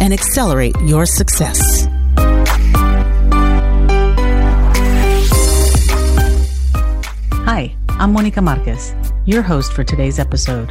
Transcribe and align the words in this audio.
and 0.00 0.12
accelerate 0.12 0.74
your 0.84 1.06
success. 1.06 1.88
Hi, 7.44 7.74
I'm 7.88 8.12
Monica 8.12 8.42
Marquez, 8.42 8.94
your 9.26 9.42
host 9.42 9.72
for 9.72 9.82
today's 9.82 10.18
episode. 10.18 10.70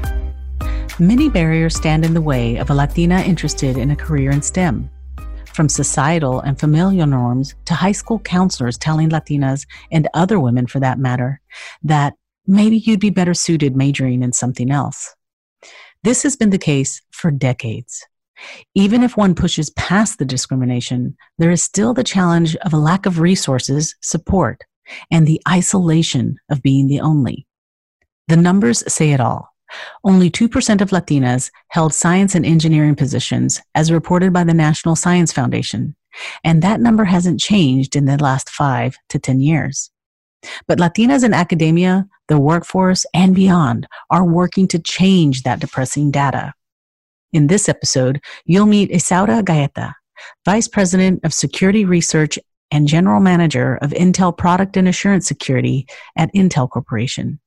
Many 0.99 1.29
barriers 1.29 1.75
stand 1.75 2.05
in 2.05 2.13
the 2.13 2.21
way 2.21 2.57
of 2.57 2.69
a 2.69 2.73
Latina 2.73 3.21
interested 3.21 3.77
in 3.77 3.91
a 3.91 3.95
career 3.95 4.31
in 4.31 4.41
STEM. 4.41 4.89
From 5.53 5.69
societal 5.69 6.39
and 6.39 6.59
familial 6.59 7.07
norms 7.07 7.55
to 7.65 7.73
high 7.73 7.91
school 7.91 8.19
counselors 8.19 8.77
telling 8.77 9.09
Latinas, 9.09 9.65
and 9.91 10.07
other 10.13 10.39
women 10.39 10.67
for 10.67 10.79
that 10.79 10.99
matter, 10.99 11.41
that 11.83 12.13
maybe 12.45 12.77
you'd 12.77 12.99
be 12.99 13.09
better 13.09 13.33
suited 13.33 13.75
majoring 13.75 14.23
in 14.23 14.33
something 14.33 14.71
else. 14.71 15.15
This 16.03 16.23
has 16.23 16.35
been 16.35 16.51
the 16.51 16.57
case 16.57 17.01
for 17.11 17.31
decades. 17.31 18.05
Even 18.75 19.03
if 19.03 19.17
one 19.17 19.35
pushes 19.35 19.69
past 19.71 20.19
the 20.19 20.25
discrimination, 20.25 21.17
there 21.37 21.51
is 21.51 21.63
still 21.63 21.93
the 21.93 22.03
challenge 22.03 22.55
of 22.57 22.73
a 22.73 22.77
lack 22.77 23.05
of 23.05 23.19
resources, 23.19 23.95
support, 24.01 24.63
and 25.11 25.27
the 25.27 25.41
isolation 25.47 26.37
of 26.49 26.61
being 26.61 26.87
the 26.87 26.99
only. 26.99 27.47
The 28.27 28.37
numbers 28.37 28.83
say 28.91 29.11
it 29.11 29.19
all. 29.19 29.53
Only 30.03 30.29
2% 30.29 30.81
of 30.81 30.91
Latinas 30.91 31.51
held 31.69 31.93
science 31.93 32.35
and 32.35 32.45
engineering 32.45 32.95
positions, 32.95 33.61
as 33.75 33.91
reported 33.91 34.31
by 34.31 34.43
the 34.43 34.53
National 34.53 34.95
Science 34.95 35.33
Foundation, 35.33 35.95
and 36.43 36.61
that 36.61 36.79
number 36.79 37.05
hasn't 37.05 37.39
changed 37.39 37.95
in 37.95 38.05
the 38.05 38.21
last 38.21 38.49
five 38.49 38.97
to 39.09 39.19
10 39.19 39.41
years. 39.41 39.91
But 40.67 40.79
Latinas 40.79 41.23
in 41.23 41.33
academia, 41.33 42.07
the 42.27 42.39
workforce, 42.39 43.05
and 43.13 43.35
beyond 43.35 43.87
are 44.09 44.25
working 44.25 44.67
to 44.69 44.79
change 44.79 45.43
that 45.43 45.59
depressing 45.59 46.11
data. 46.11 46.53
In 47.33 47.47
this 47.47 47.67
episode, 47.67 48.21
you'll 48.45 48.65
meet 48.65 48.91
Isaura 48.91 49.43
Gaeta, 49.43 49.95
Vice 50.45 50.67
President 50.67 51.23
of 51.23 51.33
Security 51.33 51.85
Research 51.85 52.39
and 52.71 52.87
General 52.87 53.19
Manager 53.19 53.77
of 53.81 53.91
Intel 53.91 54.37
Product 54.37 54.77
and 54.77 54.87
Assurance 54.87 55.27
Security 55.27 55.87
at 56.17 56.33
Intel 56.33 56.69
Corporation, 56.69 57.39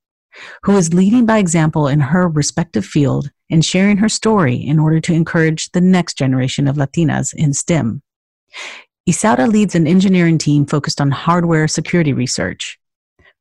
who 0.62 0.76
is 0.76 0.94
leading 0.94 1.26
by 1.26 1.38
example 1.38 1.88
in 1.88 2.00
her 2.00 2.28
respective 2.28 2.84
field 2.84 3.30
and 3.50 3.64
sharing 3.64 3.98
her 3.98 4.08
story 4.08 4.56
in 4.56 4.78
order 4.78 5.00
to 5.00 5.12
encourage 5.12 5.70
the 5.72 5.80
next 5.80 6.16
generation 6.16 6.68
of 6.68 6.76
Latinas 6.76 7.34
in 7.34 7.52
STEM. 7.52 8.02
Isaura 9.08 9.50
leads 9.50 9.74
an 9.74 9.86
engineering 9.86 10.38
team 10.38 10.66
focused 10.66 11.00
on 11.00 11.10
hardware 11.10 11.66
security 11.68 12.12
research. 12.12 12.79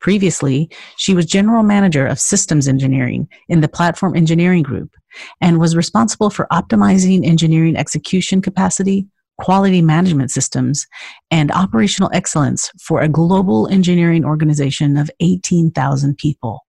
Previously, 0.02 0.70
she 0.98 1.14
was 1.14 1.26
general 1.26 1.64
manager 1.64 2.08
of 2.08 2.20
systems 2.20 2.68
engineering 2.68 3.28
in 3.50 3.62
the 3.62 3.68
Platform 3.68 4.16
Engineering 4.16 4.64
Group 4.64 4.96
and 5.42 5.60
was 5.60 5.76
responsible 5.76 6.30
for 6.30 6.48
optimizing 6.52 7.26
engineering 7.26 7.76
execution 7.76 8.42
capacity, 8.42 9.08
quality 9.40 9.82
management 9.82 10.32
systems, 10.32 10.88
and 11.32 11.52
operational 11.52 12.10
excellence 12.14 12.72
for 12.82 13.02
a 13.02 13.10
global 13.10 13.68
engineering 13.68 14.24
organization 14.24 14.98
of 14.98 15.12
18,000 15.20 16.18
people. 16.18 16.66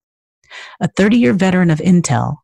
A 0.81 0.88
30 0.88 1.18
year 1.18 1.34
veteran 1.34 1.69
of 1.69 1.79
Intel, 1.79 2.38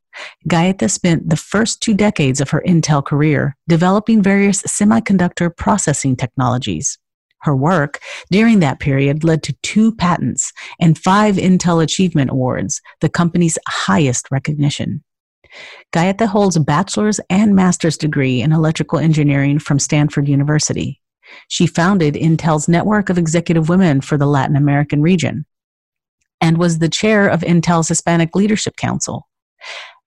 Gaeta 0.48 0.90
spent 0.90 1.30
the 1.30 1.38
first 1.38 1.82
two 1.82 1.94
decades 1.94 2.40
of 2.40 2.50
her 2.52 2.64
Intel 2.66 3.04
career 3.04 3.56
developing 3.68 4.22
various 4.22 4.62
semiconductor 4.64 5.56
processing 5.56 6.16
technologies. 6.16 6.98
Her 7.46 7.56
work 7.56 8.00
during 8.32 8.60
that 8.60 8.80
period 8.80 9.24
led 9.24 9.44
to 9.44 9.56
two 9.62 9.94
patents 9.94 10.52
and 10.80 10.98
five 10.98 11.36
Intel 11.36 11.82
Achievement 11.82 12.32
Awards, 12.32 12.82
the 13.02 13.10
company's 13.10 13.60
highest 13.68 14.32
recognition. 14.32 15.04
Gaeta 15.94 16.26
holds 16.26 16.56
a 16.56 16.60
bachelor's 16.60 17.20
and 17.30 17.56
master's 17.56 17.98
degree 17.98 18.42
in 18.42 18.52
electrical 18.52 18.98
engineering 18.98 19.60
from 19.60 19.78
Stanford 19.78 20.28
University. 20.28 21.00
She 21.48 21.68
founded 21.68 22.16
Intel's 22.16 22.68
Network 22.68 23.10
of 23.10 23.20
Executive 23.20 23.70
Women 23.70 24.02
for 24.02 24.18
the 24.18 24.26
Latin 24.26 24.56
American 24.56 25.04
region 25.04 25.46
and 26.42 26.58
was 26.58 26.80
the 26.80 26.90
chair 26.90 27.28
of 27.28 27.42
Intel's 27.42 27.90
Hispanic 27.90 28.36
Leadership 28.36 28.76
Council. 28.76 29.28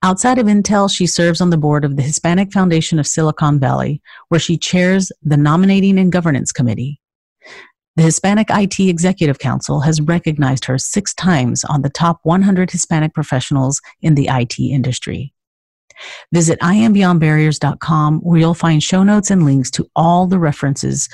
Outside 0.03 0.38
of 0.38 0.47
Intel, 0.47 0.93
she 0.93 1.06
serves 1.06 1.41
on 1.41 1.50
the 1.50 1.56
board 1.56 1.84
of 1.84 1.97
the 1.97 2.03
Hispanic 2.03 2.53
Foundation 2.53 2.99
of 2.99 3.06
Silicon 3.06 3.60
Valley, 3.60 4.03
where 4.28 4.41
she 4.41 4.59
chairs 4.59 5.12
the 5.22 5.37
Nominating 5.37 5.99
and 6.00 6.10
Governance 6.10 6.50
Committee. 6.50 7.00
The 7.98 8.04
Hispanic 8.04 8.47
IT 8.48 8.78
Executive 8.78 9.41
Council 9.41 9.81
has 9.81 10.00
recognized 10.00 10.66
her 10.66 10.78
six 10.78 11.12
times 11.12 11.64
on 11.64 11.82
the 11.82 11.91
top 11.91 12.20
100 12.22 12.70
Hispanic 12.70 13.12
professionals 13.12 13.81
in 14.00 14.14
the 14.14 14.28
IT 14.31 14.60
industry. 14.60 15.34
Visit 16.32 16.60
iambeyondbarriers.com 16.60 18.20
where 18.20 18.38
you'll 18.38 18.54
find 18.54 18.81
show 18.84 19.03
notes 19.03 19.32
and 19.32 19.44
links 19.44 19.69
to 19.72 19.91
all 19.97 20.28
the 20.28 20.38
references 20.38 21.08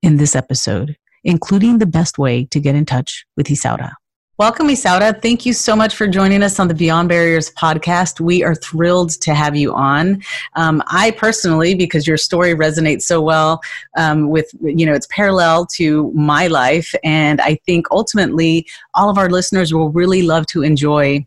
in 0.00 0.16
this 0.16 0.34
episode, 0.34 0.96
including 1.24 1.76
the 1.76 1.84
best 1.84 2.16
way 2.16 2.46
to 2.46 2.58
get 2.58 2.74
in 2.74 2.86
touch 2.86 3.26
with 3.36 3.48
Isaura. 3.48 3.92
Welcome, 4.40 4.68
Isaura. 4.68 5.20
Thank 5.20 5.44
you 5.44 5.52
so 5.52 5.76
much 5.76 5.94
for 5.94 6.06
joining 6.06 6.42
us 6.42 6.58
on 6.58 6.66
the 6.66 6.72
Beyond 6.72 7.10
Barriers 7.10 7.50
podcast. 7.50 8.20
We 8.20 8.42
are 8.42 8.54
thrilled 8.54 9.10
to 9.20 9.34
have 9.34 9.54
you 9.54 9.74
on. 9.74 10.22
Um, 10.56 10.82
I 10.86 11.10
personally, 11.10 11.74
because 11.74 12.06
your 12.06 12.16
story 12.16 12.54
resonates 12.54 13.02
so 13.02 13.20
well 13.20 13.60
um, 13.98 14.30
with, 14.30 14.50
you 14.62 14.86
know, 14.86 14.94
it's 14.94 15.06
parallel 15.10 15.66
to 15.74 16.10
my 16.14 16.46
life. 16.46 16.94
And 17.04 17.38
I 17.42 17.56
think 17.66 17.88
ultimately 17.90 18.66
all 18.94 19.10
of 19.10 19.18
our 19.18 19.28
listeners 19.28 19.74
will 19.74 19.90
really 19.90 20.22
love 20.22 20.46
to 20.46 20.62
enjoy 20.62 21.26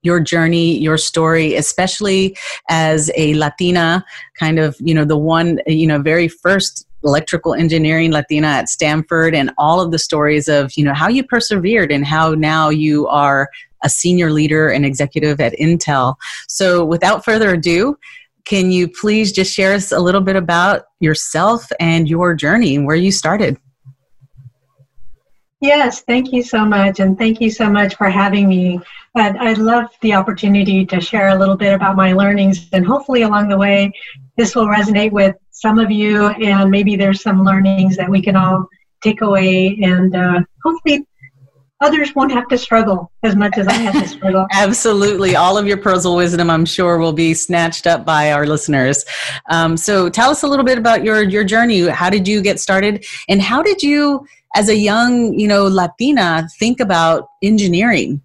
your 0.00 0.18
journey, 0.18 0.78
your 0.78 0.96
story, 0.96 1.54
especially 1.56 2.34
as 2.70 3.10
a 3.14 3.34
Latina, 3.34 4.06
kind 4.38 4.58
of, 4.58 4.74
you 4.80 4.94
know, 4.94 5.04
the 5.04 5.18
one, 5.18 5.60
you 5.66 5.86
know, 5.86 6.00
very 6.00 6.28
first 6.28 6.86
electrical 7.04 7.54
engineering 7.54 8.12
Latina 8.12 8.46
at 8.48 8.68
Stanford 8.68 9.34
and 9.34 9.50
all 9.58 9.80
of 9.80 9.90
the 9.90 9.98
stories 9.98 10.48
of, 10.48 10.72
you 10.76 10.84
know, 10.84 10.94
how 10.94 11.08
you 11.08 11.24
persevered 11.24 11.90
and 11.90 12.06
how 12.06 12.34
now 12.34 12.68
you 12.68 13.06
are 13.08 13.48
a 13.82 13.88
senior 13.88 14.30
leader 14.30 14.68
and 14.68 14.86
executive 14.86 15.40
at 15.40 15.52
Intel. 15.54 16.14
So 16.48 16.84
without 16.84 17.24
further 17.24 17.54
ado, 17.54 17.96
can 18.44 18.72
you 18.72 18.88
please 18.88 19.32
just 19.32 19.54
share 19.54 19.72
us 19.72 19.92
a 19.92 20.00
little 20.00 20.20
bit 20.20 20.36
about 20.36 20.84
yourself 21.00 21.70
and 21.78 22.08
your 22.08 22.34
journey 22.34 22.76
and 22.76 22.86
where 22.86 22.96
you 22.96 23.12
started? 23.12 23.56
Yes, 25.60 26.02
thank 26.02 26.32
you 26.32 26.42
so 26.42 26.64
much. 26.64 26.98
And 26.98 27.16
thank 27.16 27.40
you 27.40 27.50
so 27.50 27.70
much 27.70 27.94
for 27.94 28.10
having 28.10 28.48
me. 28.48 28.80
And 29.14 29.38
I'd 29.38 29.58
love 29.58 29.86
the 30.00 30.14
opportunity 30.14 30.86
to 30.86 31.00
share 31.00 31.28
a 31.28 31.38
little 31.38 31.56
bit 31.56 31.74
about 31.74 31.96
my 31.96 32.12
learnings. 32.12 32.68
And 32.72 32.86
hopefully, 32.86 33.22
along 33.22 33.48
the 33.48 33.58
way, 33.58 33.92
this 34.36 34.56
will 34.56 34.66
resonate 34.66 35.12
with 35.12 35.36
some 35.50 35.78
of 35.78 35.90
you. 35.90 36.28
And 36.28 36.70
maybe 36.70 36.96
there's 36.96 37.22
some 37.22 37.44
learnings 37.44 37.96
that 37.98 38.08
we 38.08 38.22
can 38.22 38.36
all 38.36 38.66
take 39.02 39.20
away. 39.20 39.78
And 39.82 40.16
uh, 40.16 40.40
hopefully, 40.64 41.06
others 41.82 42.14
won't 42.14 42.32
have 42.32 42.48
to 42.48 42.56
struggle 42.56 43.12
as 43.22 43.36
much 43.36 43.58
as 43.58 43.66
I 43.66 43.72
had 43.74 43.92
to 44.02 44.08
struggle. 44.08 44.46
Absolutely. 44.52 45.36
All 45.36 45.58
of 45.58 45.66
your 45.66 45.76
pearls 45.76 46.06
wisdom, 46.06 46.48
I'm 46.48 46.64
sure, 46.64 46.96
will 46.96 47.12
be 47.12 47.34
snatched 47.34 47.86
up 47.86 48.06
by 48.06 48.32
our 48.32 48.46
listeners. 48.46 49.04
Um, 49.50 49.76
so 49.76 50.08
tell 50.08 50.30
us 50.30 50.42
a 50.42 50.46
little 50.46 50.64
bit 50.64 50.78
about 50.78 51.04
your, 51.04 51.22
your 51.22 51.44
journey. 51.44 51.86
How 51.88 52.08
did 52.08 52.26
you 52.26 52.40
get 52.40 52.60
started? 52.60 53.04
And 53.28 53.42
how 53.42 53.62
did 53.62 53.82
you 53.82 54.26
as 54.54 54.68
a 54.68 54.76
young, 54.76 55.38
you 55.38 55.48
know, 55.48 55.66
Latina, 55.66 56.48
think 56.58 56.80
about 56.80 57.28
engineering? 57.42 58.22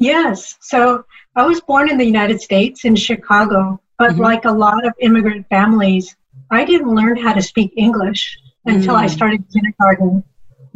Yes. 0.00 0.56
So 0.60 1.04
I 1.36 1.46
was 1.46 1.60
born 1.60 1.88
in 1.88 1.98
the 1.98 2.04
United 2.04 2.40
States 2.40 2.84
in 2.84 2.96
Chicago, 2.96 3.80
but 3.98 4.12
mm-hmm. 4.12 4.22
like 4.22 4.44
a 4.44 4.50
lot 4.50 4.84
of 4.84 4.92
immigrant 5.00 5.46
families, 5.48 6.16
I 6.50 6.64
didn't 6.64 6.92
learn 6.92 7.16
how 7.16 7.32
to 7.32 7.42
speak 7.42 7.72
English 7.76 8.36
until 8.66 8.94
mm. 8.94 9.02
I 9.02 9.06
started 9.06 9.44
kindergarten. 9.52 10.24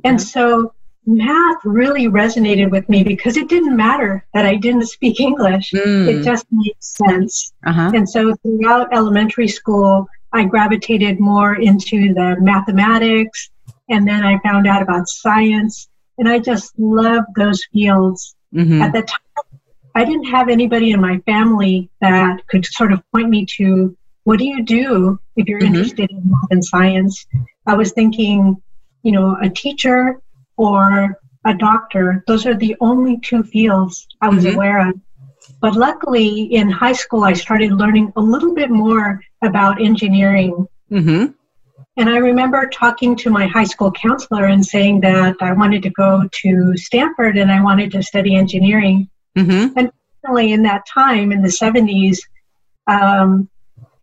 And 0.04 0.20
so 0.20 0.72
math 1.06 1.56
really 1.64 2.06
resonated 2.06 2.70
with 2.70 2.88
me 2.88 3.02
because 3.02 3.36
it 3.36 3.48
didn't 3.48 3.76
matter 3.76 4.24
that 4.34 4.46
I 4.46 4.54
didn't 4.54 4.86
speak 4.86 5.18
English. 5.20 5.72
Mm. 5.72 6.08
It 6.08 6.22
just 6.22 6.46
made 6.52 6.76
sense. 6.78 7.52
Uh-huh. 7.66 7.90
And 7.94 8.08
so 8.08 8.34
throughout 8.36 8.94
elementary 8.94 9.48
school, 9.48 10.06
I 10.32 10.44
gravitated 10.44 11.18
more 11.18 11.56
into 11.56 12.14
the 12.14 12.36
mathematics 12.40 13.50
and 13.88 14.06
then 14.06 14.24
I 14.24 14.38
found 14.38 14.66
out 14.66 14.82
about 14.82 15.08
science, 15.08 15.88
and 16.18 16.28
I 16.28 16.38
just 16.38 16.72
loved 16.78 17.28
those 17.36 17.62
fields. 17.72 18.33
Mm-hmm. 18.54 18.82
At 18.82 18.92
the 18.92 19.02
time, 19.02 19.60
I 19.94 20.04
didn't 20.04 20.24
have 20.24 20.48
anybody 20.48 20.90
in 20.90 21.00
my 21.00 21.18
family 21.26 21.90
that 22.00 22.46
could 22.48 22.64
sort 22.66 22.92
of 22.92 23.02
point 23.12 23.28
me 23.28 23.46
to 23.56 23.96
what 24.24 24.38
do 24.38 24.44
you 24.44 24.62
do 24.62 25.18
if 25.36 25.46
you're 25.46 25.60
mm-hmm. 25.60 25.74
interested 25.74 26.10
in 26.10 26.22
math 26.30 26.50
and 26.50 26.64
science. 26.64 27.26
I 27.66 27.74
was 27.74 27.92
thinking, 27.92 28.60
you 29.02 29.12
know, 29.12 29.36
a 29.40 29.48
teacher 29.48 30.20
or 30.56 31.18
a 31.44 31.54
doctor. 31.54 32.24
Those 32.26 32.46
are 32.46 32.54
the 32.54 32.76
only 32.80 33.20
two 33.20 33.42
fields 33.42 34.06
I 34.20 34.28
was 34.28 34.44
mm-hmm. 34.44 34.54
aware 34.54 34.88
of. 34.88 34.94
But 35.60 35.76
luckily, 35.76 36.44
in 36.54 36.70
high 36.70 36.94
school, 36.94 37.24
I 37.24 37.34
started 37.34 37.72
learning 37.72 38.12
a 38.16 38.20
little 38.20 38.54
bit 38.54 38.70
more 38.70 39.20
about 39.42 39.80
engineering. 39.80 40.66
Mm-hmm. 40.90 41.32
And 41.96 42.08
I 42.10 42.16
remember 42.16 42.68
talking 42.68 43.14
to 43.16 43.30
my 43.30 43.46
high 43.46 43.64
school 43.64 43.92
counselor 43.92 44.46
and 44.46 44.64
saying 44.66 45.00
that 45.00 45.36
I 45.40 45.52
wanted 45.52 45.82
to 45.84 45.90
go 45.90 46.28
to 46.42 46.76
Stanford 46.76 47.38
and 47.38 47.52
I 47.52 47.62
wanted 47.62 47.92
to 47.92 48.02
study 48.02 48.34
engineering. 48.34 49.08
Mm-hmm. 49.38 49.78
And 49.78 49.92
finally, 50.22 50.52
in 50.52 50.62
that 50.62 50.86
time, 50.86 51.30
in 51.30 51.42
the 51.42 51.48
70s, 51.48 52.18
um, 52.88 53.48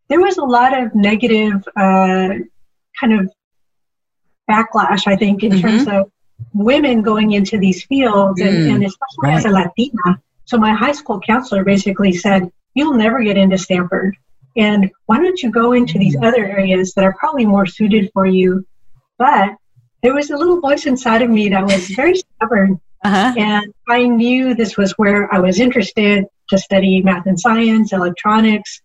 there 0.08 0.22
was 0.22 0.38
a 0.38 0.44
lot 0.44 0.78
of 0.78 0.96
negative 0.96 1.68
uh, 1.76 2.30
kind 3.00 3.20
of 3.20 3.32
backlash, 4.50 5.08
I 5.08 5.16
think, 5.18 5.44
in 5.44 5.52
mm-hmm. 5.52 5.62
terms 5.62 5.88
of 5.88 6.12
women 6.54 7.02
going 7.02 7.32
into 7.32 7.58
these 7.58 7.84
fields, 7.84 8.42
and, 8.42 8.50
mm, 8.50 8.76
and 8.76 8.86
especially 8.86 9.30
right. 9.30 9.38
as 9.38 9.46
a 9.46 9.50
Latina. 9.50 10.22
So 10.46 10.58
my 10.58 10.74
high 10.74 10.92
school 10.92 11.20
counselor 11.20 11.64
basically 11.64 12.14
said, 12.14 12.52
"You'll 12.74 12.96
never 12.96 13.24
get 13.24 13.38
into 13.38 13.58
Stanford, 13.58 14.18
and 14.56 14.90
why 15.06 15.18
don't 15.18 15.42
you 15.42 15.52
go 15.52 15.74
into 15.74 15.98
these 15.98 16.16
other 16.22 16.46
areas 16.46 16.94
that 16.94 17.04
are 17.04 17.16
probably 17.18 17.46
more 17.46 17.66
suited 17.66 18.10
for 18.14 18.26
you?" 18.26 18.66
But 19.18 19.56
there 20.04 20.14
was 20.14 20.30
a 20.30 20.38
little 20.38 20.60
voice 20.60 20.86
inside 20.86 21.22
of 21.22 21.30
me 21.30 21.50
that 21.50 21.64
was 21.64 21.88
very 21.96 22.16
stubborn, 22.16 22.80
uh-huh. 23.04 23.34
and 23.38 23.74
I 23.88 24.06
knew 24.06 24.54
this 24.54 24.78
was 24.78 24.92
where 24.94 25.34
I 25.34 25.40
was 25.40 25.60
interested 25.60 26.26
to 26.50 26.58
study 26.58 27.02
math 27.02 27.26
and 27.26 27.40
science, 27.40 27.94
electronics, 27.94 28.82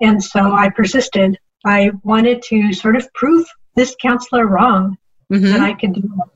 and 0.00 0.22
so 0.22 0.52
I 0.52 0.68
persisted. 0.70 1.38
I 1.64 1.90
wanted 2.04 2.42
to 2.44 2.72
sort 2.72 2.96
of 2.96 3.12
prove 3.14 3.46
this 3.74 3.96
counselor 4.00 4.46
wrong 4.46 4.96
mm-hmm. 5.32 5.44
that 5.44 5.60
I 5.60 5.72
could 5.72 5.94
do 5.94 6.00
it. 6.00 6.30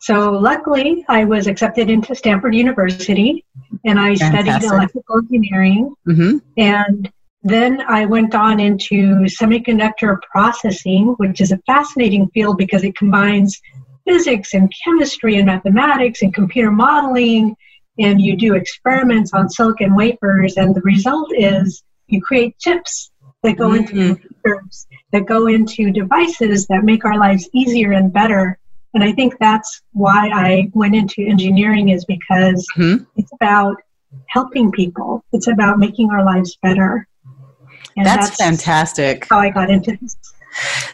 So 0.00 0.32
luckily, 0.32 1.02
I 1.08 1.24
was 1.24 1.46
accepted 1.46 1.88
into 1.88 2.14
Stanford 2.14 2.54
University, 2.54 3.42
and 3.86 3.98
I 3.98 4.14
Fantastic. 4.16 4.60
studied 4.60 4.64
electrical 4.64 5.16
engineering. 5.18 5.94
Mm-hmm. 6.06 6.38
And 6.58 7.10
then 7.44 7.82
I 7.88 8.06
went 8.06 8.34
on 8.34 8.58
into 8.58 9.26
semiconductor 9.26 10.20
processing, 10.32 11.14
which 11.18 11.40
is 11.40 11.52
a 11.52 11.58
fascinating 11.66 12.28
field 12.28 12.58
because 12.58 12.84
it 12.84 12.96
combines 12.96 13.60
physics 14.06 14.54
and 14.54 14.72
chemistry 14.84 15.36
and 15.36 15.46
mathematics 15.46 16.22
and 16.22 16.34
computer 16.34 16.70
modeling. 16.70 17.56
And 17.98 18.20
you 18.20 18.36
do 18.36 18.54
experiments 18.54 19.32
on 19.32 19.48
silicon 19.48 19.94
wafers, 19.94 20.56
and 20.56 20.74
the 20.74 20.80
result 20.80 21.30
is 21.32 21.84
you 22.08 22.20
create 22.20 22.58
chips 22.58 23.12
that 23.44 23.56
go 23.56 23.68
mm-hmm. 23.68 23.86
into 23.86 24.16
computers, 24.16 24.86
that 25.12 25.26
go 25.26 25.46
into 25.46 25.92
devices 25.92 26.66
that 26.66 26.82
make 26.82 27.04
our 27.04 27.18
lives 27.18 27.48
easier 27.52 27.92
and 27.92 28.12
better 28.12 28.58
and 28.94 29.02
I 29.02 29.12
think 29.12 29.36
that's 29.38 29.82
why 29.92 30.30
I 30.32 30.70
went 30.72 30.94
into 30.94 31.26
engineering 31.26 31.88
is 31.88 32.04
because 32.04 32.66
mm-hmm. 32.76 33.04
it's 33.16 33.32
about 33.34 33.76
helping 34.28 34.70
people. 34.70 35.24
It's 35.32 35.48
about 35.48 35.78
making 35.78 36.10
our 36.10 36.24
lives 36.24 36.56
better. 36.62 37.08
That's, 37.96 38.30
that's, 38.30 38.42
fantastic. 38.42 39.26
How 39.30 39.38
I 39.38 39.50
got 39.50 39.70
into 39.70 39.96
this. 40.00 40.16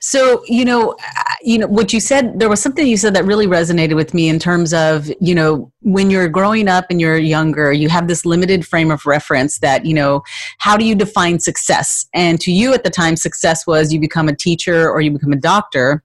So, 0.01 0.43
you 0.47 0.65
know, 0.65 0.93
uh, 0.93 1.35
you 1.43 1.59
know 1.59 1.67
what 1.67 1.93
you 1.93 2.01
said 2.01 2.39
there 2.39 2.49
was 2.49 2.61
something 2.61 2.87
you 2.87 2.97
said 2.97 3.15
that 3.15 3.25
really 3.25 3.47
resonated 3.47 3.95
with 3.95 4.15
me 4.15 4.29
in 4.29 4.39
terms 4.39 4.73
of, 4.73 5.11
you 5.21 5.35
know, 5.35 5.71
when 5.83 6.11
you're 6.11 6.29
growing 6.29 6.69
up 6.69 6.87
and 6.91 7.01
you're 7.01 7.19
younger, 7.19 7.73
you 7.73 7.89
have 7.89 8.09
this 8.09 8.25
limited 8.25 8.67
frame 8.67 8.91
of 8.91 9.05
reference 9.07 9.59
that, 9.59 9.85
you 9.85 9.95
know, 9.95 10.23
how 10.59 10.77
do 10.77 10.85
you 10.85 10.95
define 10.95 11.39
success? 11.39 12.07
And 12.15 12.41
to 12.41 12.53
you 12.53 12.73
at 12.73 12.85
the 12.85 12.91
time 12.91 13.17
success 13.17 13.67
was 13.67 13.93
you 13.93 14.01
become 14.01 14.29
a 14.29 14.37
teacher 14.37 14.89
or 14.91 15.01
you 15.01 15.11
become 15.11 15.33
a 15.33 15.37
doctor 15.37 16.03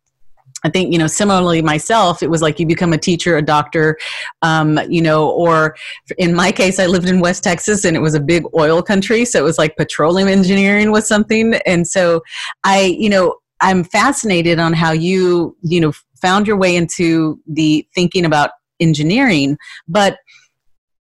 I 0.65 0.69
think, 0.69 0.91
you 0.91 0.97
know, 0.97 1.05
similarly 1.05 1.61
myself, 1.61 2.23
it 2.23 2.29
was 2.31 2.41
like 2.41 2.59
you 2.59 2.65
become 2.65 2.91
a 2.91 2.97
teacher, 2.97 3.37
a 3.37 3.41
doctor, 3.43 3.99
um, 4.41 4.79
you 4.89 4.99
know, 4.99 5.29
or 5.29 5.75
in 6.17 6.33
my 6.33 6.51
case, 6.51 6.79
I 6.79 6.87
lived 6.87 7.07
in 7.07 7.19
West 7.19 7.43
Texas 7.43 7.85
and 7.85 7.95
it 7.95 7.99
was 7.99 8.15
a 8.15 8.19
big 8.19 8.45
oil 8.55 8.81
country. 8.81 9.25
So 9.25 9.37
it 9.39 9.43
was 9.43 9.59
like 9.59 9.77
petroleum 9.77 10.27
engineering 10.27 10.91
was 10.91 11.07
something. 11.07 11.53
And 11.67 11.87
so 11.87 12.23
I, 12.63 12.95
you 12.97 13.11
know, 13.11 13.35
I'm 13.61 13.83
fascinated 13.83 14.57
on 14.57 14.73
how 14.73 14.91
you, 14.91 15.55
you 15.61 15.79
know, 15.79 15.93
found 16.19 16.47
your 16.47 16.57
way 16.57 16.75
into 16.75 17.39
the 17.45 17.87
thinking 17.93 18.25
about 18.25 18.49
engineering. 18.79 19.59
But 19.87 20.17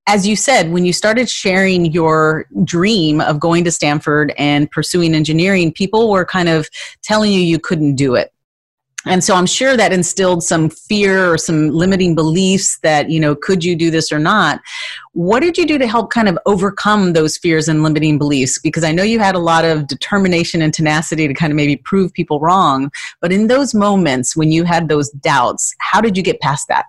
as 0.07 0.27
you 0.27 0.37
said, 0.37 0.71
when 0.73 0.85
you 0.85 0.93
started 0.93 1.31
sharing 1.31 1.87
your 1.87 2.45
dream 2.65 3.23
of 3.23 3.41
going 3.41 3.65
to 3.65 3.71
Stanford 3.71 4.35
and 4.37 4.71
pursuing 4.71 5.15
engineering, 5.15 5.73
people 5.73 6.11
were 6.11 6.27
kind 6.27 6.51
of 6.51 6.69
telling 7.03 7.33
you 7.33 7.41
you 7.41 7.59
couldn't 7.59 7.95
do 7.95 8.15
it 8.15 8.34
and 9.07 9.23
so 9.23 9.35
i'm 9.35 9.47
sure 9.47 9.77
that 9.77 9.93
instilled 9.93 10.43
some 10.43 10.71
fear 10.71 11.33
or 11.33 11.39
some 11.39 11.71
limiting 11.71 12.15
beliefs 12.15 12.79
that 12.83 13.11
you 13.11 13.21
know 13.21 13.35
could 13.35 13.65
you 13.65 13.77
do 13.77 13.91
this 13.91 14.13
or 14.13 14.19
not? 14.19 14.61
What 15.13 15.41
did 15.41 15.57
you 15.57 15.65
do 15.65 15.79
to 15.79 15.87
help 15.87 16.11
kind 16.11 16.29
of 16.29 16.37
overcome 16.45 17.13
those 17.13 17.39
fears 17.39 17.69
and 17.69 17.83
limiting 17.83 18.19
beliefs? 18.19 18.59
Because 18.59 18.85
i 18.85 18.93
know 18.93 19.03
you 19.03 19.19
had 19.19 19.35
a 19.35 19.39
lot 19.39 19.65
of 19.65 19.87
determination 19.87 20.63
and 20.63 20.73
tenacity 20.73 21.29
to 21.29 21.35
kind 21.35 21.53
of 21.53 21.57
maybe 21.57 21.77
prove 21.77 22.13
people 22.13 22.41
wrong 22.41 22.91
but 23.21 23.33
in 23.33 23.47
those 23.47 23.75
moments 23.75 24.37
when 24.37 24.51
you 24.51 24.65
had 24.65 24.89
those 24.89 25.11
doubts 25.11 25.75
how 25.79 26.01
did 26.01 26.17
you 26.17 26.23
get 26.23 26.41
past 26.41 26.69
that? 26.69 26.87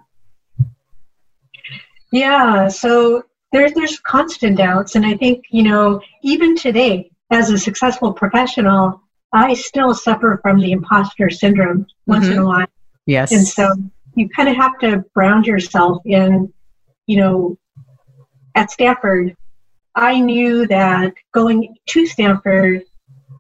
Yeah 2.12 2.68
so 2.68 3.24
there's 3.52 3.74
there's 3.74 4.00
constant 4.00 4.58
doubts. 4.58 4.96
And 4.96 5.06
i 5.06 5.16
think 5.16 5.46
you 5.50 5.64
know 5.64 6.02
even 6.24 6.56
today 6.56 7.12
as 7.32 7.50
a 7.50 7.58
successful 7.58 8.14
professional 8.14 9.02
I 9.36 9.54
still 9.54 9.94
suffer 9.94 10.40
from 10.42 10.60
the 10.60 10.72
imposter 10.72 11.30
syndrome 11.30 11.86
once 12.08 12.24
mm-hmm. 12.24 12.32
in 12.32 12.38
a 12.38 12.42
mm-hmm. 12.42 12.50
while. 12.50 12.68
Yes. 13.06 13.34
And 13.34 13.46
so 13.46 13.70
you 14.16 14.30
kind 14.30 14.48
of 14.48 14.56
have 14.56 14.80
to 14.80 15.04
ground 15.14 15.46
yourself 15.46 16.02
in, 16.06 16.52
you 17.06 17.18
know, 17.18 17.58
at 18.56 18.72
Stanford, 18.72 19.36
I 19.94 20.20
knew 20.20 20.66
that 20.68 21.14
going 21.34 21.76
to 21.88 22.06
Stanford, 22.06 22.84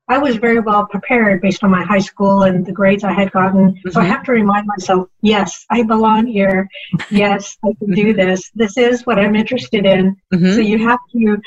I 0.09 0.17
was 0.17 0.35
very 0.35 0.59
well 0.59 0.85
prepared 0.85 1.41
based 1.41 1.63
on 1.63 1.71
my 1.71 1.83
high 1.83 1.99
school 1.99 2.43
and 2.43 2.65
the 2.65 2.73
grades 2.73 3.05
I 3.05 3.13
had 3.13 3.31
gotten. 3.31 3.71
Mm-hmm. 3.71 3.89
So 3.89 3.99
I 3.99 4.03
mm-hmm. 4.03 4.11
have 4.11 4.23
to 4.25 4.33
remind 4.33 4.67
myself, 4.67 5.07
yes, 5.21 5.65
I 5.71 5.83
belong 5.83 6.27
here. 6.27 6.67
Yes, 7.09 7.57
I 7.63 7.73
can 7.79 7.91
do 7.91 8.13
this. 8.13 8.51
This 8.53 8.77
is 8.77 9.05
what 9.05 9.17
I'm 9.17 9.35
interested 9.35 9.85
in. 9.85 10.17
Mm-hmm. 10.33 10.53
So 10.53 10.59
you 10.59 10.85
have 10.87 10.99
to 11.13 11.41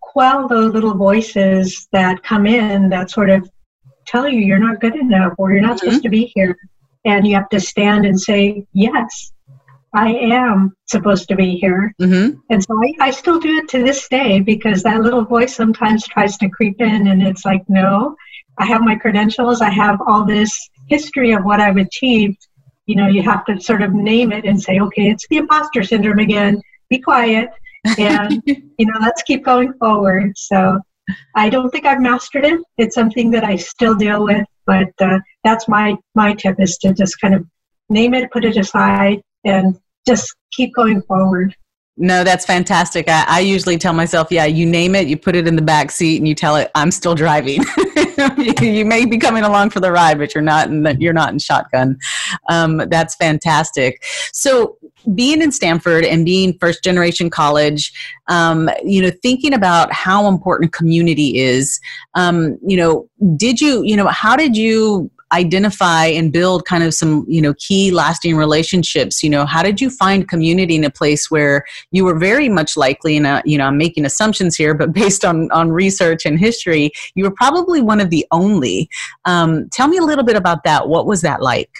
quell 0.00 0.46
those 0.46 0.72
little 0.72 0.94
voices 0.94 1.88
that 1.90 2.22
come 2.22 2.46
in 2.46 2.88
that 2.90 3.10
sort 3.10 3.28
of 3.28 3.50
tell 4.12 4.28
you 4.28 4.40
you're 4.40 4.58
not 4.58 4.80
good 4.80 4.94
enough 4.94 5.32
or 5.38 5.52
you're 5.52 5.60
not 5.60 5.76
mm-hmm. 5.76 5.86
supposed 5.86 6.02
to 6.02 6.08
be 6.08 6.32
here. 6.34 6.56
And 7.04 7.26
you 7.26 7.34
have 7.34 7.48
to 7.48 7.58
stand 7.58 8.06
and 8.06 8.20
say, 8.20 8.64
yes, 8.72 9.32
I 9.94 10.12
am 10.14 10.74
supposed 10.86 11.28
to 11.28 11.36
be 11.36 11.56
here. 11.56 11.92
Mm-hmm. 12.00 12.38
And 12.48 12.62
so 12.62 12.80
I, 12.82 13.08
I 13.08 13.10
still 13.10 13.40
do 13.40 13.58
it 13.58 13.68
to 13.70 13.82
this 13.82 14.08
day 14.08 14.40
because 14.40 14.82
that 14.82 15.00
little 15.00 15.24
voice 15.24 15.54
sometimes 15.56 16.06
tries 16.06 16.36
to 16.38 16.48
creep 16.48 16.80
in 16.80 17.08
and 17.08 17.22
it's 17.22 17.44
like, 17.44 17.62
no, 17.68 18.16
I 18.58 18.66
have 18.66 18.82
my 18.82 18.94
credentials. 18.94 19.60
I 19.60 19.70
have 19.70 20.00
all 20.06 20.24
this 20.24 20.70
history 20.86 21.32
of 21.32 21.44
what 21.44 21.60
I've 21.60 21.76
achieved. 21.76 22.46
You 22.86 22.96
know, 22.96 23.08
you 23.08 23.22
have 23.22 23.44
to 23.46 23.60
sort 23.60 23.82
of 23.82 23.92
name 23.92 24.32
it 24.32 24.44
and 24.44 24.60
say, 24.60 24.78
okay, 24.78 25.10
it's 25.10 25.26
the 25.28 25.38
imposter 25.38 25.82
syndrome 25.82 26.18
again. 26.18 26.60
Be 26.88 26.98
quiet. 26.98 27.50
And, 27.98 28.42
you 28.46 28.86
know, 28.86 28.98
let's 29.00 29.22
keep 29.22 29.44
going 29.44 29.72
forward. 29.74 30.32
So 30.36 30.78
I 31.36 31.50
don't 31.50 31.70
think 31.70 31.86
I've 31.86 32.00
mastered 32.00 32.44
it. 32.44 32.60
It's 32.78 32.94
something 32.94 33.30
that 33.32 33.44
I 33.44 33.56
still 33.56 33.94
deal 33.94 34.24
with, 34.24 34.46
but 34.66 34.92
uh, 35.00 35.18
that's 35.44 35.68
my 35.68 35.96
my 36.14 36.34
tip 36.34 36.60
is 36.60 36.78
to 36.78 36.92
just 36.92 37.20
kind 37.20 37.34
of 37.34 37.46
name 37.88 38.14
it, 38.14 38.30
put 38.30 38.44
it 38.44 38.56
aside, 38.56 39.20
and 39.44 39.78
just 40.06 40.34
keep 40.52 40.74
going 40.74 41.02
forward. 41.02 41.54
No, 41.98 42.24
that's 42.24 42.46
fantastic. 42.46 43.06
I, 43.08 43.24
I, 43.28 43.40
usually 43.40 43.76
tell 43.76 43.92
myself, 43.92 44.28
yeah, 44.30 44.46
you 44.46 44.64
name 44.64 44.94
it, 44.94 45.08
you 45.08 45.16
put 45.18 45.36
it 45.36 45.46
in 45.46 45.56
the 45.56 45.62
back 45.62 45.90
seat, 45.90 46.16
and 46.16 46.26
you 46.26 46.34
tell 46.34 46.56
it, 46.56 46.70
I'm 46.74 46.90
still 46.90 47.14
driving. 47.14 47.62
you, 48.38 48.54
you, 48.62 48.84
may 48.86 49.04
be 49.04 49.18
coming 49.18 49.44
along 49.44 49.70
for 49.70 49.80
the 49.80 49.92
ride, 49.92 50.16
but 50.18 50.34
you're 50.34 50.40
not 50.40 50.68
in 50.68 50.84
the, 50.84 50.96
you're 50.98 51.12
not 51.12 51.34
in 51.34 51.38
shotgun. 51.38 51.98
Um, 52.48 52.78
that's 52.88 53.14
fantastic. 53.16 54.02
So, 54.32 54.78
being 55.14 55.42
in 55.42 55.52
Stanford 55.52 56.04
and 56.04 56.24
being 56.24 56.56
first 56.58 56.82
generation 56.82 57.28
college, 57.28 57.92
um, 58.28 58.70
you 58.84 59.02
know, 59.02 59.10
thinking 59.22 59.52
about 59.52 59.92
how 59.92 60.28
important 60.28 60.72
community 60.72 61.38
is, 61.38 61.78
um, 62.14 62.56
you 62.66 62.76
know, 62.76 63.06
did 63.36 63.60
you, 63.60 63.82
you 63.82 63.96
know, 63.96 64.06
how 64.06 64.34
did 64.34 64.56
you 64.56 65.10
identify 65.32 66.06
and 66.06 66.32
build 66.32 66.64
kind 66.64 66.84
of 66.84 66.94
some 66.94 67.24
you 67.28 67.40
know 67.40 67.54
key 67.54 67.90
lasting 67.90 68.36
relationships 68.36 69.22
you 69.22 69.30
know 69.30 69.46
how 69.46 69.62
did 69.62 69.80
you 69.80 69.90
find 69.90 70.28
community 70.28 70.76
in 70.76 70.84
a 70.84 70.90
place 70.90 71.30
where 71.30 71.64
you 71.90 72.04
were 72.04 72.18
very 72.18 72.48
much 72.48 72.76
likely 72.76 73.16
and 73.16 73.42
you 73.44 73.56
know 73.56 73.64
i'm 73.64 73.78
making 73.78 74.04
assumptions 74.04 74.56
here 74.56 74.74
but 74.74 74.92
based 75.02 75.24
on 75.24 75.50
on 75.52 75.70
research 75.70 76.26
and 76.26 76.38
history 76.38 76.90
you 77.14 77.24
were 77.24 77.30
probably 77.30 77.80
one 77.80 78.00
of 78.00 78.10
the 78.10 78.26
only. 78.30 78.88
Um, 79.24 79.68
tell 79.70 79.88
me 79.88 79.98
a 79.98 80.02
little 80.02 80.24
bit 80.24 80.36
about 80.36 80.64
that. 80.64 80.88
What 80.88 81.06
was 81.06 81.20
that 81.22 81.42
like? 81.42 81.70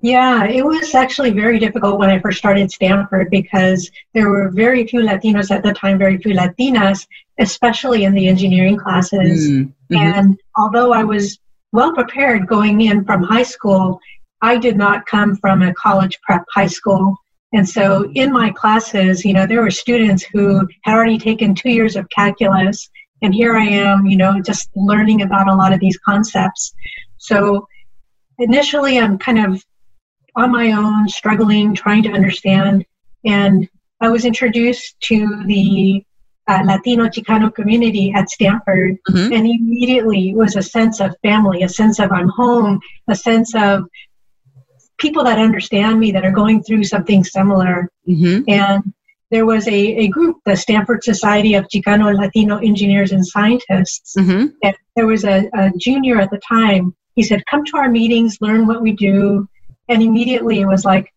Yeah, 0.00 0.44
it 0.44 0.62
was 0.62 0.94
actually 0.94 1.30
very 1.30 1.58
difficult 1.58 1.98
when 1.98 2.10
I 2.10 2.18
first 2.18 2.36
started 2.36 2.70
Stanford 2.70 3.30
because 3.30 3.90
there 4.12 4.28
were 4.28 4.50
very 4.50 4.86
few 4.86 5.00
Latinos 5.00 5.50
at 5.50 5.62
the 5.62 5.72
time, 5.72 5.96
very 5.96 6.18
few 6.18 6.34
Latinas, 6.34 7.06
especially 7.38 8.04
in 8.04 8.12
the 8.12 8.28
engineering 8.28 8.76
classes. 8.76 9.50
Mm, 9.50 9.72
Mm-hmm. 9.94 10.18
And 10.18 10.38
although 10.56 10.92
I 10.92 11.04
was 11.04 11.38
well 11.72 11.92
prepared 11.92 12.46
going 12.46 12.80
in 12.82 13.04
from 13.04 13.22
high 13.22 13.42
school, 13.42 14.00
I 14.42 14.58
did 14.58 14.76
not 14.76 15.06
come 15.06 15.36
from 15.36 15.62
a 15.62 15.74
college 15.74 16.18
prep 16.22 16.44
high 16.50 16.66
school. 16.66 17.16
And 17.52 17.68
so 17.68 18.10
in 18.14 18.32
my 18.32 18.50
classes, 18.50 19.24
you 19.24 19.32
know, 19.32 19.46
there 19.46 19.62
were 19.62 19.70
students 19.70 20.24
who 20.24 20.68
had 20.82 20.94
already 20.94 21.18
taken 21.18 21.54
two 21.54 21.70
years 21.70 21.96
of 21.96 22.08
calculus. 22.10 22.90
And 23.22 23.34
here 23.34 23.56
I 23.56 23.64
am, 23.64 24.06
you 24.06 24.16
know, 24.16 24.40
just 24.40 24.68
learning 24.74 25.22
about 25.22 25.48
a 25.48 25.54
lot 25.54 25.72
of 25.72 25.80
these 25.80 25.96
concepts. 25.98 26.74
So 27.18 27.66
initially, 28.38 28.98
I'm 28.98 29.18
kind 29.18 29.46
of 29.46 29.64
on 30.36 30.50
my 30.50 30.72
own, 30.72 31.08
struggling, 31.08 31.74
trying 31.74 32.02
to 32.02 32.10
understand. 32.10 32.84
And 33.24 33.68
I 34.00 34.08
was 34.08 34.24
introduced 34.24 35.00
to 35.04 35.44
the 35.46 36.04
uh, 36.46 36.62
Latino 36.64 37.06
Chicano 37.06 37.54
community 37.54 38.12
at 38.14 38.28
Stanford, 38.28 38.98
mm-hmm. 39.08 39.32
and 39.32 39.46
immediately 39.46 40.30
it 40.30 40.36
was 40.36 40.56
a 40.56 40.62
sense 40.62 41.00
of 41.00 41.16
family, 41.22 41.62
a 41.62 41.68
sense 41.68 41.98
of 41.98 42.12
I'm 42.12 42.28
home, 42.28 42.80
a 43.08 43.14
sense 43.14 43.54
of 43.54 43.84
people 44.98 45.24
that 45.24 45.38
understand 45.38 45.98
me 45.98 46.12
that 46.12 46.24
are 46.24 46.32
going 46.32 46.62
through 46.62 46.84
something 46.84 47.24
similar. 47.24 47.90
Mm-hmm. 48.08 48.42
And 48.48 48.92
there 49.30 49.46
was 49.46 49.66
a, 49.66 49.72
a 49.72 50.08
group, 50.08 50.36
the 50.44 50.56
Stanford 50.56 51.02
Society 51.02 51.54
of 51.54 51.66
Chicano 51.68 52.08
and 52.08 52.18
Latino 52.18 52.58
Engineers 52.58 53.12
and 53.12 53.26
Scientists. 53.26 54.14
Mm-hmm. 54.16 54.48
And 54.62 54.76
there 54.96 55.06
was 55.06 55.24
a, 55.24 55.48
a 55.54 55.72
junior 55.78 56.20
at 56.20 56.30
the 56.30 56.40
time. 56.46 56.94
He 57.14 57.22
said, 57.22 57.42
Come 57.50 57.64
to 57.64 57.76
our 57.78 57.90
meetings, 57.90 58.38
learn 58.40 58.66
what 58.66 58.82
we 58.82 58.92
do. 58.92 59.48
And 59.88 60.02
immediately 60.02 60.60
it 60.60 60.66
was 60.66 60.84
like 60.84 61.12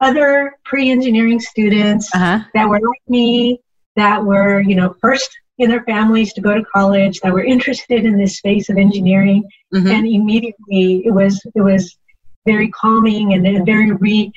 other 0.00 0.56
pre 0.64 0.90
engineering 0.90 1.40
students 1.40 2.14
uh-huh. 2.14 2.44
that 2.54 2.68
were 2.68 2.80
like 2.80 3.02
me, 3.08 3.60
that 3.98 4.24
were, 4.24 4.60
you 4.60 4.74
know, 4.74 4.94
first 5.00 5.30
in 5.58 5.68
their 5.68 5.82
families 5.82 6.32
to 6.32 6.40
go 6.40 6.54
to 6.54 6.64
college, 6.64 7.20
that 7.20 7.32
were 7.32 7.44
interested 7.44 8.04
in 8.04 8.16
this 8.16 8.38
space 8.38 8.68
of 8.68 8.76
engineering. 8.76 9.42
Mm-hmm. 9.74 9.88
And 9.88 10.06
immediately 10.06 11.02
it 11.04 11.10
was, 11.10 11.44
it 11.54 11.60
was 11.60 11.96
very 12.46 12.68
calming 12.70 13.34
and, 13.34 13.66
very 13.66 13.92
re, 13.92 14.32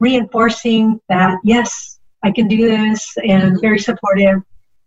reinforcing 0.00 1.00
that, 1.08 1.38
yes, 1.44 1.98
I 2.22 2.30
can 2.30 2.48
do 2.48 2.68
this 2.68 3.14
and 3.26 3.60
very 3.60 3.78
supportive. 3.78 4.42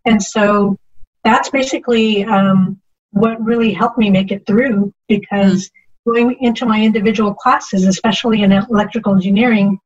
And 0.06 0.22
so 0.22 0.78
that's 1.24 1.50
basically 1.50 2.24
um, 2.26 2.82
what 3.12 3.44
really 3.44 3.74
helped 3.74 3.98
me 3.98 4.10
make 4.10 4.32
it 4.32 4.46
through 4.46 4.94
because 5.08 5.70
going 6.08 6.38
into 6.42 6.66
my 6.66 6.82
individual 6.82 7.34
classes, 7.34 7.86
especially 7.86 8.44
in 8.44 8.52
electrical 8.52 9.14
engineering, 9.14 9.80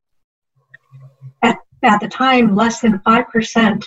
at, 1.41 1.57
at 1.83 1.99
the 1.99 2.07
time, 2.07 2.55
less 2.55 2.81
than 2.81 2.99
5% 2.99 3.85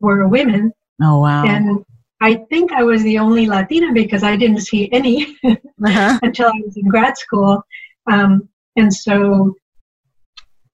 were 0.00 0.26
women. 0.28 0.72
Oh, 1.02 1.20
wow. 1.20 1.44
And 1.44 1.84
I 2.20 2.34
think 2.50 2.72
I 2.72 2.82
was 2.82 3.02
the 3.02 3.18
only 3.18 3.46
Latina 3.46 3.92
because 3.92 4.22
I 4.22 4.36
didn't 4.36 4.60
see 4.60 4.90
any 4.92 5.36
uh-huh. 5.44 6.18
until 6.22 6.48
I 6.48 6.60
was 6.64 6.76
in 6.76 6.88
grad 6.88 7.16
school. 7.16 7.62
Um, 8.10 8.48
and 8.76 8.92
so 8.92 9.54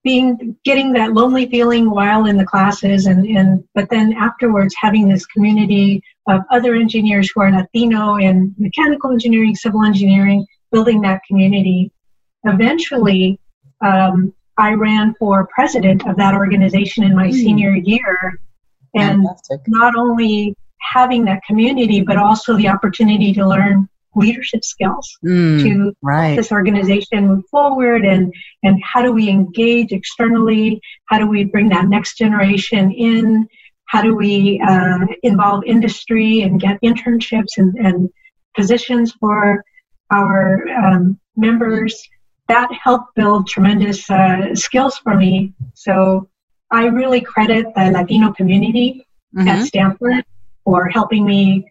being 0.03 0.55
getting 0.65 0.93
that 0.93 1.13
lonely 1.13 1.49
feeling 1.49 1.91
while 1.91 2.27
in 2.27 2.37
the 2.37 2.45
classes 2.45 3.07
and, 3.07 3.27
and 3.27 3.65
but 3.75 3.89
then 3.89 4.13
afterwards 4.13 4.75
having 4.79 5.09
this 5.09 5.25
community 5.27 6.03
of 6.29 6.43
other 6.51 6.75
engineers 6.75 7.31
who 7.35 7.41
are 7.41 7.51
Latino 7.51 8.17
in 8.17 8.55
mechanical 8.59 9.11
engineering, 9.11 9.55
civil 9.55 9.83
engineering, 9.83 10.47
building 10.71 11.01
that 11.03 11.23
community. 11.27 11.91
Eventually, 12.45 13.39
um, 13.81 14.35
I 14.59 14.75
ran 14.75 15.15
for 15.19 15.49
president 15.55 16.07
of 16.07 16.17
that 16.17 16.35
organization 16.35 17.05
in 17.05 17.17
my 17.17 17.29
mm. 17.29 17.33
senior 17.33 17.75
year. 17.75 18.39
And 18.95 19.23
Fantastic. 19.23 19.61
not 19.67 19.97
only 19.97 20.55
having 20.81 21.25
that 21.25 21.43
community, 21.47 22.03
but 22.03 22.17
also 22.17 22.57
the 22.57 22.69
opportunity 22.69 23.33
to 23.35 23.47
learn 23.47 23.89
leadership 24.17 24.65
skills 24.65 25.17
mm, 25.25 25.63
to 25.63 25.93
right. 26.03 26.37
this 26.37 26.53
organization 26.53 27.29
move 27.29 27.45
forward 27.51 28.05
and 28.05 28.33
and 28.63 28.81
how 28.83 29.03
do 29.03 29.13
we 29.13 29.29
engage 29.29 29.93
externally 29.93 30.81
how 31.07 31.19
do 31.19 31.27
we 31.27 31.45
bring 31.45 31.69
that 31.69 31.89
next 31.89 32.17
generation 32.17 32.93
in 32.93 33.47
how 33.87 34.01
do 34.03 34.15
we 34.15 34.61
uh, 34.67 34.99
involve 35.23 35.63
industry 35.65 36.43
and 36.43 36.61
get 36.61 36.81
internships 36.83 37.57
and, 37.57 37.75
and 37.77 38.09
positions 38.57 39.13
for 39.21 39.65
our 40.11 40.67
um, 40.69 41.19
members 41.37 42.01
that 42.49 42.71
helped 42.73 43.15
build 43.15 43.47
tremendous 43.49 44.09
uh, 44.11 44.55
skills 44.55 44.97
for 44.99 45.15
me 45.17 45.53
so 45.75 46.29
i 46.75 46.87
really 46.87 47.21
credit 47.21 47.67
the 47.77 47.91
latino 47.91 48.33
community 48.33 49.07
mm-hmm. 49.37 49.49
at 49.49 49.67
stanford 49.67 50.25
for 50.65 50.89
helping 50.89 51.25
me 51.25 51.65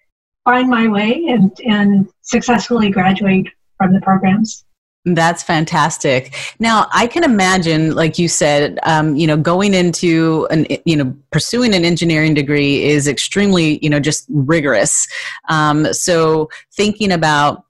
find 0.43 0.69
my 0.69 0.88
way 0.88 1.25
and, 1.29 1.51
and 1.65 2.10
successfully 2.22 2.89
graduate 2.89 3.48
from 3.77 3.93
the 3.93 4.01
programs. 4.01 4.65
That's 5.05 5.43
fantastic. 5.43 6.33
Now, 6.60 6.88
I 6.93 7.07
can 7.07 7.25
imagine, 7.25 7.93
like 7.93 8.17
you 8.17 8.29
said, 8.29 8.79
um, 8.83 9.17
you 9.17 9.27
know, 9.27 9.36
going 9.36 9.74
into 9.74 10.48
an, 10.50 10.65
you 10.86 10.95
know, 10.95 11.13
pursuing 11.29 11.74
an 11.74 11.83
engineering 11.83 12.33
degree 12.33 12.86
is 12.86 13.10
extremely, 13.10 13.79
you 13.83 13.89
know, 13.89 14.00
just 14.00 14.25
rigorous. 14.29 15.05
Um, 15.50 15.93
so, 15.93 16.50
thinking 16.72 17.12
about 17.12 17.65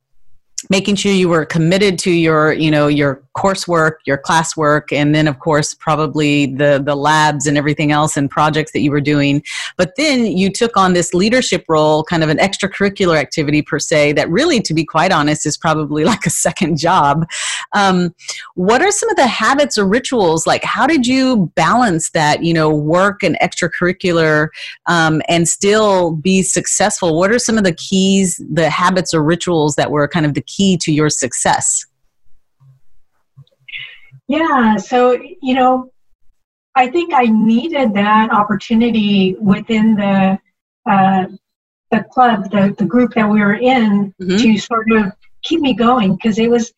making 0.69 0.95
sure 0.95 1.11
you 1.11 1.29
were 1.29 1.45
committed 1.45 1.99
to 1.99 2.11
your 2.11 2.53
you 2.53 2.71
know 2.71 2.87
your 2.87 3.23
coursework 3.35 3.93
your 4.05 4.17
classwork 4.17 4.91
and 4.91 5.15
then 5.15 5.27
of 5.27 5.39
course 5.39 5.73
probably 5.73 6.45
the 6.45 6.81
the 6.85 6.95
labs 6.95 7.47
and 7.47 7.57
everything 7.57 7.91
else 7.91 8.15
and 8.15 8.29
projects 8.29 8.71
that 8.71 8.81
you 8.81 8.91
were 8.91 9.01
doing. 9.01 9.43
But 9.77 9.93
then 9.97 10.25
you 10.25 10.51
took 10.51 10.77
on 10.77 10.93
this 10.93 11.13
leadership 11.13 11.65
role 11.67 12.03
kind 12.03 12.23
of 12.23 12.29
an 12.29 12.37
extracurricular 12.37 13.17
activity 13.17 13.61
per 13.61 13.79
se 13.79 14.13
that 14.13 14.29
really 14.29 14.61
to 14.61 14.73
be 14.73 14.85
quite 14.85 15.11
honest 15.11 15.45
is 15.45 15.57
probably 15.57 16.05
like 16.13 16.25
a 16.25 16.29
second 16.29 16.77
job. 16.77 17.25
Um, 17.73 18.13
what 18.55 18.81
are 18.81 18.91
some 18.91 19.09
of 19.09 19.15
the 19.15 19.27
habits 19.27 19.77
or 19.77 19.87
rituals? 19.87 20.45
Like 20.45 20.63
how 20.63 20.85
did 20.87 21.07
you 21.07 21.51
balance 21.55 22.11
that 22.11 22.43
you 22.43 22.53
know 22.53 22.73
work 22.73 23.23
and 23.23 23.37
extracurricular 23.41 24.49
um, 24.85 25.21
and 25.27 25.47
still 25.47 26.11
be 26.11 26.43
successful? 26.43 27.17
What 27.17 27.31
are 27.31 27.39
some 27.39 27.57
of 27.57 27.63
the 27.63 27.73
keys 27.73 28.41
the 28.51 28.69
habits 28.69 29.13
or 29.13 29.23
rituals 29.23 29.75
that 29.75 29.91
were 29.91 30.07
kind 30.07 30.25
of 30.25 30.33
the 30.33 30.41
key 30.55 30.77
to 30.81 30.91
your 30.91 31.09
success? 31.09 31.85
Yeah, 34.27 34.77
so, 34.77 35.19
you 35.41 35.53
know, 35.53 35.91
I 36.75 36.87
think 36.87 37.13
I 37.13 37.25
needed 37.25 37.93
that 37.93 38.31
opportunity 38.31 39.35
within 39.39 39.95
the 39.95 40.39
uh, 40.89 41.25
the 41.91 42.03
club, 42.11 42.49
the, 42.49 42.73
the 42.77 42.85
group 42.85 43.13
that 43.13 43.29
we 43.29 43.39
were 43.39 43.53
in, 43.53 44.13
mm-hmm. 44.19 44.37
to 44.37 44.57
sort 44.57 44.91
of 44.91 45.11
keep 45.43 45.61
me 45.61 45.73
going 45.73 46.15
because 46.15 46.39
it 46.39 46.49
was 46.49 46.73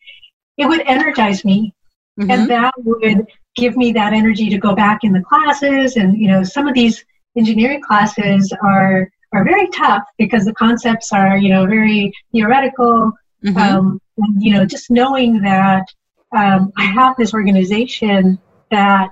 it 0.58 0.66
would 0.66 0.82
energize 0.86 1.44
me, 1.44 1.74
mm-hmm. 2.20 2.30
and 2.30 2.50
that 2.50 2.74
would 2.78 3.26
give 3.54 3.76
me 3.76 3.92
that 3.92 4.12
energy 4.12 4.50
to 4.50 4.58
go 4.58 4.74
back 4.74 5.00
in 5.02 5.12
the 5.12 5.22
classes. 5.22 5.96
And 5.96 6.18
you 6.18 6.28
know, 6.28 6.44
some 6.44 6.68
of 6.68 6.74
these 6.74 7.04
engineering 7.36 7.80
classes 7.80 8.52
are 8.62 9.08
are 9.32 9.44
very 9.44 9.68
tough 9.68 10.02
because 10.18 10.44
the 10.44 10.54
concepts 10.54 11.12
are 11.12 11.38
you 11.38 11.48
know 11.48 11.66
very 11.66 12.12
theoretical 12.32 13.12
Mm-hmm. 13.44 13.56
Um, 13.58 14.00
and, 14.18 14.42
you 14.42 14.52
know, 14.52 14.64
just 14.64 14.90
knowing 14.90 15.40
that 15.42 15.84
um, 16.34 16.72
I 16.76 16.84
have 16.84 17.16
this 17.16 17.34
organization 17.34 18.38
that 18.70 19.10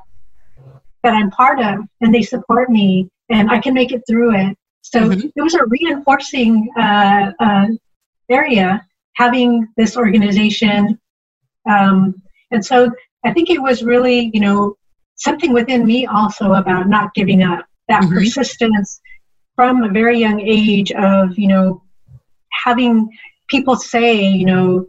that 1.03 1.13
I'm 1.13 1.31
part 1.31 1.61
of, 1.61 1.87
and 2.01 2.15
they 2.15 2.23
support 2.23 2.71
me, 2.71 3.11
and 3.29 3.51
I 3.51 3.59
can 3.59 3.75
make 3.75 3.93
it 3.93 4.03
through 4.09 4.35
it. 4.37 4.57
So 4.81 5.01
mm-hmm. 5.01 5.29
it 5.37 5.43
was 5.43 5.55
a 5.55 5.65
reinforcing 5.67 6.71
uh, 6.79 7.33
uh, 7.39 7.67
area 8.31 8.87
having 9.15 9.69
this 9.77 9.97
organization, 9.97 10.99
um, 11.69 12.21
and 12.51 12.65
so 12.65 12.91
I 13.25 13.33
think 13.33 13.51
it 13.51 13.61
was 13.61 13.83
really, 13.83 14.31
you 14.33 14.41
know, 14.41 14.77
something 15.17 15.53
within 15.53 15.87
me 15.87 16.07
also 16.07 16.55
about 16.55 16.89
not 16.89 17.15
giving 17.15 17.43
up. 17.43 17.67
That 17.89 18.03
mm-hmm. 18.03 18.15
persistence 18.15 19.01
from 19.57 19.83
a 19.83 19.91
very 19.91 20.19
young 20.19 20.41
age 20.41 20.91
of, 20.93 21.39
you 21.39 21.49
know, 21.49 21.83
having 22.65 23.11
people 23.55 23.77
say, 23.77 24.21
you 24.27 24.45
know, 24.45 24.85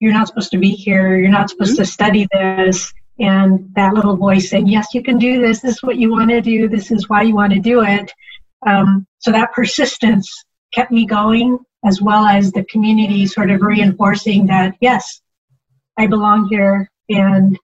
you're 0.00 0.12
not 0.12 0.28
supposed 0.28 0.50
to 0.50 0.58
be 0.58 0.68
here, 0.68 1.16
you're 1.16 1.30
not 1.30 1.48
supposed 1.48 1.72
mm-hmm. 1.72 1.84
to 1.84 1.90
study 1.98 2.28
this. 2.30 2.92
And 3.18 3.70
that 3.74 3.94
little 3.94 4.16
voice 4.16 4.50
saying, 4.50 4.68
yes, 4.68 4.88
you 4.92 5.02
can 5.02 5.16
do 5.16 5.40
this. 5.40 5.60
This 5.60 5.76
is 5.76 5.82
what 5.82 5.96
you 5.96 6.10
want 6.10 6.28
to 6.28 6.42
do. 6.42 6.68
This 6.68 6.90
is 6.90 7.08
why 7.08 7.22
you 7.22 7.34
want 7.34 7.54
to 7.54 7.58
do 7.58 7.82
it. 7.82 8.12
Um, 8.66 9.06
so 9.20 9.32
that 9.32 9.54
persistence 9.54 10.30
kept 10.74 10.92
me 10.92 11.06
going, 11.06 11.58
as 11.86 12.02
well 12.02 12.26
as 12.26 12.52
the 12.52 12.64
community 12.64 13.26
sort 13.26 13.50
of 13.50 13.62
reinforcing 13.62 14.46
that, 14.48 14.74
yes, 14.82 15.22
I 15.96 16.06
belong 16.06 16.48
here. 16.50 16.90
And 17.08 17.58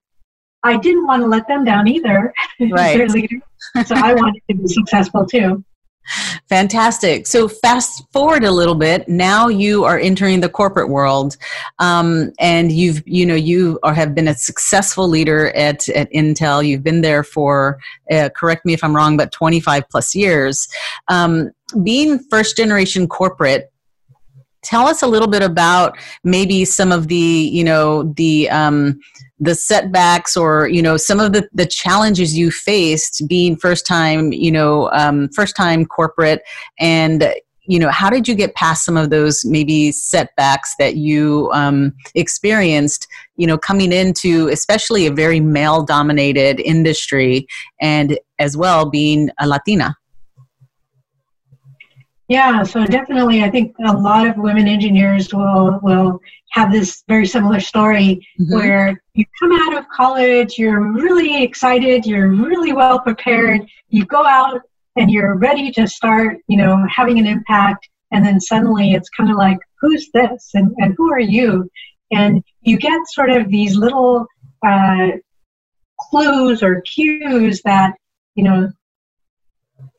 I 0.63 0.77
didn't 0.77 1.05
want 1.05 1.21
to 1.21 1.27
let 1.27 1.47
them 1.47 1.63
down 1.63 1.87
either. 1.87 2.33
Right. 2.59 3.09
so 3.85 3.95
I 3.95 4.13
wanted 4.13 4.41
to 4.49 4.55
be 4.55 4.67
successful 4.67 5.25
too. 5.25 5.63
Fantastic. 6.49 7.25
So 7.27 7.47
fast 7.47 8.03
forward 8.11 8.43
a 8.43 8.51
little 8.51 8.75
bit. 8.75 9.07
Now 9.07 9.47
you 9.47 9.85
are 9.85 9.97
entering 9.97 10.41
the 10.41 10.49
corporate 10.49 10.89
world, 10.89 11.37
um, 11.79 12.31
and 12.39 12.71
you've 12.71 13.01
you 13.05 13.25
know 13.25 13.35
you 13.35 13.79
are, 13.83 13.93
have 13.93 14.13
been 14.13 14.27
a 14.27 14.35
successful 14.35 15.07
leader 15.07 15.49
at 15.51 15.87
at 15.89 16.11
Intel. 16.11 16.65
You've 16.65 16.83
been 16.83 17.01
there 17.01 17.23
for 17.23 17.79
uh, 18.11 18.29
correct 18.35 18.65
me 18.65 18.73
if 18.73 18.83
I'm 18.83 18.95
wrong, 18.95 19.17
but 19.17 19.31
25 19.31 19.83
plus 19.89 20.13
years. 20.13 20.67
Um, 21.07 21.51
being 21.83 22.19
first 22.29 22.55
generation 22.55 23.07
corporate, 23.07 23.72
tell 24.63 24.87
us 24.87 25.01
a 25.01 25.07
little 25.07 25.27
bit 25.27 25.43
about 25.43 25.97
maybe 26.23 26.65
some 26.65 26.91
of 26.91 27.07
the 27.07 27.15
you 27.15 27.63
know 27.63 28.03
the 28.15 28.49
um, 28.49 28.99
the 29.39 29.55
setbacks 29.55 30.37
or 30.37 30.67
you 30.67 30.81
know 30.81 30.97
some 30.97 31.19
of 31.19 31.33
the 31.33 31.47
the 31.53 31.65
challenges 31.65 32.37
you 32.37 32.49
faced 32.51 33.23
being 33.27 33.55
first 33.55 33.85
time 33.85 34.31
you 34.31 34.51
know 34.51 34.89
um, 34.91 35.29
first 35.29 35.55
time 35.55 35.85
corporate. 35.85 36.41
And 36.79 37.33
you 37.65 37.79
know 37.79 37.89
how 37.89 38.09
did 38.09 38.27
you 38.27 38.35
get 38.35 38.53
past 38.55 38.83
some 38.83 38.97
of 38.97 39.09
those 39.09 39.45
maybe 39.45 39.91
setbacks 39.91 40.75
that 40.79 40.95
you 40.95 41.49
um, 41.53 41.93
experienced 42.15 43.07
you 43.37 43.47
know 43.47 43.57
coming 43.57 43.91
into 43.91 44.49
especially 44.49 45.05
a 45.05 45.11
very 45.11 45.39
male 45.39 45.83
dominated 45.83 46.59
industry 46.59 47.47
and 47.79 48.17
as 48.39 48.57
well 48.57 48.89
being 48.89 49.29
a 49.39 49.47
latina 49.47 49.95
yeah, 52.33 52.63
so 52.63 52.83
definitely, 52.83 53.43
I 53.43 53.49
think 53.51 53.75
a 53.85 53.93
lot 53.93 54.25
of 54.25 54.37
women 54.37 54.67
engineers 54.67 55.31
will 55.31 55.79
will 55.83 56.19
have 56.53 56.71
this 56.71 57.03
very 57.07 57.27
similar 57.27 57.59
story 57.59 58.27
mm-hmm. 58.39 58.55
where 58.55 59.03
you 59.13 59.23
come 59.39 59.51
out 59.51 59.77
of 59.77 59.87
college, 59.89 60.57
you're 60.57 60.81
really 60.93 61.43
excited, 61.43 62.07
you're 62.07 62.29
really 62.29 62.73
well 62.73 62.99
prepared, 62.99 63.61
you 63.89 64.03
go 64.05 64.25
out 64.25 64.61
and 64.95 65.11
you're 65.11 65.35
ready 65.35 65.71
to 65.73 65.87
start, 65.87 66.39
you 66.47 66.57
know, 66.57 66.83
having 66.89 67.19
an 67.19 67.27
impact, 67.27 67.87
and 68.09 68.25
then 68.25 68.39
suddenly 68.39 68.93
it's 68.93 69.09
kind 69.09 69.29
of 69.29 69.37
like, 69.37 69.59
who's 69.79 70.09
this 70.15 70.49
and, 70.55 70.73
and 70.79 70.95
who 70.97 71.11
are 71.13 71.19
you? 71.37 71.69
And 72.11 72.43
you 72.61 72.77
get 72.77 72.99
sort 73.09 73.29
of 73.29 73.47
these 73.51 73.75
little 73.75 74.25
uh, 74.65 75.07
clues 75.99 76.63
or 76.63 76.81
cues 76.81 77.61
that 77.61 77.93
you 78.33 78.43
know 78.43 78.71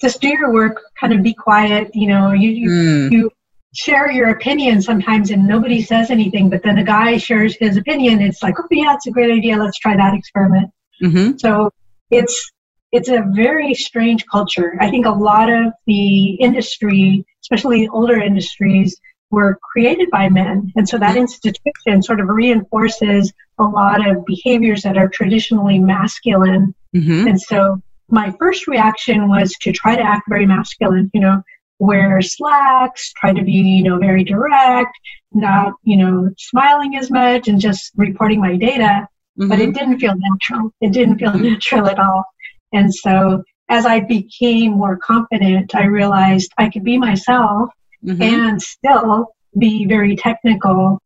just 0.00 0.20
do 0.20 0.28
your 0.28 0.52
work, 0.52 0.80
kind 0.98 1.12
of 1.12 1.22
be 1.22 1.34
quiet. 1.34 1.90
You 1.94 2.08
know, 2.08 2.32
you 2.32 2.50
you, 2.50 2.68
mm. 2.70 3.12
you 3.12 3.30
share 3.74 4.10
your 4.10 4.30
opinion 4.30 4.80
sometimes 4.80 5.30
and 5.30 5.46
nobody 5.46 5.82
says 5.82 6.10
anything, 6.10 6.48
but 6.48 6.62
then 6.62 6.78
a 6.78 6.84
guy 6.84 7.16
shares 7.16 7.56
his 7.56 7.76
opinion. 7.76 8.20
It's 8.20 8.42
like, 8.42 8.54
oh 8.58 8.66
yeah, 8.70 8.94
it's 8.94 9.06
a 9.06 9.10
great 9.10 9.32
idea. 9.32 9.56
Let's 9.56 9.78
try 9.78 9.96
that 9.96 10.14
experiment. 10.14 10.70
Mm-hmm. 11.02 11.38
So 11.38 11.70
it's 12.10 12.52
it's 12.92 13.08
a 13.08 13.24
very 13.32 13.74
strange 13.74 14.24
culture. 14.30 14.76
I 14.80 14.88
think 14.88 15.06
a 15.06 15.10
lot 15.10 15.50
of 15.50 15.72
the 15.86 16.34
industry, 16.34 17.24
especially 17.42 17.88
older 17.88 18.20
industries, 18.20 18.96
were 19.30 19.58
created 19.72 20.08
by 20.10 20.28
men. 20.28 20.72
And 20.76 20.88
so 20.88 20.96
that 20.98 21.16
institution 21.16 22.02
sort 22.02 22.20
of 22.20 22.28
reinforces 22.28 23.32
a 23.58 23.64
lot 23.64 24.08
of 24.08 24.24
behaviors 24.24 24.82
that 24.82 24.96
are 24.96 25.08
traditionally 25.08 25.80
masculine. 25.80 26.72
Mm-hmm. 26.94 27.26
And 27.26 27.40
so 27.40 27.82
my 28.08 28.34
first 28.38 28.66
reaction 28.66 29.28
was 29.28 29.52
to 29.62 29.73
try 29.73 29.96
to 29.96 30.02
act 30.02 30.23
very 30.28 30.46
masculine, 30.46 31.11
you 31.14 31.20
know, 31.20 31.42
wear 31.78 32.20
slacks, 32.23 33.12
try 33.14 33.32
to 33.32 33.42
be, 33.42 33.52
you 33.52 33.82
know, 33.82 33.99
very 33.99 34.25
direct, 34.25 34.96
not, 35.32 35.75
you 35.82 35.96
know, 35.96 36.30
smiling 36.38 36.96
as 36.96 37.11
much 37.11 37.49
and 37.49 37.61
just 37.61 37.90
reporting 37.96 38.40
my 38.40 38.56
data. 38.56 39.08
Mm-hmm. 39.38 39.49
But 39.49 39.61
it 39.61 39.70
mm-hmm. 39.70 39.78
didn't 39.78 40.00
feel 40.00 40.14
natural. 40.16 40.70
It 40.80 40.92
didn't 40.92 41.18
feel 41.18 41.34
natural 41.34 41.88
at 41.88 41.99
all. 41.99 42.25
And 42.73 42.94
so 42.94 43.42
as 43.68 43.87
I 43.87 44.00
became 44.00 44.73
more 44.73 44.96
confident, 44.96 45.75
I 45.75 45.87
realized 45.87 46.52
I 46.58 46.68
could 46.68 46.84
be 46.84 46.99
myself 46.99 47.70
mm-hmm. 48.04 48.23
and 48.23 48.62
still 48.62 49.28
be 49.58 49.87
very 49.87 50.16
technical. 50.16 51.00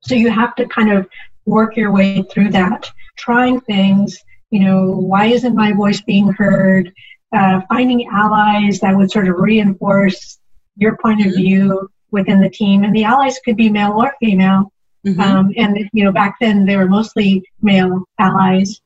So 0.00 0.14
you 0.14 0.30
have 0.30 0.54
to 0.56 0.66
kind 0.66 0.92
of 0.92 1.08
work 1.44 1.76
your 1.76 1.92
way 1.92 2.22
through 2.22 2.50
that, 2.50 2.90
trying 3.16 3.60
things 3.60 4.18
you 4.56 4.64
know, 4.64 4.90
why 4.90 5.26
isn't 5.26 5.54
my 5.54 5.72
voice 5.74 6.00
being 6.00 6.32
heard? 6.32 6.90
Uh, 7.30 7.60
finding 7.68 8.08
allies 8.10 8.80
that 8.80 8.96
would 8.96 9.10
sort 9.10 9.28
of 9.28 9.36
reinforce 9.36 10.38
your 10.76 10.96
point 10.96 11.20
of 11.20 11.26
mm-hmm. 11.26 11.42
view 11.42 11.90
within 12.10 12.40
the 12.40 12.48
team. 12.48 12.82
And 12.82 12.96
the 12.96 13.04
allies 13.04 13.38
could 13.44 13.58
be 13.58 13.68
male 13.68 13.92
or 13.92 14.14
female. 14.18 14.72
Mm-hmm. 15.06 15.20
Um, 15.20 15.52
and, 15.58 15.90
you 15.92 16.04
know, 16.04 16.12
back 16.12 16.36
then 16.40 16.64
they 16.64 16.78
were 16.78 16.88
mostly 16.88 17.44
male 17.60 18.02
allies. 18.18 18.80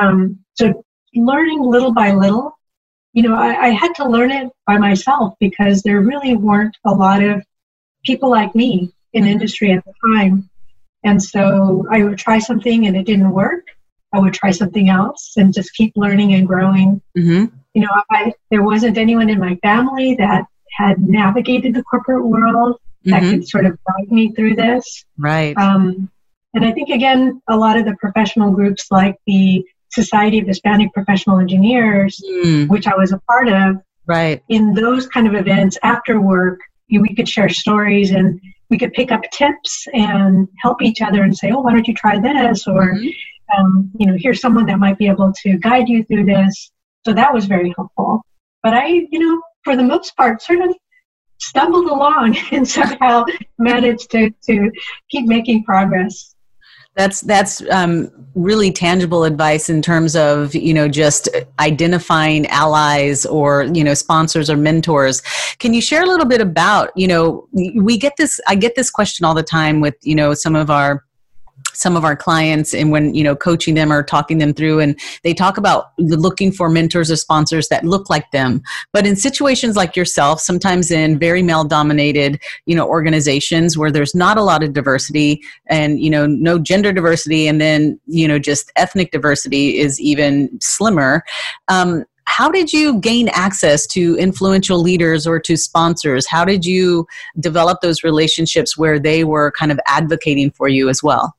Um, 0.00 0.38
so 0.54 0.84
learning 1.16 1.62
little 1.62 1.92
by 1.92 2.12
little, 2.12 2.56
you 3.12 3.24
know, 3.24 3.34
I, 3.34 3.66
I 3.66 3.68
had 3.70 3.92
to 3.96 4.08
learn 4.08 4.30
it 4.30 4.52
by 4.68 4.78
myself 4.78 5.34
because 5.40 5.82
there 5.82 6.00
really 6.00 6.36
weren't 6.36 6.76
a 6.84 6.94
lot 6.94 7.24
of 7.24 7.44
people 8.04 8.30
like 8.30 8.54
me 8.54 8.92
in 9.14 9.24
mm-hmm. 9.24 9.32
industry 9.32 9.72
at 9.72 9.84
the 9.84 9.94
time. 10.14 10.48
And 11.02 11.20
so 11.20 11.88
I 11.90 12.04
would 12.04 12.18
try 12.18 12.38
something 12.38 12.86
and 12.86 12.96
it 12.96 13.06
didn't 13.06 13.32
work. 13.32 13.64
I 14.12 14.18
would 14.20 14.34
try 14.34 14.50
something 14.50 14.88
else 14.88 15.34
and 15.36 15.52
just 15.52 15.74
keep 15.74 15.92
learning 15.96 16.34
and 16.34 16.46
growing. 16.46 17.02
Mm-hmm. 17.16 17.54
You 17.74 17.82
know, 17.82 18.02
I, 18.10 18.32
there 18.50 18.62
wasn't 18.62 18.96
anyone 18.96 19.28
in 19.28 19.38
my 19.38 19.56
family 19.56 20.14
that 20.16 20.46
had 20.76 21.00
navigated 21.00 21.74
the 21.74 21.82
corporate 21.82 22.24
world 22.24 22.76
mm-hmm. 23.06 23.10
that 23.10 23.20
could 23.20 23.48
sort 23.48 23.66
of 23.66 23.78
guide 23.86 24.10
me 24.10 24.32
through 24.32 24.56
this. 24.56 25.04
Right. 25.18 25.56
Um, 25.56 26.10
and 26.54 26.64
I 26.64 26.72
think, 26.72 26.88
again, 26.88 27.42
a 27.48 27.56
lot 27.56 27.76
of 27.76 27.84
the 27.84 27.96
professional 28.00 28.52
groups 28.52 28.86
like 28.90 29.16
the 29.26 29.64
Society 29.90 30.38
of 30.38 30.46
Hispanic 30.46 30.92
Professional 30.92 31.38
Engineers, 31.38 32.20
mm. 32.44 32.68
which 32.68 32.86
I 32.86 32.96
was 32.96 33.12
a 33.12 33.18
part 33.20 33.48
of, 33.48 33.76
right. 34.06 34.42
in 34.48 34.72
those 34.74 35.06
kind 35.06 35.26
of 35.26 35.34
events 35.34 35.78
after 35.82 36.20
work, 36.20 36.60
we 36.90 37.14
could 37.14 37.28
share 37.28 37.50
stories 37.50 38.10
and 38.10 38.40
we 38.70 38.78
could 38.78 38.92
pick 38.94 39.12
up 39.12 39.22
tips 39.30 39.86
and 39.92 40.48
help 40.62 40.80
each 40.80 41.02
other 41.02 41.22
and 41.22 41.36
say, 41.36 41.50
oh, 41.50 41.60
why 41.60 41.72
don't 41.72 41.86
you 41.86 41.94
try 41.94 42.18
this? 42.18 42.66
Or, 42.66 42.94
mm-hmm 42.94 43.08
um, 43.56 43.90
you 43.98 44.06
know, 44.06 44.16
here's 44.18 44.40
someone 44.40 44.66
that 44.66 44.78
might 44.78 44.98
be 44.98 45.08
able 45.08 45.32
to 45.42 45.58
guide 45.58 45.88
you 45.88 46.04
through 46.04 46.24
this. 46.24 46.70
So 47.04 47.12
that 47.14 47.32
was 47.32 47.46
very 47.46 47.72
helpful. 47.76 48.22
But 48.62 48.74
I, 48.74 48.86
you 49.10 49.18
know, 49.18 49.40
for 49.64 49.76
the 49.76 49.82
most 49.82 50.16
part, 50.16 50.42
sort 50.42 50.60
of 50.60 50.74
stumbled 51.38 51.86
along 51.86 52.36
and 52.52 52.68
somehow 52.68 53.24
managed 53.58 54.10
to, 54.10 54.30
to 54.46 54.70
keep 55.10 55.26
making 55.26 55.64
progress. 55.64 56.34
That's 56.96 57.20
that's 57.20 57.62
um, 57.70 58.10
really 58.34 58.72
tangible 58.72 59.22
advice 59.22 59.70
in 59.70 59.82
terms 59.82 60.16
of 60.16 60.52
you 60.52 60.74
know 60.74 60.88
just 60.88 61.28
identifying 61.60 62.44
allies 62.48 63.24
or 63.24 63.62
you 63.72 63.84
know 63.84 63.94
sponsors 63.94 64.50
or 64.50 64.56
mentors. 64.56 65.20
Can 65.60 65.74
you 65.74 65.80
share 65.80 66.02
a 66.02 66.06
little 66.06 66.26
bit 66.26 66.40
about 66.40 66.90
you 66.96 67.06
know 67.06 67.46
we 67.52 67.98
get 67.98 68.14
this 68.18 68.40
I 68.48 68.56
get 68.56 68.74
this 68.74 68.90
question 68.90 69.24
all 69.24 69.34
the 69.34 69.44
time 69.44 69.80
with 69.80 69.94
you 70.02 70.16
know 70.16 70.34
some 70.34 70.56
of 70.56 70.70
our 70.70 71.04
some 71.74 71.96
of 71.96 72.04
our 72.04 72.16
clients 72.16 72.74
and 72.74 72.90
when 72.90 73.14
you 73.14 73.22
know 73.22 73.36
coaching 73.36 73.74
them 73.74 73.92
or 73.92 74.02
talking 74.02 74.38
them 74.38 74.52
through 74.52 74.80
and 74.80 74.98
they 75.22 75.34
talk 75.34 75.56
about 75.56 75.92
looking 75.98 76.50
for 76.50 76.68
mentors 76.68 77.10
or 77.10 77.16
sponsors 77.16 77.68
that 77.68 77.84
look 77.84 78.10
like 78.10 78.30
them 78.30 78.62
but 78.92 79.06
in 79.06 79.14
situations 79.14 79.76
like 79.76 79.96
yourself 79.96 80.40
sometimes 80.40 80.90
in 80.90 81.18
very 81.18 81.42
male 81.42 81.64
dominated 81.64 82.40
you 82.66 82.74
know 82.74 82.86
organizations 82.86 83.76
where 83.76 83.90
there's 83.90 84.14
not 84.14 84.36
a 84.36 84.42
lot 84.42 84.62
of 84.62 84.72
diversity 84.72 85.42
and 85.66 86.00
you 86.00 86.10
know 86.10 86.26
no 86.26 86.58
gender 86.58 86.92
diversity 86.92 87.46
and 87.46 87.60
then 87.60 87.98
you 88.06 88.26
know 88.26 88.38
just 88.38 88.72
ethnic 88.76 89.10
diversity 89.10 89.78
is 89.78 90.00
even 90.00 90.50
slimmer 90.60 91.22
um, 91.68 92.04
how 92.28 92.50
did 92.50 92.74
you 92.74 93.00
gain 93.00 93.28
access 93.30 93.86
to 93.86 94.14
influential 94.16 94.80
leaders 94.80 95.26
or 95.26 95.40
to 95.40 95.56
sponsors? 95.56 96.26
How 96.26 96.44
did 96.44 96.64
you 96.64 97.06
develop 97.40 97.80
those 97.80 98.04
relationships 98.04 98.76
where 98.76 98.98
they 98.98 99.24
were 99.24 99.50
kind 99.52 99.72
of 99.72 99.80
advocating 99.86 100.50
for 100.50 100.68
you 100.68 100.90
as 100.90 101.02
well? 101.02 101.34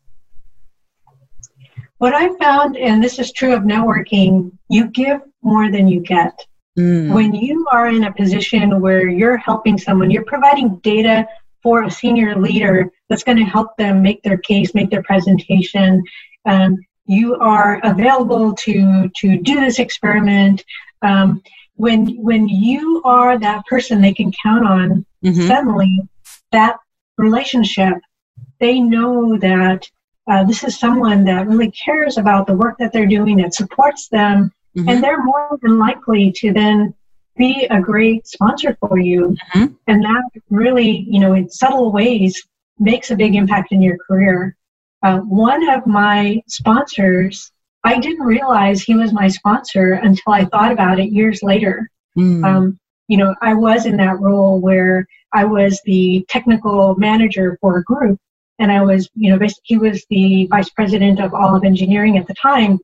What 2.00 2.14
I 2.14 2.34
found, 2.38 2.78
and 2.78 3.04
this 3.04 3.20
is 3.20 3.32
true 3.32 3.54
of 3.54 3.64
networking, 3.64 4.52
you 4.70 4.88
give 4.88 5.22
more 5.42 5.70
than 5.70 5.88
you 5.88 6.00
get. 6.00 6.34
Mm. 6.78 7.14
When 7.14 7.34
you 7.34 7.68
are 7.72 7.90
in 7.90 8.06
a 8.06 8.14
position 8.14 8.80
where 8.80 9.08
you're 9.10 9.38
helping 9.38 9.78
someone, 9.78 10.10
you're 10.10 10.24
providing 10.24 10.78
data 10.78 11.28
for 11.62 11.84
a 11.84 11.92
senior 11.92 12.36
leader 12.36 12.90
that's 13.10 13.24
going 13.24 13.38
to 13.38 13.44
help 13.44 13.76
them 13.78 14.02
make 14.02 14.24
their 14.24 14.38
case, 14.38 14.74
make 14.74 14.90
their 14.90 15.04
presentation. 15.04 16.02
Um, 16.46 16.78
you 17.06 17.36
are 17.36 17.82
available 17.84 18.54
to 18.54 19.10
to 19.18 19.38
do 19.38 19.60
this 19.60 19.80
experiment. 19.80 20.64
Um, 21.02 21.42
when 21.76 22.16
when 22.22 22.48
you 22.48 23.02
are 23.04 23.38
that 23.38 23.66
person 23.66 24.02
they 24.02 24.14
can 24.14 24.32
count 24.44 24.66
on, 24.66 25.06
mm-hmm. 25.26 25.48
suddenly 25.48 26.00
that 26.52 26.78
relationship, 27.18 27.96
they 28.60 28.80
know 28.80 29.38
that 29.40 29.90
uh, 30.30 30.44
this 30.44 30.64
is 30.64 30.80
someone 30.80 31.24
that 31.26 31.48
really 31.48 31.72
cares 31.72 32.18
about 32.18 32.48
the 32.48 32.54
work 32.54 32.78
that 32.80 32.94
they're 32.94 33.06
doing, 33.08 33.38
that 33.38 33.54
supports 33.54 34.08
them, 34.10 34.52
mm-hmm. 34.78 34.90
and 34.90 35.04
they're 35.04 35.24
more 35.24 35.58
than 35.62 35.80
likely 35.80 36.32
to 36.38 36.54
then 36.54 36.94
be 37.38 37.66
a 37.72 37.80
great 37.80 38.28
sponsor 38.28 38.78
for 38.80 39.00
you. 39.00 39.36
Mm-hmm. 39.54 39.74
And 39.88 40.04
that 40.04 40.24
really, 40.50 41.06
you 41.10 41.20
know, 41.20 41.34
in 41.34 41.50
subtle 41.50 41.92
ways, 41.92 42.42
makes 42.78 43.12
a 43.12 43.16
big 43.16 43.36
impact 43.36 43.72
in 43.72 43.82
your 43.82 43.98
career. 43.98 44.56
Uh, 45.04 45.20
one 45.20 45.68
of 45.70 45.88
my 45.88 46.42
sponsors, 46.48 47.52
I 47.84 48.00
didn't 48.00 48.26
realize 48.26 48.82
he 48.82 48.96
was 48.96 49.14
my 49.14 49.28
sponsor 49.28 49.94
until 49.94 50.34
I 50.34 50.46
thought 50.46 50.72
about 50.72 51.00
it 51.00 51.12
years 51.12 51.42
later. 51.42 51.90
Mm. 52.18 52.44
Um, 52.46 52.80
you 53.08 53.18
know, 53.18 53.34
I 53.42 53.54
was 53.54 53.86
in 53.86 53.98
that 53.98 54.20
role 54.20 54.60
where 54.60 55.08
I 55.34 55.46
was 55.46 55.82
the 55.86 56.26
technical 56.30 56.96
manager 56.96 57.58
for 57.62 57.78
a 57.78 57.84
group 57.84 58.20
and 58.60 58.72
I 58.72 58.82
was, 58.84 59.10
you 59.16 59.32
know, 59.32 59.48
he 59.64 59.78
was 59.78 60.06
the 60.10 60.48
vice 60.48 60.70
president 60.70 61.20
of 61.20 61.34
all 61.34 61.56
of 61.56 61.64
engineering 61.64 62.18
at 62.18 62.28
the 62.28 62.36
time, 62.36 62.80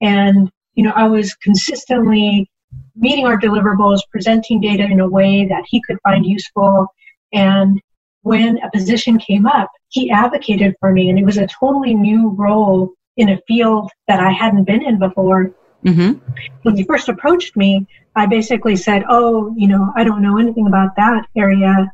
and 0.00 0.50
you 0.74 0.84
know, 0.84 0.92
I 0.94 1.04
was 1.04 1.34
consistently 1.34 2.50
meeting 2.96 3.26
our 3.26 3.38
deliverables, 3.38 4.00
presenting 4.10 4.60
data 4.60 4.84
in 4.84 5.00
a 5.00 5.08
way 5.08 5.46
that 5.46 5.64
he 5.66 5.80
could 5.82 5.98
find 6.02 6.26
useful, 6.26 6.88
and 7.32 7.80
when 8.22 8.58
a 8.58 8.70
position 8.70 9.18
came 9.18 9.46
up, 9.46 9.70
he 9.88 10.10
advocated 10.10 10.74
for 10.80 10.92
me, 10.92 11.10
and 11.10 11.18
it 11.18 11.24
was 11.24 11.38
a 11.38 11.46
totally 11.46 11.94
new 11.94 12.30
role 12.30 12.92
in 13.16 13.28
a 13.28 13.40
field 13.46 13.90
that 14.08 14.18
I 14.20 14.30
hadn't 14.30 14.64
been 14.64 14.82
in 14.82 14.98
before. 14.98 15.52
Mm-hmm. 15.84 16.18
When 16.62 16.76
he 16.76 16.84
first 16.84 17.08
approached 17.08 17.56
me, 17.56 17.86
I 18.16 18.26
basically 18.26 18.76
said, 18.76 19.04
"Oh, 19.08 19.54
you 19.56 19.68
know, 19.68 19.92
I 19.94 20.04
don't 20.04 20.22
know 20.22 20.38
anything 20.38 20.66
about 20.66 20.96
that 20.96 21.26
area," 21.36 21.92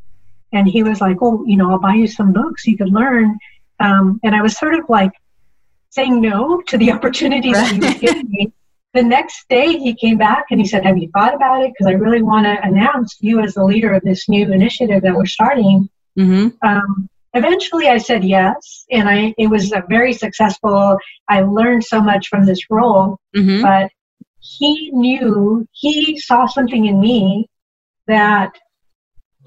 and 0.53 0.69
he 0.69 0.83
was 0.83 1.01
like, 1.01 1.19
"Oh, 1.21 1.45
you 1.47 1.57
know, 1.57 1.71
I'll 1.71 1.79
buy 1.79 1.95
you 1.95 2.07
some 2.07 2.33
books 2.33 2.67
you 2.67 2.77
could 2.77 2.93
learn." 2.93 3.39
Um, 3.79 4.21
and 4.23 4.35
I 4.35 4.43
was 4.43 4.57
sort 4.57 4.75
of 4.75 4.85
like 4.89 5.13
saying 5.91 6.21
no 6.21 6.61
to 6.69 6.79
the 6.79 6.93
opportunities 6.97 7.55
right. 7.55 7.73
he 7.73 7.81
was 7.81 7.95
giving 7.95 8.31
me. 8.31 8.53
The 8.93 9.03
next 9.05 9.49
day, 9.49 9.79
he 9.79 9.95
came 9.95 10.19
back 10.19 10.47
and 10.51 10.61
he 10.61 10.67
said, 10.67 10.85
"Have 10.85 10.99
you 10.99 11.11
thought 11.13 11.35
about 11.35 11.63
it? 11.63 11.73
Because 11.73 11.87
I 11.87 11.97
really 11.97 12.23
want 12.23 12.47
to 12.47 12.67
announce 12.67 13.17
you 13.21 13.41
as 13.41 13.55
the 13.55 13.65
leader 13.65 13.95
of 13.95 14.03
this 14.03 14.29
new 14.29 14.53
initiative 14.53 15.03
that 15.03 15.15
we're 15.15 15.27
starting." 15.27 15.89
Mm-hmm. 16.19 16.49
Um, 16.67 17.09
eventually, 17.35 17.89
I 17.89 17.99
said 17.99 18.25
yes, 18.25 18.85
and 18.91 19.09
I 19.09 19.35
it 19.39 19.47
was 19.47 19.73
a 19.73 19.85
very 19.89 20.13
successful. 20.13 20.99
I 21.29 21.43
learned 21.43 21.85
so 21.85 22.01
much 22.01 22.29
from 22.29 22.45
this 22.45 22.69
role, 22.69 23.19
mm-hmm. 23.37 23.63
but 23.63 23.91
he 24.41 24.91
knew 24.93 25.67
he 25.73 26.19
saw 26.19 26.47
something 26.47 26.87
in 26.87 27.01
me 27.01 27.49
that 28.07 28.59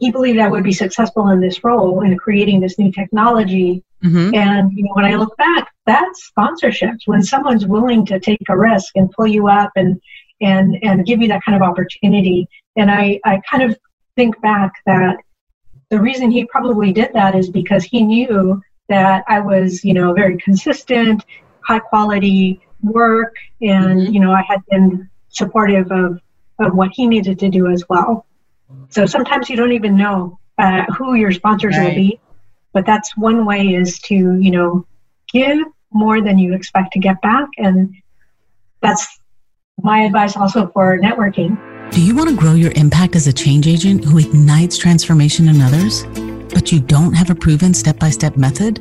he 0.04 0.12
believed 0.12 0.38
I 0.38 0.50
would 0.50 0.66
be 0.66 0.74
successful 0.74 1.30
in 1.30 1.40
this 1.40 1.64
role 1.64 2.02
in 2.02 2.18
creating 2.18 2.60
this 2.60 2.78
new 2.78 2.92
technology. 2.92 3.82
Mm-hmm. 4.04 4.36
And 4.36 4.74
you 4.74 4.84
know, 4.84 4.92
when 4.96 5.06
I 5.06 5.16
look 5.16 5.38
back, 5.38 5.72
that's 5.86 6.30
sponsorships. 6.38 7.04
When 7.06 7.24
someone's 7.24 7.66
willing 7.66 8.06
to 8.08 8.20
take 8.20 8.42
a 8.50 8.58
risk 8.58 8.92
and 8.96 9.10
pull 9.12 9.28
you 9.28 9.48
up 9.48 9.72
and 9.78 10.02
and 10.42 10.78
and 10.84 11.06
give 11.06 11.22
you 11.22 11.30
that 11.30 11.42
kind 11.46 11.56
of 11.56 11.62
opportunity. 11.62 12.50
And 12.76 12.92
I 12.92 13.22
I 13.24 13.40
kind 13.50 13.64
of 13.64 13.78
think 14.18 14.42
back 14.42 14.74
that 14.86 15.16
the 15.90 16.02
reason 16.02 16.32
he 16.32 16.44
probably 16.48 16.92
did 16.92 17.14
that 17.14 17.34
is 17.34 17.50
because 17.50 17.86
he 17.86 18.04
knew 18.04 18.62
that 18.90 19.24
I 19.30 19.40
was, 19.40 19.86
you 19.86 19.94
know, 19.94 20.12
very 20.12 20.36
consistent, 20.38 21.24
high 21.62 21.80
quality 21.80 22.60
work, 22.82 23.36
and 23.62 24.02
mm-hmm. 24.02 24.14
you 24.14 24.20
know, 24.20 24.34
I 24.34 24.44
had 24.46 24.60
been 24.70 25.10
supportive 25.30 25.90
of 25.94 26.20
of 26.60 26.76
what 26.76 26.92
he 26.92 27.08
needed 27.08 27.40
to 27.40 27.50
do 27.50 27.68
as 27.68 27.86
well. 27.88 28.26
So 28.90 29.06
sometimes 29.06 29.50
you 29.50 29.56
don't 29.56 29.72
even 29.72 29.98
know 29.98 30.40
uh, 30.58 30.84
who 30.98 31.16
your 31.16 31.32
sponsors 31.32 31.78
right. 31.78 31.90
will 31.90 31.96
be, 31.96 32.20
but 32.74 32.86
that's 32.86 33.16
one 33.18 33.46
way 33.46 33.74
is 33.74 34.00
to 34.02 34.16
you 34.16 34.52
know 34.52 34.86
give 35.32 35.60
more 35.92 36.22
than 36.22 36.38
you 36.38 36.54
expect 36.54 36.94
to 36.94 37.00
get 37.00 37.22
back, 37.22 37.50
and 37.58 37.94
that's 38.82 39.20
my 39.82 40.02
advice 40.02 40.36
also 40.38 40.68
for 40.68 41.00
networking. 41.00 41.58
Do 41.92 42.02
you 42.02 42.16
want 42.16 42.30
to 42.30 42.36
grow 42.36 42.54
your 42.54 42.72
impact 42.76 43.16
as 43.16 43.28
a 43.28 43.34
change 43.34 43.68
agent 43.68 44.04
who 44.04 44.18
ignites 44.18 44.78
transformation 44.78 45.48
in 45.48 45.62
others, 45.62 46.04
but 46.54 46.72
you 46.72 46.80
don't 46.80 47.14
have 47.14 47.30
a 47.30 47.36
proven 47.36 47.74
step 47.74 48.00
by 48.00 48.10
step 48.10 48.38
method? 48.38 48.80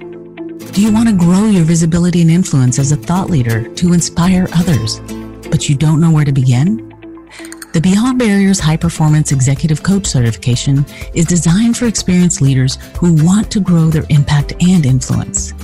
Do 0.72 0.80
you 0.80 0.92
want 0.92 1.08
to 1.08 1.14
grow 1.14 1.44
your 1.44 1.64
visibility 1.64 2.22
and 2.22 2.30
influence 2.30 2.78
as 2.78 2.92
a 2.92 2.96
thought 2.96 3.28
leader 3.28 3.68
to 3.74 3.92
inspire 3.92 4.48
others, 4.54 5.00
but 5.50 5.68
you 5.68 5.74
don't 5.74 6.00
know 6.00 6.10
where 6.10 6.24
to 6.24 6.32
begin? 6.32 6.91
The 7.72 7.80
Beyond 7.80 8.18
Barriers 8.18 8.60
High 8.60 8.76
Performance 8.76 9.32
Executive 9.32 9.82
Coach 9.82 10.04
certification 10.04 10.84
is 11.14 11.24
designed 11.24 11.74
for 11.74 11.86
experienced 11.86 12.42
leaders 12.42 12.76
who 12.98 13.24
want 13.24 13.50
to 13.50 13.60
grow 13.60 13.88
their 13.88 14.04
impact 14.10 14.52
and 14.60 14.84
influence. 14.84 15.54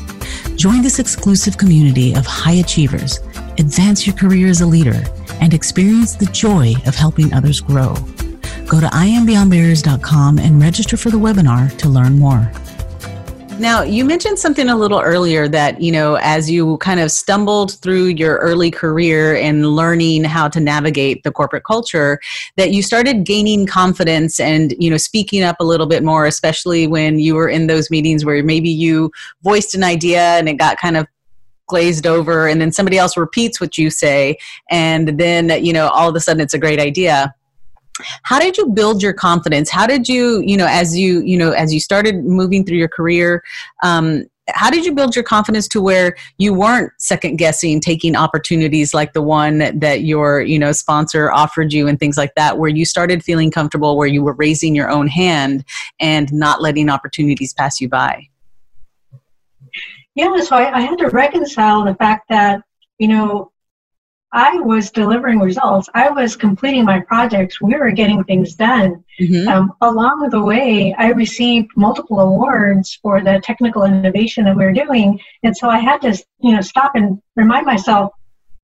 Join 0.57 0.81
this 0.81 0.99
exclusive 0.99 1.59
community 1.59 2.15
of 2.15 2.25
high 2.25 2.61
achievers, 2.65 3.19
advance 3.59 4.07
your 4.07 4.17
career 4.17 4.49
as 4.49 4.63
a 4.63 4.67
leader, 4.67 5.05
and 5.43 5.53
experience 5.53 6.15
the 6.15 6.33
joy 6.33 6.73
of 6.87 6.95
helping 6.95 7.31
others 7.35 7.61
grow. 7.61 7.93
Go 8.67 8.81
to 8.81 8.87
iambeyondbarriers.com 8.87 10.39
and 10.39 10.63
register 10.63 10.97
for 10.97 11.11
the 11.11 11.19
webinar 11.19 11.77
to 11.77 11.91
learn 11.91 12.19
more. 12.19 12.51
Now, 13.59 13.83
you 13.83 14.05
mentioned 14.05 14.39
something 14.39 14.69
a 14.69 14.77
little 14.77 15.01
earlier 15.01 15.49
that, 15.49 15.81
you 15.81 15.91
know, 15.91 16.15
as 16.23 16.49
you 16.49 16.77
kind 16.79 17.01
of 17.01 17.11
stumbled 17.11 17.75
through 17.81 18.07
your 18.07 18.37
early 18.37 18.71
career 18.71 19.35
and 19.35 19.75
learning 19.75 20.23
how 20.23 20.47
to 20.49 20.61
navigate 20.61 21.25
the 21.25 21.33
corporate 21.33 21.65
culture, 21.65 22.21
that 22.57 22.71
you 22.71 22.85
started 22.85 23.25
gaining 23.25 23.67
confidence 23.67 24.39
and, 24.39 24.75
you 24.79 24.89
know, 24.89 24.97
speaking 24.97 25.43
up 25.43 25.57
a 25.59 25.65
little 25.65 25.87
bit 25.87 26.05
more, 26.05 26.27
especially 26.27 26.87
when 26.87 27.19
you 27.19 27.35
were 27.35 27.49
in 27.49 27.67
those 27.67 27.91
meetings 27.91 28.25
where 28.25 28.45
maybe 28.45 28.71
you 28.71 29.11
voiced 29.43 29.75
an 29.75 29.83
idea 29.83 30.21
and 30.21 30.49
it 30.49 30.55
got 30.55 30.79
kind 30.79 30.97
of 30.97 31.09
glazed 31.67 32.07
over 32.07 32.47
and 32.47 32.61
then 32.61 32.71
somebody 32.71 32.97
else 32.97 33.17
repeats 33.17 33.61
what 33.61 33.77
you 33.77 33.91
say 33.91 34.35
and 34.71 35.21
then 35.21 35.63
you 35.63 35.71
know 35.71 35.89
all 35.89 36.09
of 36.09 36.17
a 36.17 36.21
sudden 36.21 36.41
it's 36.41 36.55
a 36.55 36.59
great 36.59 36.81
idea 36.81 37.35
how 38.23 38.39
did 38.39 38.57
you 38.57 38.67
build 38.69 39.03
your 39.03 39.13
confidence? 39.13 39.71
How 39.71 39.87
did 39.87 40.09
you 40.09 40.41
you 40.41 40.57
know 40.57 40.67
as 40.69 40.97
you 40.97 41.21
you 41.21 41.37
know 41.37 41.53
as 41.53 41.73
you 41.73 41.81
started 41.81 42.25
moving 42.25 42.65
through 42.65 42.79
your 42.79 42.89
career 42.89 43.43
um, 43.83 44.25
how 44.51 44.71
did 44.71 44.85
you 44.85 44.95
build 44.95 45.15
your 45.15 45.23
confidence 45.23 45.69
to 45.69 45.81
where 45.81 46.17
you 46.39 46.55
weren't 46.55 46.93
second 46.99 47.37
guessing 47.37 47.81
taking 47.81 48.17
opportunities 48.17 48.95
like 48.95 49.13
the 49.13 49.23
one 49.23 49.79
that 49.79 50.03
your 50.03 50.41
you 50.41 50.59
know 50.59 50.73
sponsor 50.73 51.31
offered 51.31 51.73
you 51.73 51.87
and 51.89 51.99
things 51.99 52.17
like 52.17 52.35
that 52.35 52.59
where 52.59 52.71
you 52.71 52.85
started 52.85 53.23
feeling 53.23 53.51
comfortable 53.51 53.97
where 53.97 54.07
you 54.07 54.23
were 54.23 54.35
raising 54.35 54.75
your 54.75 54.91
own 54.91 55.07
hand 55.07 55.65
and 56.01 56.33
not 56.33 56.63
letting 56.63 56.89
opportunities 56.89 57.53
pass 57.53 57.81
you 57.81 57.89
by? 57.89 58.27
Yeah 60.15 60.35
so 60.41 60.57
I, 60.57 60.79
I 60.79 60.81
had 60.81 60.99
to 60.99 61.09
reconcile 61.09 61.85
the 61.85 61.95
fact 61.95 62.29
that 62.29 62.63
you 62.99 63.09
know 63.09 63.53
I 64.33 64.59
was 64.59 64.91
delivering 64.91 65.41
results. 65.41 65.89
I 65.95 66.11
was 66.11 66.37
completing 66.37 66.85
my 66.85 67.01
projects. 67.01 67.61
We 67.63 67.75
were 67.77 67.91
getting 67.91 68.23
things 68.25 68.55
done. 68.55 69.03
Mm-hmm. 69.19 69.49
Um, 69.49 69.73
along 69.81 70.29
the 70.31 70.45
way, 70.45 70.95
I 70.99 71.11
received 71.13 71.71
multiple 71.77 72.21
awards 72.21 72.99
for 73.03 73.23
the 73.23 73.41
technical 73.43 73.85
innovation 73.85 74.45
that 74.45 74.57
we 74.57 74.65
were 74.65 74.73
doing, 74.73 75.19
and 75.43 75.57
so 75.57 75.69
I 75.69 75.79
had 75.79 76.03
to, 76.03 76.23
you 76.41 76.55
know, 76.55 76.61
stop 76.61 76.93
and 76.95 77.23
remind 77.37 77.65
myself, 77.65 78.13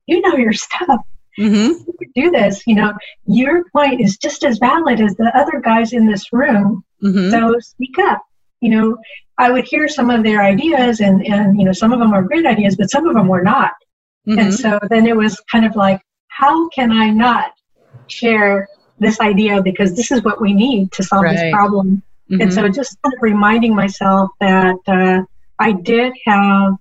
you 0.06 0.20
know 0.20 0.36
your 0.36 0.52
stuff. 0.52 1.00
Mm-hmm. 1.38 1.90
do 2.14 2.30
this. 2.30 2.62
You 2.64 2.76
know, 2.76 2.92
your 3.26 3.64
point 3.70 4.00
is 4.00 4.16
just 4.18 4.44
as 4.44 4.58
valid 4.58 5.00
as 5.00 5.16
the 5.16 5.32
other 5.36 5.60
guys 5.60 5.92
in 5.92 6.06
this 6.06 6.32
room. 6.32 6.84
Mm-hmm. 7.02 7.30
So 7.30 7.58
speak 7.58 7.98
up. 7.98 8.22
You 8.60 8.70
know, 8.70 8.98
I 9.36 9.50
would 9.50 9.64
hear 9.64 9.88
some 9.88 10.10
of 10.10 10.22
their 10.22 10.42
ideas, 10.42 11.00
and 11.00 11.26
and 11.26 11.58
you 11.58 11.64
know, 11.64 11.72
some 11.72 11.92
of 11.92 11.98
them 11.98 12.12
are 12.12 12.22
great 12.22 12.46
ideas, 12.46 12.76
but 12.76 12.90
some 12.90 13.08
of 13.08 13.14
them 13.14 13.28
were 13.28 13.42
not. 13.42 13.72
Mm-hmm. 14.26 14.38
And 14.38 14.54
so 14.54 14.78
then 14.90 15.06
it 15.06 15.16
was 15.16 15.40
kind 15.50 15.64
of 15.64 15.76
like, 15.76 16.00
how 16.28 16.68
can 16.70 16.90
I 16.90 17.10
not 17.10 17.52
share 18.08 18.68
this 18.98 19.20
idea 19.20 19.62
because 19.62 19.94
this 19.96 20.10
is 20.10 20.22
what 20.22 20.40
we 20.40 20.52
need 20.52 20.92
to 20.92 21.02
solve 21.02 21.24
right. 21.24 21.36
this 21.36 21.52
problem? 21.52 22.02
Mm-hmm. 22.30 22.42
And 22.42 22.52
so 22.52 22.62
mm-hmm. 22.62 22.72
just 22.72 22.96
kind 23.02 23.14
of 23.14 23.22
reminding 23.22 23.74
myself 23.74 24.30
that 24.40 24.76
uh, 24.86 25.22
I 25.58 25.72
did 25.72 26.14
have 26.26 26.76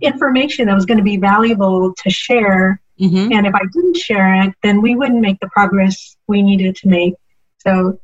information 0.00 0.66
that 0.66 0.74
was 0.74 0.86
going 0.86 0.98
to 0.98 1.04
be 1.04 1.16
valuable 1.16 1.92
to 2.02 2.10
share. 2.10 2.80
Mm-hmm. 3.00 3.32
And 3.32 3.46
if 3.46 3.54
I 3.54 3.62
didn't 3.72 3.96
share 3.96 4.42
it, 4.42 4.54
then 4.62 4.80
we 4.80 4.94
wouldn't 4.94 5.20
make 5.20 5.40
the 5.40 5.48
progress 5.48 6.16
we 6.28 6.42
needed 6.42 6.76
to 6.76 6.88
make. 6.88 7.14
So 7.58 7.98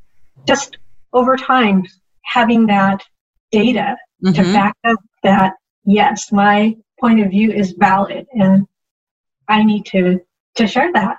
just 0.46 0.78
over 1.12 1.36
time, 1.36 1.84
having 2.24 2.66
that 2.66 3.02
data 3.52 3.96
to 4.24 4.30
mm-hmm. 4.30 4.52
back 4.52 4.76
up 4.84 4.98
that, 5.22 5.54
yes, 5.84 6.32
my 6.32 6.76
point 7.00 7.20
of 7.20 7.30
view 7.30 7.50
is 7.52 7.72
valid 7.72 8.26
and 8.32 8.66
I 9.52 9.62
need 9.62 9.84
to 9.86 10.20
to 10.56 10.66
share 10.66 10.90
that. 10.92 11.18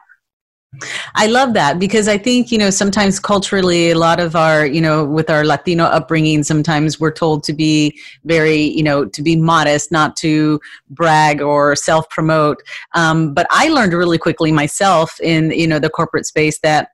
I 1.16 1.28
love 1.28 1.54
that 1.54 1.78
because 1.78 2.08
I 2.08 2.18
think, 2.18 2.52
you 2.52 2.58
know, 2.58 2.72
sometimes 2.72 3.20
culturally, 3.20 3.92
a 3.92 3.98
lot 3.98 4.20
of 4.20 4.36
our, 4.36 4.66
you 4.66 4.82
know, 4.82 5.06
with 5.06 5.30
our 5.30 5.46
Latino 5.46 5.84
upbringing, 5.84 6.42
sometimes 6.44 7.00
we're 7.00 7.12
told 7.12 7.44
to 7.44 7.54
be 7.54 8.00
very, 8.24 8.60
you 8.60 8.82
know, 8.82 9.06
to 9.06 9.22
be 9.22 9.36
modest, 9.36 9.92
not 9.92 10.16
to 10.18 10.60
brag 10.90 11.42
or 11.42 11.76
self 11.76 12.10
promote. 12.10 12.58
Um, 12.96 13.36
but 13.36 13.46
I 13.52 13.68
learned 13.68 13.94
really 13.94 14.18
quickly 14.18 14.52
myself 14.52 15.20
in, 15.22 15.52
you 15.52 15.68
know, 15.68 15.78
the 15.78 15.92
corporate 15.92 16.26
space 16.26 16.60
that 16.64 16.90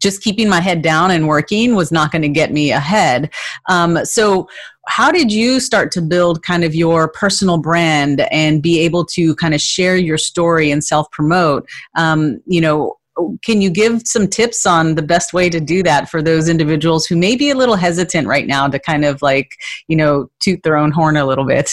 just 0.00 0.22
keeping 0.22 0.48
my 0.48 0.60
head 0.60 0.82
down 0.82 1.10
and 1.10 1.28
working 1.28 1.74
was 1.74 1.92
not 1.92 2.10
going 2.10 2.22
to 2.22 2.28
get 2.28 2.52
me 2.52 2.72
ahead. 2.72 3.30
Um, 3.68 4.04
so, 4.04 4.48
how 4.88 5.12
did 5.12 5.30
you 5.30 5.60
start 5.60 5.92
to 5.92 6.02
build 6.02 6.42
kind 6.42 6.64
of 6.64 6.74
your 6.74 7.08
personal 7.08 7.58
brand 7.58 8.22
and 8.32 8.62
be 8.62 8.80
able 8.80 9.04
to 9.04 9.36
kind 9.36 9.54
of 9.54 9.60
share 9.60 9.96
your 9.96 10.18
story 10.18 10.70
and 10.70 10.82
self 10.82 11.10
promote? 11.12 11.68
Um, 11.96 12.40
you 12.46 12.60
know, 12.60 12.96
can 13.44 13.60
you 13.60 13.70
give 13.70 14.02
some 14.06 14.26
tips 14.26 14.66
on 14.66 14.94
the 14.94 15.02
best 15.02 15.32
way 15.32 15.50
to 15.50 15.60
do 15.60 15.82
that 15.82 16.08
for 16.08 16.22
those 16.22 16.48
individuals 16.48 17.06
who 17.06 17.16
may 17.16 17.36
be 17.36 17.50
a 17.50 17.54
little 17.54 17.76
hesitant 17.76 18.26
right 18.26 18.46
now 18.46 18.66
to 18.68 18.78
kind 18.78 19.04
of 19.04 19.20
like, 19.22 19.52
you 19.88 19.96
know, 19.96 20.30
toot 20.40 20.62
their 20.62 20.76
own 20.76 20.90
horn 20.90 21.16
a 21.16 21.26
little 21.26 21.46
bit? 21.46 21.70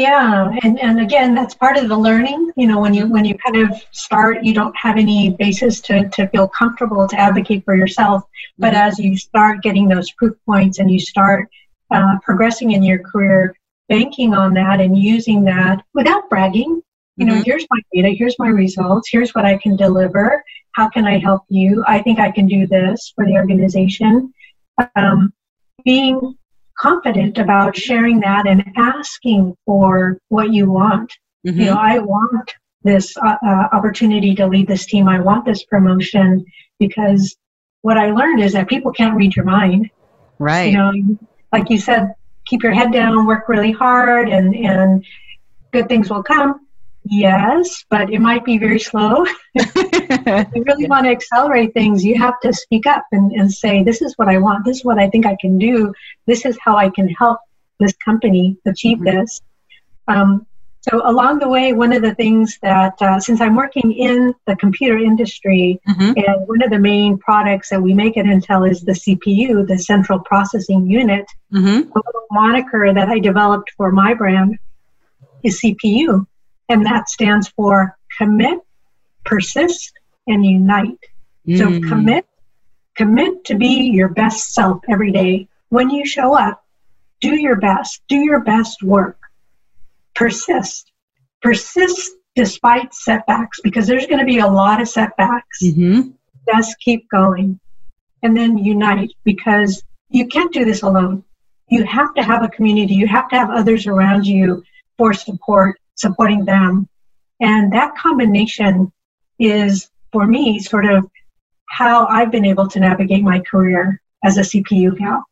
Yeah, 0.00 0.56
and, 0.62 0.80
and 0.80 0.98
again, 0.98 1.34
that's 1.34 1.52
part 1.52 1.76
of 1.76 1.90
the 1.90 1.98
learning. 1.98 2.52
You 2.56 2.66
know, 2.68 2.80
when 2.80 2.94
you 2.94 3.06
when 3.06 3.26
you 3.26 3.36
kind 3.36 3.58
of 3.58 3.76
start, 3.90 4.42
you 4.42 4.54
don't 4.54 4.74
have 4.74 4.96
any 4.96 5.36
basis 5.38 5.78
to, 5.82 6.08
to 6.08 6.26
feel 6.28 6.48
comfortable 6.48 7.06
to 7.06 7.20
advocate 7.20 7.66
for 7.66 7.76
yourself. 7.76 8.24
But 8.56 8.72
as 8.72 8.98
you 8.98 9.18
start 9.18 9.60
getting 9.62 9.88
those 9.88 10.10
proof 10.12 10.34
points 10.46 10.78
and 10.78 10.90
you 10.90 10.98
start 10.98 11.50
uh, 11.90 12.14
progressing 12.22 12.70
in 12.70 12.82
your 12.82 13.00
career, 13.00 13.54
banking 13.90 14.32
on 14.32 14.54
that 14.54 14.80
and 14.80 14.96
using 14.96 15.44
that 15.44 15.84
without 15.92 16.30
bragging. 16.30 16.80
You 17.18 17.26
know, 17.26 17.34
mm-hmm. 17.34 17.42
here's 17.44 17.66
my 17.70 17.80
data, 17.92 18.08
here's 18.16 18.38
my 18.38 18.48
results, 18.48 19.10
here's 19.12 19.34
what 19.34 19.44
I 19.44 19.58
can 19.58 19.76
deliver. 19.76 20.42
How 20.72 20.88
can 20.88 21.04
I 21.04 21.18
help 21.18 21.42
you? 21.50 21.84
I 21.86 22.00
think 22.00 22.18
I 22.18 22.30
can 22.30 22.46
do 22.46 22.66
this 22.66 23.12
for 23.14 23.26
the 23.26 23.34
organization. 23.34 24.32
Um, 24.96 25.34
being 25.84 26.38
confident 26.80 27.38
about 27.38 27.76
sharing 27.76 28.20
that 28.20 28.46
and 28.46 28.64
asking 28.76 29.56
for 29.66 30.18
what 30.28 30.52
you 30.52 30.70
want. 30.70 31.12
Mm-hmm. 31.46 31.60
You 31.60 31.66
know, 31.66 31.76
I 31.76 31.98
want 31.98 32.50
this 32.82 33.16
uh, 33.18 33.36
uh, 33.46 33.68
opportunity 33.72 34.34
to 34.34 34.46
lead 34.46 34.66
this 34.66 34.86
team. 34.86 35.08
I 35.08 35.20
want 35.20 35.44
this 35.44 35.64
promotion 35.64 36.44
because 36.78 37.36
what 37.82 37.98
I 37.98 38.10
learned 38.10 38.42
is 38.42 38.52
that 38.54 38.68
people 38.68 38.92
can't 38.92 39.16
read 39.16 39.36
your 39.36 39.44
mind. 39.44 39.90
Right. 40.38 40.72
You 40.72 40.78
know, 40.78 40.92
like 41.52 41.68
you 41.68 41.78
said, 41.78 42.14
keep 42.46 42.62
your 42.62 42.72
head 42.72 42.92
down, 42.92 43.26
work 43.26 43.48
really 43.48 43.72
hard, 43.72 44.28
and 44.28 44.54
and 44.54 45.04
good 45.72 45.88
things 45.88 46.08
will 46.08 46.22
come. 46.22 46.66
Yes, 47.04 47.84
but 47.88 48.12
it 48.12 48.20
might 48.20 48.44
be 48.44 48.58
very 48.58 48.78
slow. 48.78 49.24
if 49.54 50.48
you 50.54 50.64
really 50.64 50.86
want 50.86 51.06
to 51.06 51.10
accelerate 51.10 51.72
things, 51.72 52.04
you 52.04 52.18
have 52.18 52.38
to 52.40 52.52
speak 52.52 52.86
up 52.86 53.04
and, 53.12 53.32
and 53.32 53.52
say, 53.52 53.82
This 53.82 54.02
is 54.02 54.14
what 54.18 54.28
I 54.28 54.38
want. 54.38 54.64
This 54.64 54.78
is 54.78 54.84
what 54.84 54.98
I 54.98 55.08
think 55.08 55.26
I 55.26 55.36
can 55.40 55.58
do. 55.58 55.94
This 56.26 56.44
is 56.44 56.58
how 56.62 56.76
I 56.76 56.90
can 56.90 57.08
help 57.08 57.40
this 57.78 57.94
company 58.04 58.58
achieve 58.66 58.98
mm-hmm. 58.98 59.18
this. 59.18 59.40
Um, 60.08 60.46
so, 60.82 61.02
along 61.06 61.40
the 61.40 61.48
way, 61.48 61.72
one 61.72 61.92
of 61.92 62.02
the 62.02 62.14
things 62.14 62.58
that, 62.62 63.00
uh, 63.02 63.20
since 63.20 63.40
I'm 63.40 63.54
working 63.54 63.92
in 63.92 64.34
the 64.46 64.56
computer 64.56 64.96
industry, 64.96 65.78
mm-hmm. 65.88 66.12
and 66.16 66.48
one 66.48 66.62
of 66.62 66.70
the 66.70 66.78
main 66.78 67.18
products 67.18 67.68
that 67.70 67.82
we 67.82 67.92
make 67.92 68.16
at 68.16 68.24
Intel 68.24 68.70
is 68.70 68.82
the 68.82 68.92
CPU, 68.92 69.66
the 69.66 69.78
Central 69.78 70.18
Processing 70.18 70.88
Unit, 70.88 71.26
mm-hmm. 71.52 71.90
a 71.98 72.02
moniker 72.30 72.92
that 72.94 73.08
I 73.08 73.18
developed 73.18 73.72
for 73.76 73.90
my 73.90 74.14
brand 74.14 74.58
is 75.42 75.60
CPU 75.60 76.26
and 76.70 76.86
that 76.86 77.08
stands 77.08 77.48
for 77.48 77.98
commit, 78.16 78.60
persist, 79.24 79.92
and 80.26 80.46
unite. 80.46 81.04
Mm. 81.46 81.58
So 81.58 81.88
commit, 81.88 82.26
commit 82.96 83.44
to 83.46 83.56
be 83.56 83.90
your 83.90 84.08
best 84.08 84.54
self 84.54 84.82
every 84.88 85.10
day. 85.10 85.48
When 85.68 85.90
you 85.90 86.06
show 86.06 86.34
up, 86.34 86.64
do 87.20 87.34
your 87.34 87.56
best, 87.56 88.02
do 88.08 88.16
your 88.16 88.40
best 88.40 88.82
work. 88.82 89.18
Persist, 90.14 90.92
persist 91.42 92.12
despite 92.36 92.94
setbacks 92.94 93.60
because 93.62 93.86
there's 93.86 94.06
going 94.06 94.20
to 94.20 94.24
be 94.24 94.38
a 94.38 94.46
lot 94.46 94.80
of 94.80 94.88
setbacks. 94.88 95.62
Mm-hmm. 95.62 96.10
Just 96.52 96.78
keep 96.78 97.08
going. 97.10 97.58
And 98.22 98.36
then 98.36 98.58
unite 98.58 99.12
because 99.24 99.82
you 100.08 100.28
can't 100.28 100.52
do 100.52 100.64
this 100.64 100.82
alone. 100.82 101.24
You 101.68 101.84
have 101.84 102.14
to 102.14 102.22
have 102.22 102.44
a 102.44 102.48
community, 102.48 102.94
you 102.94 103.08
have 103.08 103.28
to 103.30 103.36
have 103.36 103.50
others 103.50 103.86
around 103.86 104.26
you 104.26 104.62
for 104.98 105.12
support 105.12 105.80
supporting 106.00 106.44
them. 106.44 106.88
And 107.40 107.72
that 107.72 107.94
combination 107.96 108.92
is, 109.38 109.90
for 110.12 110.26
me, 110.26 110.58
sort 110.58 110.86
of 110.86 111.06
how 111.70 112.06
I've 112.06 112.30
been 112.30 112.44
able 112.44 112.68
to 112.68 112.80
navigate 112.80 113.22
my 113.22 113.40
career 113.40 114.00
as 114.24 114.36
a 114.36 114.42
CPU 114.42 114.96
gal. 114.98 115.24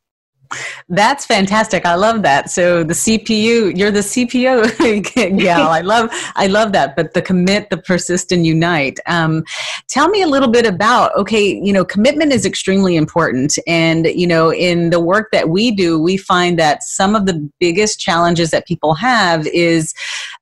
That's 0.88 1.26
fantastic. 1.26 1.84
I 1.84 1.94
love 1.94 2.22
that. 2.22 2.50
So 2.50 2.82
the 2.82 2.94
CPU, 2.94 3.76
you're 3.76 3.90
the 3.90 4.00
CPO 4.00 5.38
gal. 5.38 5.68
I 5.68 5.82
love, 5.82 6.08
I 6.34 6.46
love 6.46 6.72
that. 6.72 6.96
But 6.96 7.12
the 7.12 7.20
commit, 7.20 7.68
the 7.68 7.76
persist, 7.76 8.32
and 8.32 8.46
unite. 8.46 8.98
Um, 9.06 9.44
tell 9.88 10.08
me 10.08 10.22
a 10.22 10.26
little 10.26 10.48
bit 10.48 10.66
about. 10.66 11.14
Okay, 11.16 11.60
you 11.62 11.72
know, 11.72 11.84
commitment 11.84 12.32
is 12.32 12.46
extremely 12.46 12.96
important, 12.96 13.58
and 13.66 14.06
you 14.06 14.26
know, 14.26 14.52
in 14.52 14.90
the 14.90 15.00
work 15.00 15.28
that 15.32 15.50
we 15.50 15.70
do, 15.70 16.00
we 16.00 16.16
find 16.16 16.58
that 16.58 16.82
some 16.82 17.14
of 17.14 17.26
the 17.26 17.50
biggest 17.60 18.00
challenges 18.00 18.50
that 18.50 18.66
people 18.66 18.94
have 18.94 19.46
is 19.48 19.92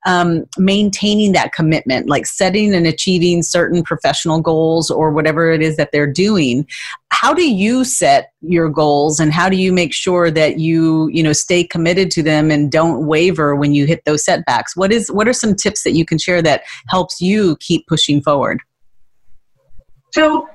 um, 0.07 0.45
maintaining 0.57 1.33
that 1.33 1.53
commitment, 1.53 2.09
like 2.09 2.27
setting 2.27 2.75
and 2.75 2.87
achieving 2.87 3.42
certain 3.42 3.83
professional 3.83 4.40
goals 4.40 4.88
or 4.88 5.11
whatever 5.11 5.51
it 5.51 5.61
is 5.61 5.77
that 5.77 5.90
they're 5.92 6.11
doing. 6.11 6.66
How 7.11 7.35
do 7.35 7.51
you 7.51 7.85
set 7.85 8.33
your 8.40 8.69
goals 8.69 9.19
and 9.19 9.33
how 9.33 9.49
do 9.49 9.57
you 9.57 9.73
make 9.73 9.92
sure 9.92 10.31
that 10.31 10.59
you 10.61 11.09
you 11.09 11.23
know 11.23 11.33
stay 11.33 11.64
committed 11.64 12.11
to 12.12 12.23
them 12.23 12.51
and 12.51 12.71
don't 12.71 13.07
waver 13.07 13.57
when 13.57 13.75
you 13.75 13.85
hit 13.85 14.05
those 14.05 14.25
setbacks? 14.25 14.77
What 14.77 14.92
is 14.92 15.11
what 15.11 15.27
are 15.27 15.33
some 15.33 15.55
tips 15.55 15.83
that 15.83 15.92
you 15.92 16.07
can 16.07 16.19
share 16.19 16.40
that 16.40 16.62
helps 16.88 17.21
you 17.21 17.57
keep 17.57 17.87
pushing 17.88 18.23
forward? 18.23 18.61
So 20.12 20.49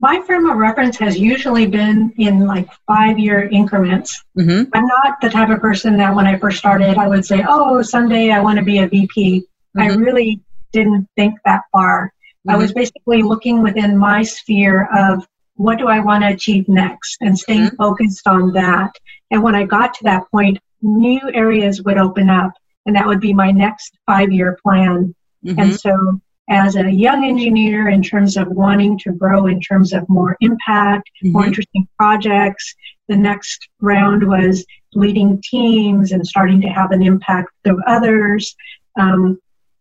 my 0.00 0.20
frame 0.26 0.46
of 0.46 0.56
reference 0.58 0.96
has 0.98 1.18
usually 1.18 1.66
been 1.66 2.12
in 2.18 2.46
like 2.46 2.68
five 2.86 3.18
year 3.18 3.48
increments. 3.48 4.22
Mm-hmm. 4.38 4.70
I'm 4.74 4.86
not 4.86 5.20
the 5.20 5.30
type 5.30 5.48
of 5.48 5.60
person 5.60 5.96
that 5.96 6.14
when 6.14 6.26
I 6.26 6.38
first 6.38 6.58
started, 6.58 6.98
I 6.98 7.08
would 7.08 7.24
say, 7.24 7.44
oh, 7.48 7.80
someday 7.82 8.30
I 8.30 8.40
want 8.40 8.58
to 8.58 8.64
be 8.64 8.78
a 8.78 8.88
VP. 8.88 9.40
Mm-hmm. 9.40 9.80
I 9.80 9.94
really 9.94 10.40
didn't 10.72 11.08
think 11.16 11.38
that 11.44 11.62
far. 11.72 12.08
Mm-hmm. 12.08 12.50
I 12.50 12.56
was 12.56 12.72
basically 12.72 13.22
looking 13.22 13.62
within 13.62 13.96
my 13.96 14.22
sphere 14.22 14.88
of 14.94 15.26
what 15.54 15.78
do 15.78 15.88
I 15.88 16.00
want 16.00 16.22
to 16.24 16.28
achieve 16.28 16.68
next 16.68 17.16
and 17.22 17.38
staying 17.38 17.66
mm-hmm. 17.66 17.76
focused 17.76 18.26
on 18.26 18.52
that. 18.52 18.94
And 19.30 19.42
when 19.42 19.54
I 19.54 19.64
got 19.64 19.94
to 19.94 20.04
that 20.04 20.30
point, 20.30 20.58
new 20.82 21.20
areas 21.32 21.82
would 21.82 21.96
open 21.96 22.28
up 22.28 22.52
and 22.84 22.94
that 22.94 23.06
would 23.06 23.20
be 23.20 23.32
my 23.32 23.50
next 23.50 23.96
five 24.04 24.30
year 24.30 24.58
plan. 24.62 25.14
Mm-hmm. 25.44 25.58
And 25.58 25.80
so 25.80 26.20
as 26.48 26.76
a 26.76 26.90
young 26.90 27.24
engineer 27.24 27.88
in 27.88 28.02
terms 28.02 28.36
of 28.36 28.48
wanting 28.48 28.98
to 29.00 29.12
grow 29.12 29.46
in 29.46 29.60
terms 29.60 29.92
of 29.92 30.08
more 30.08 30.36
impact, 30.40 31.10
mm-hmm. 31.22 31.32
more 31.32 31.46
interesting 31.46 31.88
projects. 31.98 32.74
The 33.08 33.16
next 33.16 33.68
round 33.80 34.26
was 34.26 34.64
leading 34.94 35.40
teams 35.42 36.12
and 36.12 36.26
starting 36.26 36.60
to 36.62 36.68
have 36.68 36.92
an 36.92 37.02
impact 37.02 37.50
through 37.64 37.82
others. 37.86 38.54
Um, 38.98 39.38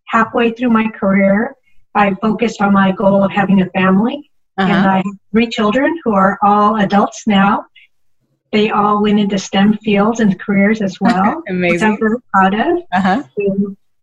halfway 0.08 0.52
through 0.52 0.70
my 0.70 0.90
career, 0.90 1.56
I 1.94 2.14
focused 2.16 2.62
on 2.62 2.74
my 2.74 2.92
goal 2.92 3.24
of 3.24 3.32
having 3.32 3.62
a 3.62 3.70
family. 3.70 4.30
Uh-huh. 4.58 4.72
And 4.72 4.88
I 4.88 4.98
have 4.98 5.06
three 5.32 5.48
children 5.48 6.00
who 6.04 6.14
are 6.14 6.40
all 6.42 6.78
adults 6.78 7.28
now. 7.28 7.66
They 8.52 8.70
all 8.70 9.02
went 9.02 9.20
into 9.20 9.38
STEM 9.38 9.78
fields 9.80 10.20
and 10.20 10.40
careers 10.40 10.82
as 10.82 10.98
well, 11.02 11.44
Amazing. 11.48 11.74
which 11.74 11.82
I'm 11.84 12.00
very 12.00 12.18
proud 12.34 12.54
of. 12.54 12.84
Uh-huh. 12.94 13.24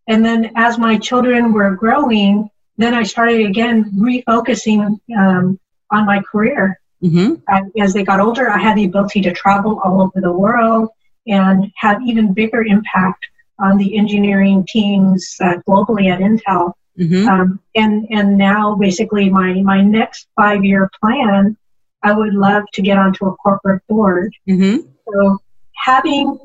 And 0.08 0.24
then 0.24 0.52
as 0.56 0.78
my 0.78 0.98
children 0.98 1.52
were 1.52 1.74
growing, 1.74 2.50
then 2.76 2.94
I 2.94 3.02
started 3.02 3.46
again 3.46 3.90
refocusing 3.92 4.98
um, 5.16 5.58
on 5.90 6.06
my 6.06 6.22
career. 6.30 6.80
Mm-hmm. 7.02 7.34
As 7.80 7.92
they 7.92 8.04
got 8.04 8.20
older, 8.20 8.48
I 8.48 8.58
had 8.58 8.76
the 8.76 8.84
ability 8.84 9.22
to 9.22 9.32
travel 9.32 9.80
all 9.84 10.00
over 10.00 10.20
the 10.20 10.32
world 10.32 10.90
and 11.26 11.70
have 11.76 12.00
even 12.02 12.32
bigger 12.32 12.62
impact 12.62 13.26
on 13.58 13.76
the 13.76 13.96
engineering 13.96 14.66
teams 14.68 15.36
uh, 15.40 15.54
globally 15.68 16.10
at 16.10 16.20
Intel. 16.20 16.72
Mm-hmm. 16.98 17.28
Um, 17.28 17.60
and 17.74 18.06
and 18.10 18.36
now 18.36 18.74
basically 18.74 19.30
my 19.30 19.54
my 19.62 19.80
next 19.80 20.28
five 20.36 20.64
year 20.64 20.90
plan, 21.00 21.56
I 22.02 22.12
would 22.12 22.34
love 22.34 22.64
to 22.74 22.82
get 22.82 22.98
onto 22.98 23.26
a 23.26 23.36
corporate 23.36 23.82
board. 23.88 24.34
Mm-hmm. 24.48 24.88
So 25.10 25.38
having 25.74 26.38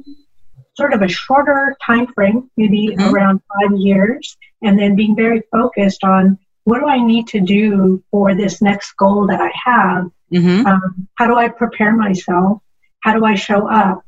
sort 0.77 0.93
of 0.93 1.01
a 1.01 1.07
shorter 1.07 1.75
time 1.85 2.07
frame, 2.13 2.49
maybe 2.55 2.89
mm-hmm. 2.89 3.13
around 3.13 3.41
five 3.51 3.77
years, 3.77 4.37
and 4.61 4.79
then 4.79 4.95
being 4.95 5.15
very 5.15 5.41
focused 5.51 6.03
on 6.03 6.37
what 6.63 6.79
do 6.79 6.87
I 6.87 7.03
need 7.03 7.27
to 7.29 7.39
do 7.39 8.03
for 8.11 8.35
this 8.35 8.61
next 8.61 8.93
goal 8.93 9.27
that 9.27 9.41
I 9.41 9.51
have? 9.65 10.11
Mm-hmm. 10.31 10.65
Um, 10.67 11.07
how 11.15 11.27
do 11.27 11.35
I 11.35 11.49
prepare 11.49 11.93
myself? 11.93 12.61
How 12.99 13.13
do 13.13 13.25
I 13.25 13.35
show 13.35 13.67
up? 13.67 14.03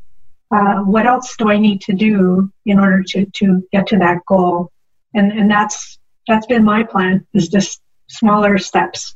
Uh, 0.52 0.80
what 0.80 1.06
else 1.06 1.36
do 1.38 1.50
I 1.50 1.58
need 1.58 1.82
to 1.82 1.94
do 1.94 2.52
in 2.66 2.80
order 2.80 3.04
to, 3.10 3.26
to 3.26 3.68
get 3.72 3.88
to 3.88 3.98
that 3.98 4.26
goal? 4.28 4.72
And, 5.14 5.32
and 5.32 5.50
that's 5.50 5.98
that's 6.28 6.46
been 6.46 6.64
my 6.64 6.84
plan 6.84 7.26
is 7.34 7.48
just 7.48 7.82
smaller 8.08 8.58
steps 8.60 9.16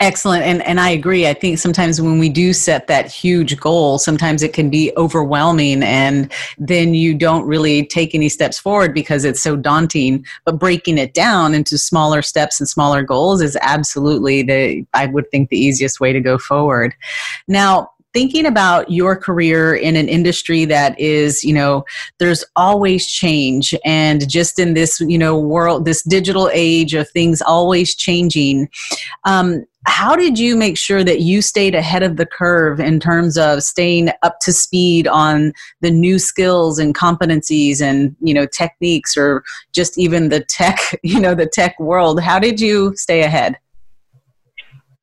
Excellent. 0.00 0.42
And, 0.42 0.60
and 0.62 0.80
I 0.80 0.90
agree. 0.90 1.26
I 1.26 1.34
think 1.34 1.58
sometimes 1.58 2.00
when 2.00 2.18
we 2.18 2.28
do 2.28 2.52
set 2.52 2.88
that 2.88 3.10
huge 3.10 3.58
goal, 3.58 3.98
sometimes 3.98 4.42
it 4.42 4.52
can 4.52 4.68
be 4.68 4.92
overwhelming 4.96 5.82
and 5.82 6.30
then 6.58 6.94
you 6.94 7.14
don't 7.14 7.46
really 7.46 7.86
take 7.86 8.14
any 8.14 8.28
steps 8.28 8.58
forward 8.58 8.92
because 8.92 9.24
it's 9.24 9.42
so 9.42 9.56
daunting. 9.56 10.26
But 10.44 10.58
breaking 10.58 10.98
it 10.98 11.14
down 11.14 11.54
into 11.54 11.78
smaller 11.78 12.22
steps 12.22 12.60
and 12.60 12.68
smaller 12.68 13.02
goals 13.02 13.40
is 13.40 13.56
absolutely 13.62 14.42
the, 14.42 14.84
I 14.94 15.06
would 15.06 15.30
think, 15.30 15.48
the 15.48 15.58
easiest 15.58 16.00
way 16.00 16.12
to 16.12 16.20
go 16.20 16.38
forward. 16.38 16.94
Now, 17.46 17.90
thinking 18.14 18.46
about 18.46 18.90
your 18.90 19.16
career 19.16 19.74
in 19.74 19.96
an 19.96 20.08
industry 20.08 20.64
that 20.64 20.98
is 20.98 21.44
you 21.44 21.52
know 21.52 21.84
there's 22.18 22.44
always 22.56 23.06
change. 23.06 23.74
And 23.84 24.26
just 24.28 24.58
in 24.58 24.74
this 24.74 25.00
you 25.00 25.18
know 25.18 25.38
world 25.38 25.84
this 25.84 26.02
digital 26.02 26.48
age 26.52 26.94
of 26.94 27.10
things 27.10 27.42
always 27.42 27.94
changing 27.94 28.68
um, 29.24 29.64
how 29.86 30.16
did 30.16 30.38
you 30.38 30.56
make 30.56 30.78
sure 30.78 31.04
that 31.04 31.20
you 31.20 31.42
stayed 31.42 31.74
ahead 31.74 32.02
of 32.02 32.16
the 32.16 32.24
curve 32.24 32.80
in 32.80 32.98
terms 32.98 33.36
of 33.36 33.62
staying 33.62 34.10
up 34.22 34.38
to 34.40 34.52
speed 34.52 35.06
on 35.06 35.52
the 35.82 35.90
new 35.90 36.18
skills 36.18 36.78
and 36.78 36.94
competencies 36.94 37.82
and 37.82 38.16
you 38.20 38.32
know 38.32 38.46
techniques 38.46 39.16
or 39.16 39.44
just 39.72 39.98
even 39.98 40.28
the 40.28 40.40
tech 40.40 40.78
you 41.02 41.20
know 41.20 41.34
the 41.34 41.46
tech 41.46 41.78
world? 41.78 42.20
How 42.20 42.38
did 42.38 42.60
you 42.60 42.94
stay 42.96 43.22
ahead? 43.22 43.58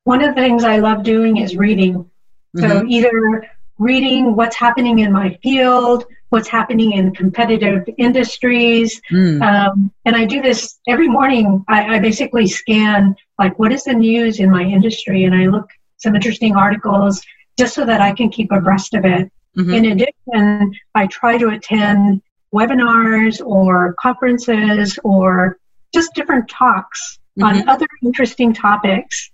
One 0.04 0.20
of 0.20 0.34
the 0.34 0.40
things 0.40 0.64
i 0.64 0.78
love 0.78 1.04
doing 1.04 1.36
is 1.36 1.56
reading 1.56 2.10
so 2.56 2.66
mm-hmm. 2.66 2.88
either 2.88 3.48
reading 3.78 4.36
what's 4.36 4.56
happening 4.56 5.00
in 5.00 5.12
my 5.12 5.38
field, 5.42 6.04
what's 6.28 6.48
happening 6.48 6.92
in 6.92 7.14
competitive 7.14 7.88
industries. 7.98 9.00
Mm. 9.10 9.42
Um, 9.42 9.92
and 10.04 10.16
I 10.16 10.24
do 10.24 10.40
this 10.40 10.78
every 10.86 11.08
morning. 11.08 11.64
I, 11.68 11.96
I, 11.96 11.98
basically 11.98 12.46
scan 12.46 13.16
like 13.38 13.58
what 13.58 13.72
is 13.72 13.84
the 13.84 13.92
news 13.92 14.40
in 14.40 14.50
my 14.50 14.62
industry, 14.62 15.24
and 15.24 15.34
I 15.34 15.46
look 15.46 15.68
some 15.98 16.14
interesting 16.14 16.56
articles 16.56 17.22
just 17.58 17.74
so 17.74 17.84
that 17.84 18.00
I 18.00 18.12
can 18.12 18.30
keep 18.30 18.50
abreast 18.52 18.94
of 18.94 19.04
it. 19.04 19.30
Mm-hmm. 19.56 19.74
In 19.74 19.84
addition, 19.86 20.74
I 20.94 21.06
try 21.06 21.38
to 21.38 21.48
attend 21.48 22.22
webinars 22.54 23.44
or 23.44 23.94
conferences 24.00 24.98
or 25.04 25.58
just 25.94 26.14
different 26.14 26.48
talks 26.48 27.18
mm-hmm. 27.38 27.60
on 27.60 27.68
other 27.68 27.86
interesting 28.02 28.52
topics. 28.52 29.30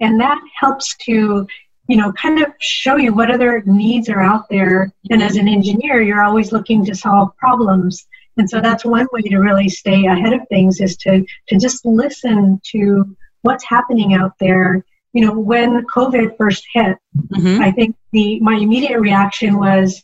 And 0.00 0.20
that 0.20 0.40
helps 0.58 0.96
to, 1.04 1.46
you 1.92 1.98
know, 1.98 2.10
kind 2.12 2.42
of 2.42 2.50
show 2.58 2.96
you 2.96 3.12
what 3.12 3.30
other 3.30 3.62
needs 3.66 4.08
are 4.08 4.22
out 4.22 4.48
there. 4.48 4.90
And 5.10 5.22
as 5.22 5.36
an 5.36 5.46
engineer, 5.46 6.00
you're 6.00 6.22
always 6.22 6.50
looking 6.50 6.86
to 6.86 6.94
solve 6.94 7.36
problems. 7.36 8.06
And 8.38 8.48
so 8.48 8.62
that's 8.62 8.82
one 8.82 9.06
way 9.12 9.20
to 9.20 9.36
really 9.36 9.68
stay 9.68 10.06
ahead 10.06 10.32
of 10.32 10.40
things 10.48 10.80
is 10.80 10.96
to, 11.04 11.22
to 11.48 11.58
just 11.58 11.84
listen 11.84 12.62
to 12.70 13.14
what's 13.42 13.62
happening 13.66 14.14
out 14.14 14.32
there. 14.40 14.82
You 15.12 15.26
know, 15.26 15.38
when 15.38 15.84
COVID 15.84 16.38
first 16.38 16.64
hit, 16.72 16.96
mm-hmm. 17.14 17.60
I 17.60 17.70
think 17.72 17.94
the 18.10 18.40
my 18.40 18.54
immediate 18.54 18.98
reaction 18.98 19.58
was 19.58 20.02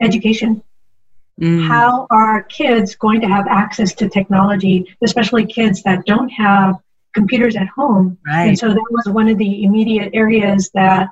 education. 0.00 0.62
Mm. 1.38 1.68
How 1.68 2.06
are 2.08 2.44
kids 2.44 2.94
going 2.94 3.20
to 3.20 3.28
have 3.28 3.46
access 3.46 3.92
to 3.96 4.08
technology, 4.08 4.96
especially 5.04 5.44
kids 5.44 5.82
that 5.82 6.06
don't 6.06 6.30
have 6.30 6.76
computers 7.14 7.56
at 7.56 7.68
home? 7.68 8.18
Right. 8.26 8.48
And 8.48 8.58
so 8.58 8.68
that 8.68 8.86
was 8.90 9.06
one 9.12 9.28
of 9.28 9.38
the 9.38 9.64
immediate 9.64 10.10
areas 10.14 10.70
that 10.74 11.08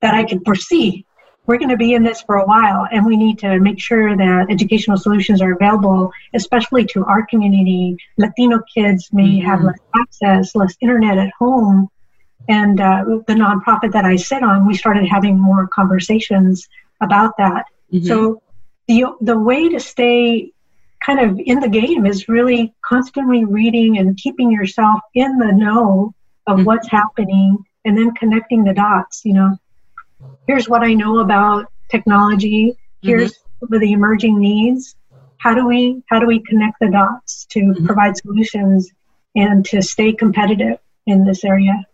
that 0.00 0.14
I 0.14 0.24
could 0.24 0.44
foresee. 0.44 1.04
We're 1.46 1.56
going 1.58 1.70
to 1.70 1.78
be 1.78 1.94
in 1.94 2.02
this 2.02 2.20
for 2.20 2.36
a 2.36 2.44
while, 2.44 2.86
and 2.92 3.06
we 3.06 3.16
need 3.16 3.38
to 3.38 3.58
make 3.58 3.80
sure 3.80 4.14
that 4.14 4.50
educational 4.50 4.98
solutions 4.98 5.40
are 5.40 5.52
available, 5.52 6.12
especially 6.34 6.84
to 6.88 7.04
our 7.06 7.24
community. 7.24 7.96
Latino 8.18 8.60
kids 8.74 9.08
may 9.12 9.38
mm-hmm. 9.38 9.46
have 9.48 9.62
less 9.62 9.78
access, 9.98 10.54
less 10.54 10.76
internet 10.82 11.16
at 11.16 11.30
home. 11.38 11.88
And 12.48 12.80
uh, 12.80 13.04
the 13.26 13.34
nonprofit 13.34 13.92
that 13.92 14.04
I 14.04 14.16
sit 14.16 14.42
on, 14.42 14.66
we 14.66 14.74
started 14.74 15.06
having 15.06 15.38
more 15.38 15.68
conversations 15.68 16.68
about 17.00 17.36
that. 17.38 17.64
Mm-hmm. 17.92 18.06
So 18.06 18.42
the 18.86 19.04
the 19.20 19.38
way 19.38 19.68
to 19.70 19.80
stay 19.80 20.52
kind 21.08 21.20
of 21.20 21.40
in 21.46 21.58
the 21.60 21.68
game 21.68 22.04
is 22.04 22.28
really 22.28 22.74
constantly 22.84 23.44
reading 23.44 23.96
and 23.96 24.16
keeping 24.18 24.52
yourself 24.52 25.00
in 25.14 25.38
the 25.38 25.50
know 25.50 26.14
of 26.46 26.56
mm-hmm. 26.56 26.64
what's 26.64 26.88
happening 26.88 27.56
and 27.86 27.96
then 27.96 28.12
connecting 28.14 28.62
the 28.62 28.74
dots 28.74 29.22
you 29.24 29.32
know 29.32 29.56
here's 30.46 30.68
what 30.68 30.82
i 30.82 30.92
know 30.92 31.20
about 31.20 31.72
technology 31.90 32.76
here's 33.00 33.32
mm-hmm. 33.32 33.66
some 33.66 33.72
of 33.72 33.80
the 33.80 33.92
emerging 33.92 34.38
needs 34.38 34.96
how 35.38 35.54
do 35.54 35.66
we 35.66 36.02
how 36.10 36.18
do 36.18 36.26
we 36.26 36.40
connect 36.40 36.78
the 36.78 36.90
dots 36.90 37.46
to 37.46 37.60
mm-hmm. 37.60 37.86
provide 37.86 38.14
solutions 38.14 38.90
and 39.34 39.64
to 39.64 39.80
stay 39.80 40.12
competitive 40.12 40.78
in 41.06 41.24
this 41.24 41.42
area 41.42 41.86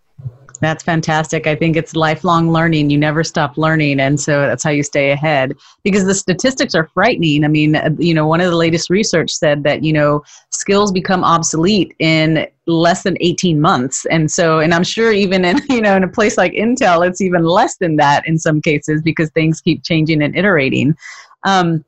that's 0.65 0.83
fantastic. 0.83 1.47
I 1.47 1.55
think 1.55 1.77
it's 1.77 1.95
lifelong 1.95 2.51
learning. 2.51 2.91
You 2.91 2.99
never 2.99 3.23
stop 3.23 3.59
learning. 3.59 4.01
And 4.01 4.19
so 4.19 4.43
that's 4.43 4.63
how 4.63 4.71
you 4.71 4.83
stay 4.83 5.11
ahead 5.11 5.53
because 5.83 6.05
the 6.05 6.15
statistics 6.15 6.75
are 6.75 6.89
frightening. 6.95 7.45
I 7.45 7.49
mean, 7.49 7.77
uh, 7.77 7.91
you 7.99 8.15
know, 8.15 8.27
one 8.27 8.41
of 8.41 8.51
the 8.51 8.57
latest 8.57 8.91
research 8.91 9.31
said 9.31 9.63
that, 9.65 9.83
you 9.83 9.93
know, 9.93 10.23
skills 10.51 10.93
become 10.93 11.25
obsolete 11.25 11.95
in 11.99 12.47
less 12.67 13.03
than 13.03 13.17
18 13.21 13.61
months. 13.61 14.07
And 14.07 14.31
so, 14.31 14.61
and 14.61 14.73
I'm 14.73 14.85
sure 14.85 15.13
even 15.13 15.45
in, 15.45 15.61
you 15.69 15.81
know, 15.81 15.97
in 15.97 16.05
a 16.05 16.09
place 16.09 16.37
like 16.37 16.53
Intel, 16.53 17.07
it's 17.07 17.21
even 17.21 17.45
less 17.45 17.77
than 17.77 17.97
that 17.97 18.27
in 18.27 18.39
some 18.39 18.61
cases 18.61 19.03
because 19.03 19.31
things 19.31 19.61
keep 19.61 19.85
changing 19.85 20.23
and 20.23 20.37
iterating. 20.37 20.97
Um, 21.45 21.85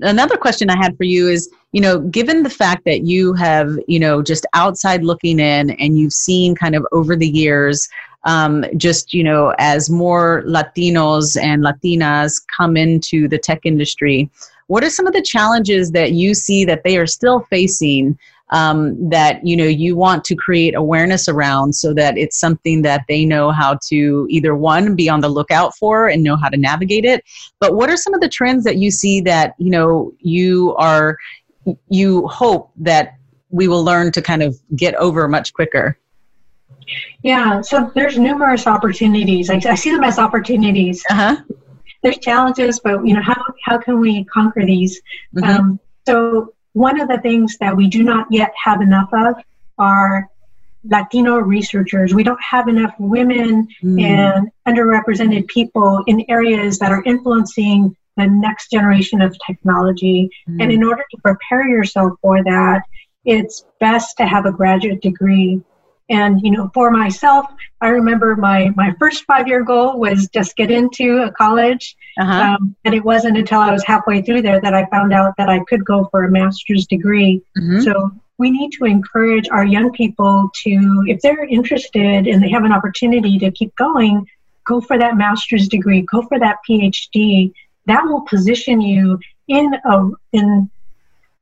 another 0.00 0.36
question 0.36 0.70
I 0.70 0.76
had 0.76 0.96
for 0.96 1.04
you 1.04 1.28
is, 1.28 1.50
you 1.72 1.80
know, 1.80 2.00
given 2.00 2.42
the 2.42 2.50
fact 2.50 2.84
that 2.84 3.02
you 3.02 3.32
have, 3.34 3.76
you 3.88 3.98
know, 3.98 4.22
just 4.22 4.46
outside 4.54 5.02
looking 5.02 5.40
in 5.40 5.70
and 5.70 5.98
you've 5.98 6.12
seen 6.12 6.54
kind 6.54 6.74
of 6.74 6.86
over 6.92 7.16
the 7.16 7.28
years, 7.28 7.88
um, 8.24 8.64
just, 8.76 9.12
you 9.12 9.22
know, 9.22 9.54
as 9.58 9.90
more 9.90 10.42
Latinos 10.46 11.40
and 11.40 11.62
Latinas 11.62 12.40
come 12.56 12.76
into 12.76 13.28
the 13.28 13.38
tech 13.38 13.60
industry, 13.64 14.30
what 14.66 14.82
are 14.82 14.90
some 14.90 15.06
of 15.06 15.12
the 15.12 15.22
challenges 15.22 15.90
that 15.92 16.12
you 16.12 16.34
see 16.34 16.64
that 16.64 16.84
they 16.84 16.96
are 16.96 17.06
still 17.06 17.40
facing 17.50 18.18
um, 18.50 19.08
that 19.08 19.44
you 19.46 19.56
know 19.56 19.64
you 19.64 19.96
want 19.96 20.24
to 20.24 20.34
create 20.34 20.74
awareness 20.74 21.28
around 21.28 21.74
so 21.74 21.94
that 21.94 22.18
it's 22.18 22.38
something 22.38 22.82
that 22.82 23.02
they 23.08 23.24
know 23.24 23.50
how 23.50 23.78
to 23.88 24.26
either 24.30 24.54
one 24.54 24.94
be 24.94 25.08
on 25.08 25.20
the 25.20 25.28
lookout 25.28 25.74
for 25.76 26.08
and 26.08 26.22
know 26.22 26.36
how 26.36 26.48
to 26.48 26.56
navigate 26.56 27.04
it 27.04 27.24
but 27.58 27.74
what 27.74 27.90
are 27.90 27.96
some 27.96 28.14
of 28.14 28.20
the 28.20 28.28
trends 28.28 28.64
that 28.64 28.76
you 28.76 28.90
see 28.90 29.20
that 29.20 29.54
you 29.58 29.70
know 29.70 30.12
you 30.20 30.74
are 30.76 31.16
you 31.88 32.26
hope 32.28 32.70
that 32.76 33.14
we 33.50 33.68
will 33.68 33.84
learn 33.84 34.12
to 34.12 34.22
kind 34.22 34.42
of 34.42 34.58
get 34.74 34.94
over 34.96 35.28
much 35.28 35.52
quicker? 35.52 35.98
Yeah, 37.22 37.62
so 37.62 37.90
there's 37.94 38.18
numerous 38.18 38.66
opportunities. 38.66 39.48
I, 39.48 39.60
I 39.64 39.74
see 39.74 39.90
them 39.90 40.04
as 40.04 40.18
opportunities. 40.18 41.02
Uh-huh. 41.08 41.36
There's 42.02 42.18
challenges, 42.18 42.80
but 42.80 43.06
you 43.06 43.14
know 43.14 43.22
how 43.22 43.42
how 43.64 43.78
can 43.78 43.98
we 43.98 44.24
conquer 44.24 44.66
these? 44.66 45.00
Mm-hmm. 45.34 45.44
Um, 45.44 45.80
so 46.06 46.52
one 46.74 47.00
of 47.00 47.08
the 47.08 47.18
things 47.18 47.56
that 47.58 47.76
we 47.76 47.88
do 47.88 48.02
not 48.02 48.26
yet 48.30 48.52
have 48.62 48.82
enough 48.82 49.08
of 49.12 49.36
are 49.78 50.28
Latino 50.84 51.38
researchers. 51.38 52.12
We 52.12 52.22
don't 52.22 52.42
have 52.42 52.68
enough 52.68 52.94
women 52.98 53.68
mm. 53.82 54.02
and 54.02 54.50
underrepresented 54.68 55.48
people 55.48 56.02
in 56.06 56.24
areas 56.28 56.78
that 56.80 56.92
are 56.92 57.02
influencing 57.04 57.96
the 58.16 58.26
next 58.26 58.70
generation 58.70 59.20
of 59.22 59.36
technology. 59.44 60.30
Mm-hmm. 60.48 60.60
And 60.60 60.72
in 60.72 60.84
order 60.84 61.04
to 61.10 61.16
prepare 61.22 61.66
yourself 61.66 62.12
for 62.20 62.42
that, 62.44 62.82
it's 63.24 63.64
best 63.80 64.16
to 64.18 64.26
have 64.26 64.46
a 64.46 64.52
graduate 64.52 65.00
degree. 65.00 65.62
And 66.10 66.40
you 66.42 66.50
know, 66.50 66.70
for 66.74 66.90
myself, 66.90 67.46
I 67.80 67.88
remember 67.88 68.36
my 68.36 68.70
my 68.76 68.94
first 68.98 69.24
five 69.24 69.48
year 69.48 69.62
goal 69.62 69.98
was 69.98 70.28
just 70.28 70.56
get 70.56 70.70
into 70.70 71.22
a 71.22 71.32
college, 71.32 71.96
uh-huh. 72.18 72.56
um, 72.60 72.76
and 72.84 72.94
it 72.94 73.04
wasn't 73.04 73.36
until 73.36 73.60
I 73.60 73.72
was 73.72 73.84
halfway 73.84 74.22
through 74.22 74.42
there 74.42 74.60
that 74.60 74.74
I 74.74 74.86
found 74.86 75.12
out 75.12 75.34
that 75.36 75.48
I 75.48 75.60
could 75.64 75.84
go 75.84 76.08
for 76.10 76.24
a 76.24 76.30
master's 76.30 76.86
degree. 76.86 77.42
Mm-hmm. 77.58 77.80
So 77.80 78.12
we 78.38 78.50
need 78.50 78.72
to 78.72 78.84
encourage 78.84 79.48
our 79.50 79.64
young 79.64 79.92
people 79.92 80.50
to, 80.62 81.04
if 81.06 81.20
they're 81.20 81.44
interested 81.44 82.26
and 82.26 82.42
they 82.42 82.50
have 82.50 82.64
an 82.64 82.72
opportunity 82.72 83.38
to 83.38 83.50
keep 83.50 83.74
going, 83.76 84.26
go 84.64 84.80
for 84.80 84.98
that 84.98 85.16
master's 85.16 85.68
degree, 85.68 86.02
go 86.02 86.22
for 86.22 86.38
that 86.38 86.58
PhD, 86.68 87.52
that 87.86 88.04
will 88.04 88.22
position 88.22 88.80
you 88.80 89.18
in 89.48 89.74
a 89.84 90.10
in 90.32 90.70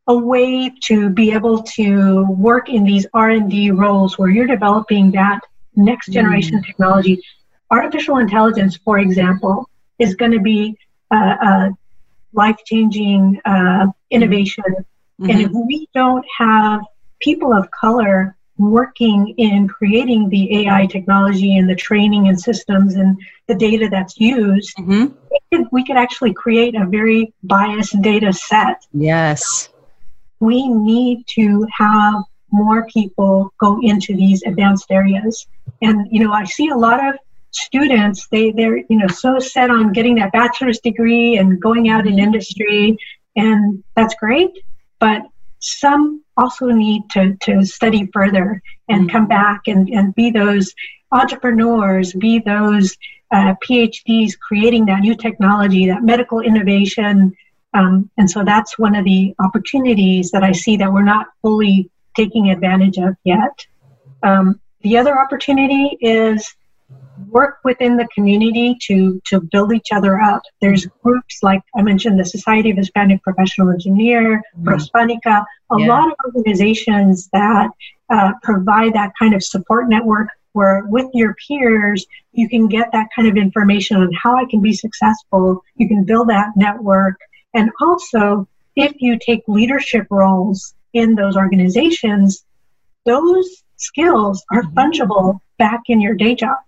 a 0.08 0.16
way 0.16 0.70
to 0.82 1.08
be 1.10 1.32
able 1.32 1.62
to 1.62 2.26
work 2.30 2.68
in 2.68 2.82
these 2.82 3.06
r&d 3.14 3.70
roles 3.70 4.18
where 4.18 4.28
you're 4.28 4.48
developing 4.48 5.12
that 5.12 5.40
next 5.76 6.08
generation 6.08 6.58
mm. 6.58 6.66
technology 6.66 7.22
artificial 7.70 8.18
intelligence 8.18 8.76
for 8.76 8.98
example 8.98 9.68
is 9.98 10.14
going 10.14 10.32
to 10.32 10.40
be 10.40 10.76
a, 11.10 11.16
a 11.16 11.76
life-changing 12.32 13.40
uh, 13.44 13.86
innovation 14.10 14.64
mm-hmm. 14.64 15.30
and 15.30 15.40
if 15.40 15.50
we 15.52 15.88
don't 15.94 16.24
have 16.38 16.82
people 17.20 17.52
of 17.52 17.70
color 17.70 18.36
working 18.58 19.34
in 19.38 19.66
creating 19.66 20.28
the 20.28 20.66
AI 20.66 20.86
technology 20.86 21.56
and 21.56 21.68
the 21.68 21.74
training 21.74 22.28
and 22.28 22.40
systems 22.40 22.94
and 22.94 23.18
the 23.48 23.54
data 23.54 23.88
that's 23.90 24.18
used, 24.18 24.76
mm-hmm. 24.76 25.06
we, 25.30 25.38
could, 25.52 25.66
we 25.72 25.84
could 25.84 25.96
actually 25.96 26.32
create 26.32 26.74
a 26.74 26.86
very 26.86 27.32
biased 27.42 28.00
data 28.02 28.32
set. 28.32 28.86
Yes. 28.92 29.68
We 30.40 30.68
need 30.68 31.24
to 31.34 31.66
have 31.76 32.22
more 32.50 32.86
people 32.86 33.52
go 33.58 33.80
into 33.82 34.14
these 34.14 34.42
advanced 34.42 34.90
areas. 34.90 35.46
And, 35.80 36.06
you 36.10 36.22
know, 36.22 36.32
I 36.32 36.44
see 36.44 36.68
a 36.68 36.76
lot 36.76 37.04
of 37.04 37.18
students, 37.52 38.26
they, 38.28 38.50
they're, 38.50 38.78
you 38.78 38.96
know, 38.96 39.08
so 39.08 39.38
set 39.38 39.70
on 39.70 39.92
getting 39.92 40.16
that 40.16 40.32
bachelor's 40.32 40.80
degree 40.80 41.36
and 41.36 41.60
going 41.60 41.88
out 41.88 42.06
in 42.06 42.18
industry, 42.18 42.96
and 43.36 43.82
that's 43.94 44.14
great. 44.16 44.50
But 44.98 45.22
some 45.60 46.22
also 46.36 46.66
need 46.66 47.02
to, 47.10 47.36
to 47.42 47.64
study 47.64 48.08
further 48.12 48.62
and 48.88 49.02
mm-hmm. 49.02 49.10
come 49.10 49.26
back 49.28 49.62
and, 49.66 49.88
and 49.88 50.14
be 50.14 50.30
those 50.30 50.74
entrepreneurs, 51.12 52.12
be 52.14 52.38
those 52.38 52.96
uh, 53.30 53.54
PhDs 53.66 54.38
creating 54.38 54.86
that 54.86 55.00
new 55.00 55.14
technology, 55.14 55.86
that 55.86 56.02
medical 56.02 56.40
innovation. 56.40 57.34
Um, 57.74 58.10
and 58.18 58.30
so 58.30 58.44
that's 58.44 58.78
one 58.78 58.94
of 58.94 59.04
the 59.04 59.34
opportunities 59.38 60.30
that 60.32 60.42
I 60.42 60.52
see 60.52 60.76
that 60.78 60.92
we're 60.92 61.02
not 61.02 61.26
fully 61.42 61.90
taking 62.16 62.50
advantage 62.50 62.98
of 62.98 63.16
yet. 63.24 63.66
Um, 64.22 64.60
the 64.82 64.98
other 64.98 65.18
opportunity 65.18 65.96
is 66.00 66.54
work 67.32 67.56
within 67.64 67.96
the 67.96 68.06
community 68.14 68.76
to 68.82 69.20
to 69.26 69.40
build 69.40 69.72
each 69.72 69.88
other 69.92 70.20
up. 70.20 70.42
There's 70.60 70.86
groups 71.02 71.42
like 71.42 71.62
I 71.76 71.82
mentioned, 71.82 72.18
the 72.18 72.24
Society 72.24 72.70
of 72.70 72.76
Hispanic 72.76 73.22
Professional 73.22 73.70
Engineer, 73.70 74.42
mm-hmm. 74.56 74.68
Prospanica, 74.68 75.44
a 75.70 75.80
yeah. 75.80 75.86
lot 75.88 76.08
of 76.08 76.34
organizations 76.36 77.28
that 77.32 77.70
uh, 78.10 78.32
provide 78.42 78.94
that 78.94 79.12
kind 79.18 79.34
of 79.34 79.42
support 79.42 79.88
network 79.88 80.28
where 80.52 80.84
with 80.88 81.06
your 81.14 81.34
peers 81.46 82.06
you 82.32 82.46
can 82.48 82.68
get 82.68 82.92
that 82.92 83.08
kind 83.16 83.26
of 83.26 83.36
information 83.38 83.96
on 83.96 84.10
how 84.12 84.36
I 84.36 84.44
can 84.44 84.60
be 84.60 84.74
successful. 84.74 85.64
You 85.76 85.88
can 85.88 86.04
build 86.04 86.28
that 86.28 86.50
network, 86.56 87.16
and 87.54 87.70
also 87.80 88.46
if 88.76 88.92
you 89.00 89.18
take 89.18 89.42
leadership 89.48 90.06
roles 90.10 90.74
in 90.92 91.14
those 91.14 91.36
organizations, 91.36 92.44
those 93.06 93.62
skills 93.76 94.44
are 94.50 94.62
mm-hmm. 94.62 94.78
fungible 94.78 95.40
back 95.58 95.80
in 95.88 96.00
your 96.00 96.14
day 96.14 96.34
job. 96.34 96.58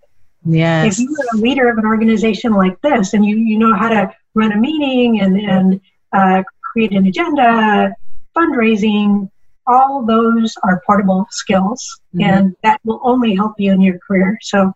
Yes. 0.45 0.99
If 0.99 0.99
you 0.99 1.15
are 1.15 1.37
a 1.37 1.41
leader 1.41 1.69
of 1.69 1.77
an 1.77 1.85
organization 1.85 2.53
like 2.53 2.79
this 2.81 3.13
and 3.13 3.25
you, 3.25 3.37
you 3.37 3.57
know 3.57 3.75
how 3.75 3.89
to 3.89 4.13
run 4.35 4.51
a 4.51 4.57
meeting 4.57 5.21
and, 5.21 5.39
and 5.39 5.81
uh, 6.13 6.43
create 6.71 6.91
an 6.91 7.07
agenda, 7.07 7.95
fundraising, 8.35 9.29
all 9.67 10.05
those 10.05 10.55
are 10.63 10.81
portable 10.85 11.25
skills 11.31 11.99
mm-hmm. 12.13 12.23
and 12.23 12.55
that 12.63 12.79
will 12.83 13.01
only 13.03 13.35
help 13.35 13.53
you 13.57 13.71
in 13.71 13.81
your 13.81 13.97
career. 13.99 14.37
So 14.41 14.71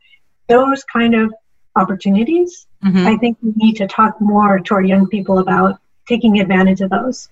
those 0.48 0.84
kind 0.86 1.14
of 1.14 1.34
opportunities, 1.76 2.66
mm-hmm. 2.84 3.06
I 3.06 3.18
think 3.18 3.38
we 3.42 3.54
need 3.56 3.76
to 3.76 3.88
talk 3.88 4.20
more 4.20 4.60
to 4.60 4.74
our 4.74 4.82
young 4.82 5.08
people 5.08 5.40
about 5.40 5.80
taking 6.08 6.40
advantage 6.40 6.82
of 6.82 6.90
those. 6.90 7.30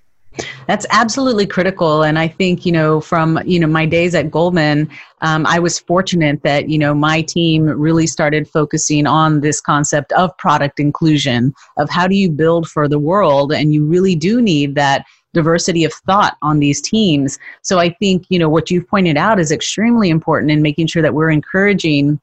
That's 0.67 0.85
absolutely 0.89 1.47
critical. 1.47 2.03
And 2.03 2.19
I 2.19 2.27
think, 2.27 2.65
you 2.65 2.71
know, 2.71 2.99
from, 3.01 3.39
you 3.45 3.59
know, 3.59 3.67
my 3.67 3.85
days 3.85 4.13
at 4.13 4.29
Goldman, 4.29 4.89
um, 5.21 5.45
I 5.45 5.59
was 5.59 5.79
fortunate 5.79 6.43
that, 6.43 6.69
you 6.69 6.77
know, 6.77 6.93
my 6.93 7.21
team 7.21 7.63
really 7.65 8.05
started 8.05 8.47
focusing 8.47 9.07
on 9.07 9.39
this 9.39 9.61
concept 9.61 10.11
of 10.11 10.37
product 10.37 10.79
inclusion, 10.79 11.53
of 11.77 11.89
how 11.89 12.07
do 12.07 12.15
you 12.15 12.29
build 12.29 12.67
for 12.67 12.87
the 12.87 12.99
world. 12.99 13.51
And 13.51 13.73
you 13.73 13.85
really 13.85 14.15
do 14.15 14.41
need 14.41 14.75
that 14.75 15.05
diversity 15.33 15.85
of 15.85 15.93
thought 15.93 16.37
on 16.41 16.59
these 16.59 16.81
teams. 16.81 17.39
So 17.61 17.79
I 17.79 17.89
think, 17.89 18.25
you 18.29 18.39
know, 18.39 18.49
what 18.49 18.69
you've 18.69 18.87
pointed 18.87 19.17
out 19.17 19.39
is 19.39 19.51
extremely 19.51 20.09
important 20.09 20.51
in 20.51 20.61
making 20.61 20.87
sure 20.87 21.01
that 21.01 21.13
we're 21.13 21.31
encouraging 21.31 22.19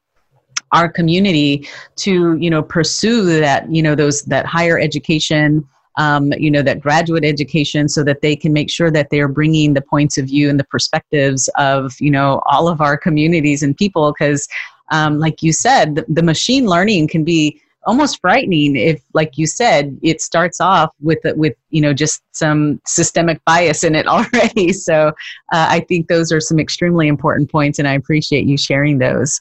our 0.71 0.89
community 0.89 1.67
to, 1.97 2.35
you 2.35 2.49
know, 2.49 2.61
pursue 2.61 3.39
that, 3.39 3.71
you 3.71 3.81
know, 3.81 3.95
those 3.95 4.23
that 4.23 4.45
higher 4.45 4.79
education 4.79 5.67
um, 5.97 6.33
you 6.33 6.51
know, 6.51 6.61
that 6.61 6.79
graduate 6.79 7.23
education 7.23 7.87
so 7.87 8.03
that 8.03 8.21
they 8.21 8.35
can 8.35 8.53
make 8.53 8.69
sure 8.69 8.91
that 8.91 9.09
they're 9.09 9.27
bringing 9.27 9.73
the 9.73 9.81
points 9.81 10.17
of 10.17 10.25
view 10.25 10.49
and 10.49 10.59
the 10.59 10.65
perspectives 10.65 11.49
of, 11.57 11.93
you 11.99 12.11
know, 12.11 12.41
all 12.45 12.67
of 12.67 12.81
our 12.81 12.97
communities 12.97 13.63
and 13.63 13.77
people. 13.77 14.11
Because, 14.11 14.47
um, 14.91 15.19
like 15.19 15.41
you 15.41 15.53
said, 15.53 15.95
the, 15.95 16.05
the 16.09 16.23
machine 16.23 16.65
learning 16.65 17.07
can 17.07 17.23
be 17.23 17.61
almost 17.85 18.19
frightening 18.19 18.75
if 18.75 19.01
like 19.13 19.37
you 19.37 19.45
said 19.45 19.97
it 20.01 20.19
starts 20.19 20.59
off 20.59 20.89
with 21.01 21.19
with 21.35 21.53
you 21.69 21.79
know 21.79 21.93
just 21.93 22.23
some 22.31 22.81
systemic 22.85 23.43
bias 23.45 23.83
in 23.83 23.93
it 23.95 24.07
already 24.15 24.73
so 24.73 25.09
uh, 25.53 25.67
i 25.69 25.79
think 25.81 26.07
those 26.07 26.31
are 26.31 26.41
some 26.41 26.59
extremely 26.59 27.07
important 27.07 27.49
points 27.49 27.79
and 27.79 27.87
i 27.87 27.93
appreciate 27.93 28.45
you 28.45 28.57
sharing 28.57 28.97
those 28.97 29.39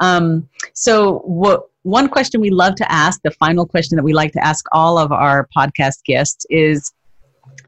um, 0.00 0.48
so 0.74 1.18
what 1.20 1.68
one 1.82 2.08
question 2.08 2.40
we 2.40 2.50
love 2.50 2.74
to 2.76 2.92
ask, 2.92 3.22
the 3.22 3.30
final 3.30 3.64
question 3.64 3.96
that 3.96 4.02
we 4.02 4.12
like 4.12 4.32
to 4.32 4.44
ask 4.44 4.64
all 4.72 4.98
of 4.98 5.12
our 5.12 5.48
podcast 5.56 6.02
guests 6.04 6.44
is 6.50 6.92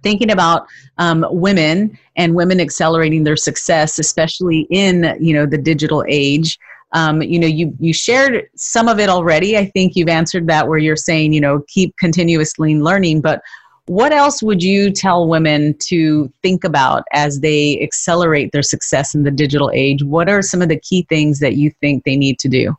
thinking 0.03 0.31
about 0.33 0.67
um, 0.99 1.25
women 1.31 1.97
and 2.17 2.35
women 2.35 2.61
accelerating 2.61 3.25
their 3.25 3.37
success, 3.37 3.99
especially 3.99 4.67
in 4.71 5.17
you 5.21 5.35
know 5.35 5.47
the 5.47 5.59
digital 5.59 6.05
age. 6.09 6.59
Um, 6.93 7.23
you 7.23 7.39
know, 7.39 7.47
you 7.47 7.77
you 7.79 7.93
shared 7.93 8.49
some 8.57 8.89
of 8.89 8.99
it 8.99 9.09
already. 9.09 9.57
I 9.57 9.67
think 9.67 9.95
you've 9.95 10.09
answered 10.09 10.47
that 10.49 10.67
where 10.67 10.79
you're 10.79 10.97
saying 10.97 11.33
you 11.33 11.41
know 11.41 11.63
keep 11.69 11.97
continuously 11.97 12.75
learning, 12.77 13.21
but 13.21 13.41
what 13.89 14.13
else 14.13 14.43
would 14.43 14.63
you 14.63 14.91
tell 14.91 15.27
women 15.27 15.75
to 15.79 16.31
think 16.43 16.63
about 16.65 17.05
as 17.13 17.41
they 17.41 17.81
accelerate 17.81 18.53
their 18.53 18.63
success 18.63 19.15
in 19.15 19.23
the 19.23 19.31
digital 19.31 19.71
age? 19.73 20.03
What 20.03 20.29
are 20.29 20.43
some 20.43 20.63
of 20.63 20.69
the 20.69 20.79
key 20.79 21.07
things 21.09 21.41
that 21.41 21.57
you 21.57 21.71
think 21.81 22.05
they 22.05 22.17
need 22.17 22.39
to 22.41 22.49
do? 22.49 22.77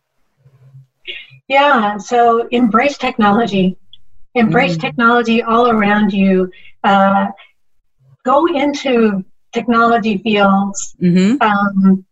Yeah, 1.48 1.98
so 1.98 2.48
embrace 2.52 2.98
technology. 2.98 3.76
Embrace 4.36 4.78
mm. 4.78 4.82
technology 4.82 5.42
all 5.42 5.70
around 5.72 6.14
you. 6.14 6.52
Uh, 6.84 7.28
go 8.24 8.46
into 8.46 9.26
technology 9.52 10.20
fields. 10.20 10.96
Mm-hmm. 11.02 11.42
Um, 11.42 12.06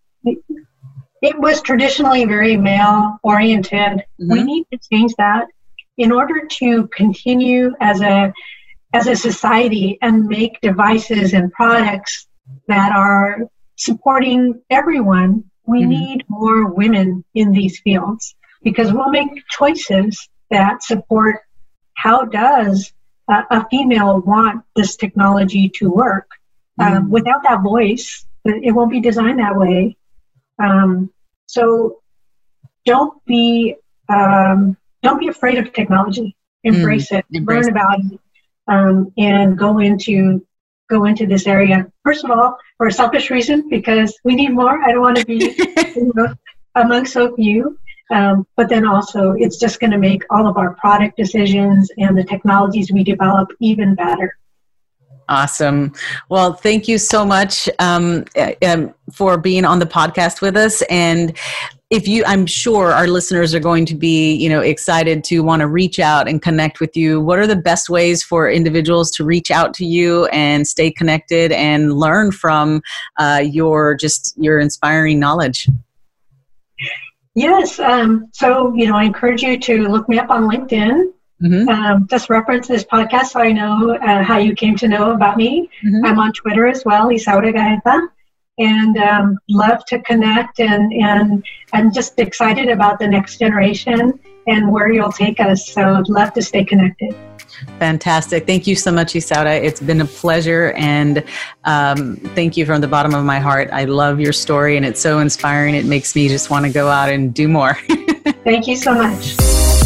it 1.22 1.40
was 1.40 1.62
traditionally 1.62 2.26
very 2.26 2.58
male 2.58 3.20
oriented. 3.24 3.72
Mm-hmm. 4.20 4.32
We 4.32 4.44
need 4.44 4.66
to 4.72 4.80
change 4.92 5.14
that 5.18 5.48
in 5.98 6.12
order 6.12 6.46
to 6.46 6.88
continue 6.88 7.76
as 7.80 8.02
a 8.02 8.34
as 8.98 9.06
a 9.08 9.16
society 9.16 10.00
and 10.02 10.26
make 10.26 10.60
devices 10.62 11.34
and 11.34 11.52
products 11.52 12.28
that 12.68 12.92
are 12.96 13.48
supporting 13.76 14.60
everyone. 14.70 15.44
We 15.66 15.82
mm-hmm. 15.82 15.90
need 15.90 16.24
more 16.28 16.74
women 16.74 17.24
in 17.36 17.52
these 17.52 17.80
fields 17.80 18.36
because 18.64 18.92
we'll 18.92 19.10
make 19.10 19.30
choices 19.50 20.30
that 20.50 20.82
support 20.82 21.42
how 21.94 22.26
does 22.26 22.92
uh, 23.28 23.44
a 23.52 23.68
female 23.70 24.20
want 24.22 24.64
this 24.76 24.96
technology 24.96 25.70
to 25.76 25.90
work. 25.90 26.30
Um, 26.80 26.88
mm-hmm. 26.88 27.10
without 27.10 27.44
that 27.44 27.62
voice, 27.62 28.26
it 28.46 28.74
won't 28.74 28.92
be 28.92 29.02
designed 29.02 29.40
that 29.40 29.58
way. 29.58 29.98
Um, 30.58 31.12
so 31.48 32.02
don't 32.86 33.14
be 33.26 33.76
um, 34.10 34.78
don't 35.04 35.20
be 35.20 35.28
afraid 35.28 35.58
of 35.60 35.74
technology. 35.74 36.36
Embrace 36.64 37.10
mm, 37.12 37.20
it. 37.20 37.26
Embrace 37.32 37.66
learn 37.66 37.72
about 37.74 38.00
it, 38.00 38.20
um, 38.68 39.12
and 39.18 39.58
go 39.58 39.80
into 39.80 40.46
go 40.90 41.06
into 41.06 41.26
this 41.26 41.48
area. 41.48 41.86
First 42.04 42.24
of 42.24 42.32
all, 42.32 42.58
for 42.78 42.88
a 42.88 42.92
selfish 42.92 43.30
reason, 43.30 43.70
because 43.70 44.18
we 44.24 44.36
need 44.36 44.54
more. 44.54 44.82
I 44.82 44.92
don't 44.92 45.02
want 45.02 45.18
to 45.18 45.26
be 45.26 45.36
you 45.96 46.12
know, 46.16 46.34
among 46.76 47.06
so 47.06 47.36
few. 47.36 47.78
Um, 48.10 48.48
but 48.56 48.70
then 48.70 48.86
also, 48.86 49.32
it's 49.32 49.58
just 49.58 49.82
going 49.82 49.92
to 49.92 49.98
make 49.98 50.24
all 50.30 50.48
of 50.48 50.56
our 50.56 50.76
product 50.76 51.18
decisions 51.18 51.92
and 51.98 52.18
the 52.18 52.24
technologies 52.24 52.90
we 52.92 53.04
develop 53.04 53.50
even 53.60 53.96
better. 53.96 54.38
Awesome. 55.30 55.92
Well, 56.30 56.54
thank 56.54 56.88
you 56.88 56.98
so 56.98 57.26
much 57.26 57.68
um, 57.80 58.24
um, 58.66 58.94
for 59.12 59.38
being 59.38 59.66
on 59.66 59.80
the 59.80 59.86
podcast 59.86 60.40
with 60.40 60.56
us. 60.56 60.82
And 60.84 61.38
if 61.90 62.08
you, 62.08 62.24
I'm 62.26 62.46
sure 62.46 62.92
our 62.92 63.08
listeners 63.08 63.56
are 63.56 63.62
going 63.62 63.86
to 63.86 63.96
be, 63.96 64.34
you 64.34 64.50
know, 64.50 64.60
excited 64.60 65.24
to 65.26 65.40
want 65.40 65.62
to 65.62 65.68
reach 65.68 66.00
out 66.00 66.28
and 66.28 66.42
connect 66.42 66.82
with 66.82 66.98
you. 66.98 67.22
What 67.22 67.40
are 67.40 67.48
the 67.48 67.56
best 67.56 67.90
ways 67.90 68.22
for 68.24 68.50
individuals 68.50 69.10
to 69.12 69.24
reach 69.24 69.52
out 69.52 69.74
to 69.76 69.86
you 69.86 70.26
and 70.28 70.68
stay 70.68 70.92
connected 70.92 71.54
and 71.54 71.94
learn 71.94 72.32
from 72.32 72.82
uh, 73.18 73.42
your 73.44 73.96
just 73.96 74.36
your 74.38 74.60
inspiring 74.60 75.18
knowledge? 75.18 75.70
Yes. 77.36 77.80
Um, 77.80 78.28
so, 78.34 78.74
you 78.76 78.88
know, 78.88 78.98
I 78.98 79.04
encourage 79.04 79.42
you 79.42 79.58
to 79.60 79.88
look 79.88 80.10
me 80.10 80.20
up 80.20 80.30
on 80.30 80.50
LinkedIn. 80.50 81.14
Mm-hmm. 81.42 81.70
Um, 81.70 82.08
just 82.10 82.30
reference 82.32 82.68
this 82.68 82.84
podcast 82.84 83.28
so 83.28 83.40
I 83.40 83.52
know 83.52 83.96
uh, 83.96 84.24
how 84.24 84.40
you 84.40 84.56
came 84.56 84.76
to 84.78 84.88
know 84.88 85.12
about 85.12 85.38
me. 85.38 85.70
Mm-hmm. 85.86 86.04
I'm 86.04 86.20
on 86.20 86.34
Twitter 86.34 86.66
as 86.66 86.84
well, 86.84 87.10
Isaura 87.10 87.54
Gaeta, 87.54 88.08
and 88.58 88.98
um, 88.98 89.40
love 89.50 89.86
to 89.86 90.00
connect. 90.00 90.60
And, 90.60 90.94
and 90.94 91.46
I'm 91.74 91.92
just 91.92 92.20
excited 92.20 92.70
about 92.70 93.00
the 93.00 93.08
next 93.08 93.38
generation 93.40 94.20
and 94.48 94.72
where 94.72 94.92
you'll 94.92 95.12
take 95.12 95.40
us. 95.40 95.68
So, 95.70 96.04
love 96.08 96.34
to 96.34 96.42
stay 96.42 96.64
connected. 96.64 97.16
Fantastic. 97.80 98.46
Thank 98.46 98.68
you 98.68 98.76
so 98.76 98.92
much, 98.92 99.14
Isaura. 99.14 99.62
It's 99.62 99.82
been 99.82 100.02
a 100.02 100.06
pleasure. 100.06 100.74
And 100.78 101.24
um, 101.64 102.18
thank 102.36 102.58
you 102.58 102.66
from 102.66 102.82
the 102.82 102.88
bottom 102.88 103.14
of 103.14 103.26
my 103.26 103.40
heart. 103.40 103.70
I 103.72 103.86
love 103.86 104.20
your 104.20 104.34
story 104.34 104.78
and 104.78 104.86
it's 104.86 105.02
so 105.02 105.20
inspiring. 105.20 105.76
It 105.76 105.86
makes 105.86 106.16
me 106.16 106.28
just 106.28 106.50
want 106.50 106.66
to 106.66 106.72
go 106.72 106.88
out 106.88 107.10
and 107.10 107.34
do 107.34 107.48
more. 107.48 107.74
thank 108.44 108.68
you 108.68 108.76
so 108.76 108.94
much. 108.94 109.77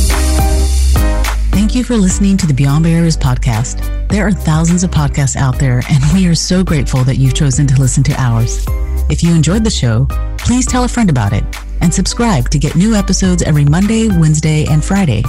Thank 1.52 1.76
you 1.76 1.84
for 1.84 1.96
listening 1.96 2.38
to 2.38 2.48
the 2.48 2.54
Beyond 2.54 2.84
Barriers 2.84 3.18
podcast. 3.18 4.08
There 4.10 4.26
are 4.26 4.32
thousands 4.32 4.84
of 4.84 4.92
podcasts 4.92 5.36
out 5.36 5.60
there, 5.60 5.82
and 5.90 6.04
we 6.14 6.28
are 6.28 6.36
so 6.36 6.64
grateful 6.64 7.04
that 7.04 7.18
you've 7.18 7.34
chosen 7.34 7.68
to 7.68 7.80
listen 7.80 8.04
to 8.04 8.14
ours. 8.20 8.66
If 9.10 9.22
you 9.22 9.34
enjoyed 9.34 9.64
the 9.64 9.70
show, 9.70 10.08
please 10.38 10.66
tell 10.66 10.86
a 10.86 10.88
friend 10.88 11.10
about 11.10 11.34
it 11.34 11.44
and 11.82 11.94
subscribe 11.94 12.50
to 12.50 12.60
get 12.60 12.76
new 12.76 12.96
episodes 12.96 13.44
every 13.44 13.66
Monday, 13.66 14.08
Wednesday, 14.08 14.66
and 14.66 14.84
Friday. 14.84 15.24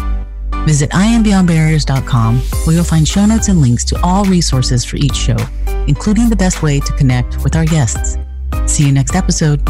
Visit 0.64 0.90
iambeyondbarriers.com 0.90 2.38
where 2.38 2.76
you'll 2.76 2.84
find 2.84 3.06
show 3.06 3.26
notes 3.26 3.48
and 3.48 3.60
links 3.60 3.84
to 3.84 4.00
all 4.02 4.24
resources 4.24 4.84
for 4.84 4.96
each 4.96 5.16
show, 5.16 5.36
including 5.88 6.28
the 6.28 6.36
best 6.36 6.62
way 6.62 6.78
to 6.78 6.92
connect 6.94 7.42
with 7.42 7.56
our 7.56 7.64
guests. 7.64 8.16
See 8.66 8.86
you 8.86 8.92
next 8.92 9.16
episode. 9.16 9.60